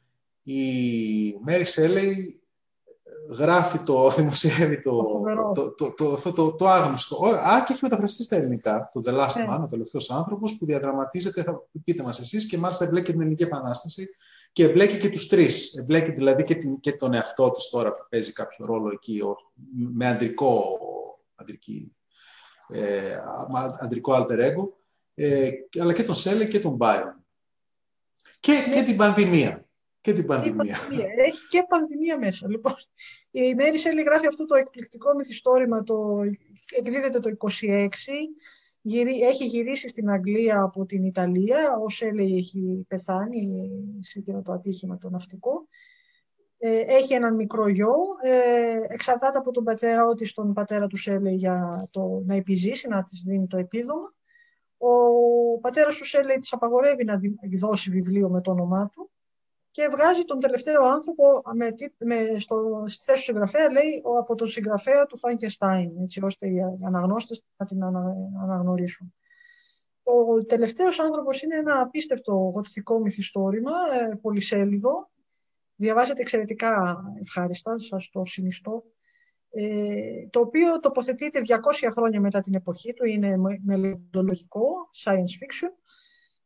[0.44, 0.60] Η
[1.44, 2.42] Μέρι Σέλεϊ
[3.30, 5.02] γράφει το, δημοσιεύει το,
[5.54, 7.26] το, το, το, το, το, το, άγνωστο.
[7.26, 8.90] Α, και έχει μεταφραστεί στα ελληνικά.
[8.94, 9.46] Το The Last ναι.
[9.50, 13.44] Man, ο τελευταίος άνθρωπος, που διαδραματίζεται, θα πείτε μας εσείς, και μάλιστα εμπλέκει την Ελληνική
[13.44, 14.10] Επανάσταση
[14.52, 15.76] και εμπλέκει και τους τρεις.
[15.76, 19.22] Εμπλέκει δηλαδή και, την, και τον εαυτό της τώρα που παίζει κάποιο ρόλο εκεί,
[19.94, 20.80] με αντρικό,
[21.36, 21.96] αντρική,
[22.70, 23.18] ε,
[23.80, 24.84] αντρικό alter ego
[25.16, 27.26] ε, αλλά και τον Σέλε και τον Μπάιρον.
[28.40, 29.66] Και, και την πανδημία.
[30.02, 30.78] Και την πανδημία.
[31.26, 32.50] Έχει και πανδημία μέσα.
[32.50, 32.74] Λοιπόν,
[33.32, 36.22] η Μέρη Σέλη γράφει αυτό το εκπληκτικό μυθιστόρημα, το,
[36.78, 37.88] εκδίδεται το 26,
[39.30, 43.70] έχει γυρίσει στην Αγγλία από την Ιταλία, ο Σέλη έχει πεθάνει
[44.02, 45.68] σε εκείνο το ατύχημα το ναυτικό.
[46.58, 51.30] Ε, έχει έναν μικρό γιο, ε, εξαρτάται από τον πατέρα ότι στον πατέρα του Σέλε
[51.30, 54.14] για το, να επιζήσει, να της δίνει το επίδομα.
[54.78, 57.20] Ο πατέρας του Σέλεϊ της απαγορεύει να
[57.60, 59.10] δώσει βιβλίο με το όνομά του
[59.72, 61.68] και βγάζει τον τελευταίο άνθρωπο με,
[61.98, 66.62] με, στο, στη θέση του συγγραφέα, λέει, από τον συγγραφέα του Φραγκεστάιν, έτσι ώστε οι
[66.86, 67.84] αναγνώστες να την
[68.44, 69.14] αναγνωρίσουν.
[70.04, 73.72] Ο τελευταίος άνθρωπος είναι ένα απίστευτο γοτθικό μυθιστόρημα,
[74.12, 75.10] ε, πολυσέλιδο.
[75.76, 78.84] Διαβάζεται εξαιρετικά ευχάριστα, σας το συνιστώ.
[79.58, 84.66] Ε, το οποίο τοποθετείται 200 χρόνια μετά την εποχή του, είναι μελλοντολογικό,
[85.04, 85.70] science fiction.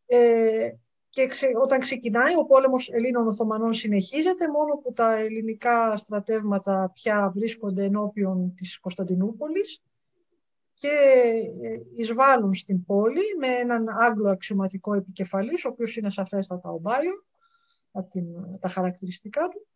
[0.06, 0.70] Ε,
[1.10, 1.28] και
[1.62, 8.54] όταν ξεκινάει, ο πόλεμος Ελλήνων Οθωμανών συνεχίζεται, μόνο που τα ελληνικά στρατεύματα πια βρίσκονται ενώπιον
[8.56, 9.84] της Κωνσταντινούπολης
[10.74, 10.88] και
[11.62, 17.26] ε, εισβάλλουν στην πόλη με έναν Άγγλο αξιωματικό επικεφαλής, ο οποίος είναι σαφέστατα ο Μπάιο,
[17.92, 18.26] από την,
[18.60, 19.68] τα χαρακτηριστικά του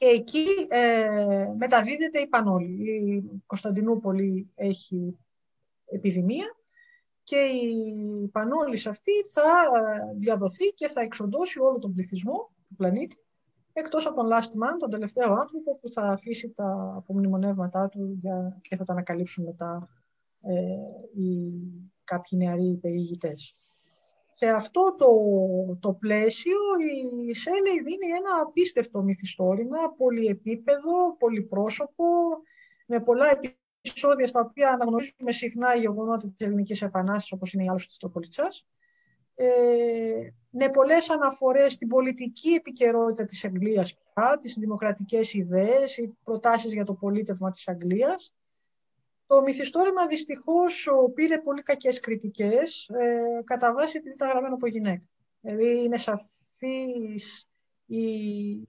[0.00, 2.90] και εκεί ε, μεταδίδεται η Πανόλη.
[2.90, 5.18] Η Κωνσταντινούπολη έχει
[5.84, 6.56] επιδημία
[7.22, 13.16] και η Πανόλη αυτή θα ε, διαδοθεί και θα εξοντώσει όλο τον πληθυσμό του πλανήτη
[13.72, 18.58] εκτός από τον Last Man, τον τελευταίο άνθρωπο που θα αφήσει τα απομνημονεύματά του για,
[18.60, 19.88] και θα τα ανακαλύψουν μετά
[20.40, 21.52] ε, οι,
[22.04, 23.56] κάποιοι νεαροί περιηγητές
[24.32, 25.08] σε αυτό το,
[25.80, 26.58] το πλαίσιο
[27.28, 32.04] η Σέλεϊ δίνει ένα απίστευτο μυθιστόρημα, πολυεπίπεδο, πολυπρόσωπο,
[32.86, 33.26] με πολλά
[33.80, 37.96] επεισόδια στα οποία αναγνωρίζουμε συχνά οι γεγονότα της Ελληνικής Επανάστασης, όπως είναι η άλλωση της
[37.96, 38.66] Τροπολιτσάς,
[39.34, 39.48] ε,
[40.50, 46.84] με πολλές αναφορές στην πολιτική επικαιρότητα της Αγγλίας πια, τις δημοκρατικές ιδέες, οι προτάσεις για
[46.84, 48.34] το πολίτευμα της Αγγλίας,
[49.30, 55.04] το μυθιστόρημα δυστυχώς πήρε πολύ κακές κριτικές, ε, κατά βάση επειδή ήταν γραμμένο από γυναίκα.
[55.40, 57.48] Δηλαδή είναι σαφής
[57.86, 58.04] η,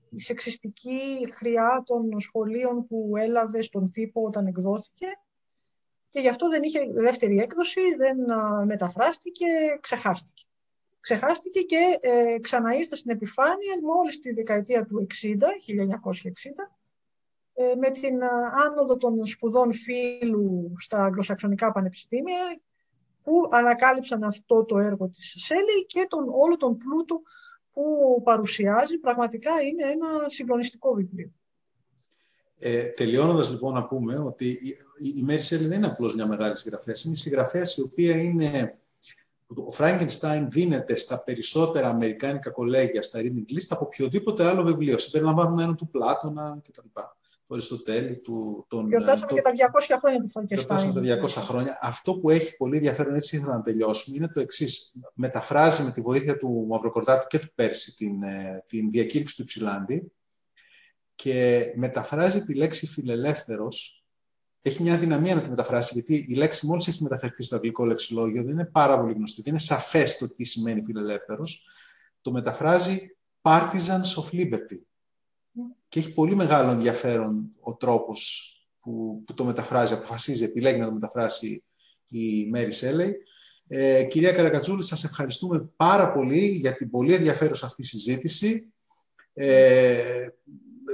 [0.09, 5.07] η σεξιστική χρειά των σχολείων που έλαβε στον τύπο όταν εκδόθηκε
[6.09, 8.17] και γι' αυτό δεν είχε δεύτερη έκδοση, δεν
[8.65, 9.45] μεταφράστηκε,
[9.79, 10.43] ξεχάστηκε.
[10.99, 16.80] Ξεχάστηκε και ε, ξαναήρθε στην επιφάνεια μόλις τη δεκαετία του 60, 1960, ε,
[17.79, 18.27] με την ε,
[18.65, 22.61] άνοδο των σπουδών φύλου στα αγγλοσαξονικά πανεπιστήμια
[23.23, 27.21] που ανακάλυψαν αυτό το έργο της Σέλη και τον, όλο τον πλούτο
[27.71, 27.83] που
[28.23, 28.97] παρουσιάζει.
[28.97, 31.31] Πραγματικά είναι ένα συγκλονιστικό βιβλίο.
[32.59, 34.77] Ε, τελειώνοντας λοιπόν να πούμε ότι η,
[35.17, 36.95] η Μέρη Σέλη δεν είναι απλώς μια μεγάλη συγγραφέα.
[37.05, 38.79] Είναι συγγραφέα η οποία είναι
[39.47, 45.75] Ο Frankenstein δίνεται στα περισσότερα αμερικάνικα κολέγια, στα reading list, από οποιοδήποτε άλλο βιβλίο, συμπεριλαμβανομένου
[45.75, 46.87] του Πλάτωνα κτλ.
[47.51, 48.65] Του Αριστοτέλη, του.
[48.69, 49.35] Τον, Γιορτάσαμε το...
[49.35, 50.47] και τα 200 χρόνια του Frankenstein.
[50.47, 51.77] Γιορτάσαμε τα 200 χρόνια.
[51.81, 54.95] Αυτό που έχει πολύ ενδιαφέρον, έτσι ήθελα να τελειώσουμε, είναι το εξής.
[55.13, 60.11] Μεταφράζει με τη βοήθεια του Μαυροκορδάτου και του Πέρση την, ε, την διακήρυξη του Υψηλάντη
[61.15, 64.03] και μεταφράζει τη λέξη φιλελεύθερος
[64.61, 68.43] έχει μια δυναμία να τη μεταφράσει, γιατί η λέξη μόλις έχει μεταφερθεί στο αγγλικό λεξιλόγιο,
[68.43, 71.67] δεν είναι πάρα πολύ γνωστή, δεν είναι σαφές το τι σημαίνει φιλελεύθερος.
[72.21, 74.81] Το μεταφράζει partisans of liberty.
[75.87, 80.91] Και έχει πολύ μεγάλο ενδιαφέρον ο τρόπος που, που το μεταφράζει, αποφασίζει, επιλέγει να το
[80.91, 81.63] μεταφράσει
[82.09, 83.15] η Μέρι Σέλεϊ.
[83.67, 88.73] Ε, κυρία Καρακατσούλη, σας ευχαριστούμε πάρα πολύ για την πολύ ενδιαφέρουσα αυτή συζήτηση.
[89.33, 90.27] Ε,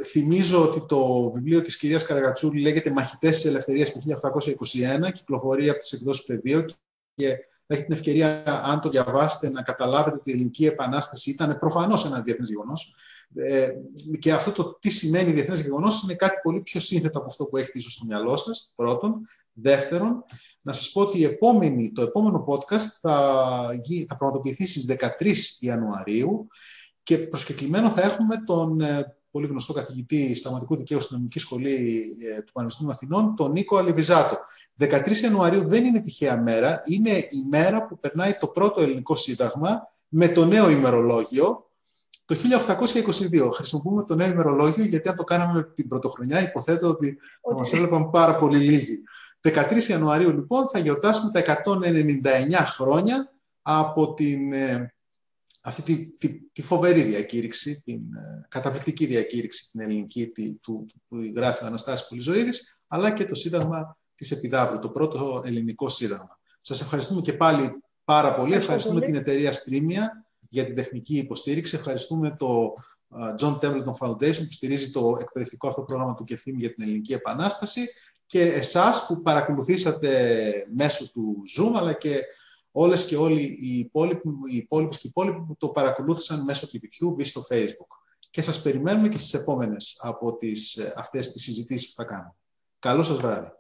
[0.06, 5.80] θυμίζω ότι το βιβλίο της κυρίας Καραγατσούλη λέγεται «Μαχητές της Ελευθερίας» και 1821, κυκλοφορεί από
[5.80, 6.66] τις εκδόσεις πεδίο
[7.16, 7.28] και
[7.68, 12.06] θα έχετε την ευκαιρία, αν το διαβάσετε, να καταλάβετε ότι η Ελληνική Επανάσταση ήταν προφανώς
[12.06, 12.96] ένα διεθνές γεγονός.
[13.36, 13.70] Ε,
[14.20, 17.58] και αυτό το τι σημαίνει διεθνές γεγονός είναι κάτι πολύ πιο σύνθετο από αυτό που
[17.58, 19.28] έχετε ίσως στο μυαλό σας, πρώτον.
[19.54, 20.24] Δεύτερον,
[20.64, 23.70] να σας πω ότι η επόμενη, το επόμενο podcast θα,
[24.08, 24.86] θα πραγματοποιηθεί στις
[25.20, 26.48] 13 Ιανουαρίου
[27.04, 32.42] και προσκεκλημένο θα έχουμε τον ε, πολύ γνωστό καθηγητή σταματικού δικαίου στην Νομική Σχολή ε,
[32.42, 34.38] του Πανεπιστημίου Αθηνών, τον Νίκο Αλεβιζάτο.
[34.80, 39.88] 13 Ιανουαρίου δεν είναι τυχαία μέρα, είναι η μέρα που περνάει το πρώτο ελληνικό σύνταγμα
[40.08, 41.67] με το νέο ημερολόγιο
[42.28, 42.36] το
[43.32, 43.50] 1822.
[43.54, 47.18] Χρησιμοποιούμε το νέο ημερολόγιο γιατί αν το κάναμε την πρωτοχρονιά υποθέτω ότι
[47.50, 49.04] θα μας έβλεπαν πάρα πολύ λίγοι.
[49.42, 54.94] 13 Ιανουαρίου λοιπόν θα γιορτάσουμε τα 199 χρόνια από την ε,
[55.62, 61.18] αυτή τη, τη, τη, φοβερή διακήρυξη, την ε, καταπληκτική διακήρυξη την ελληνική τη, του, που
[61.36, 66.40] γράφει ο Αναστάσης Πολυζωίδης, αλλά και το Σύνταγμα της Επιδαύρου, το πρώτο ελληνικό Σύνταγμα.
[66.62, 68.54] Σας ευχαριστούμε και πάλι πάρα πολύ.
[68.54, 70.04] Ευχαριστούμε την εταιρεία Streamia
[70.50, 71.76] για την τεχνική υποστήριξη.
[71.76, 72.74] Ευχαριστούμε το
[73.40, 77.88] John Templeton Foundation που στηρίζει το εκπαιδευτικό αυτό πρόγραμμα του ΚΕΦΗΜ για την Ελληνική Επανάσταση
[78.26, 82.22] και εσάς που παρακολουθήσατε μέσω του Zoom αλλά και
[82.72, 86.80] όλες και όλοι οι υπόλοιποι, οι υπόλοιποι και οι υπόλοιποι που το παρακολούθησαν μέσω του
[86.84, 87.98] YouTube ή στο Facebook.
[88.30, 92.36] Και σας περιμένουμε και στις επόμενες από τις, αυτές τις συζητήσεις που θα κάνουμε.
[92.80, 93.57] Καλό σας βράδυ.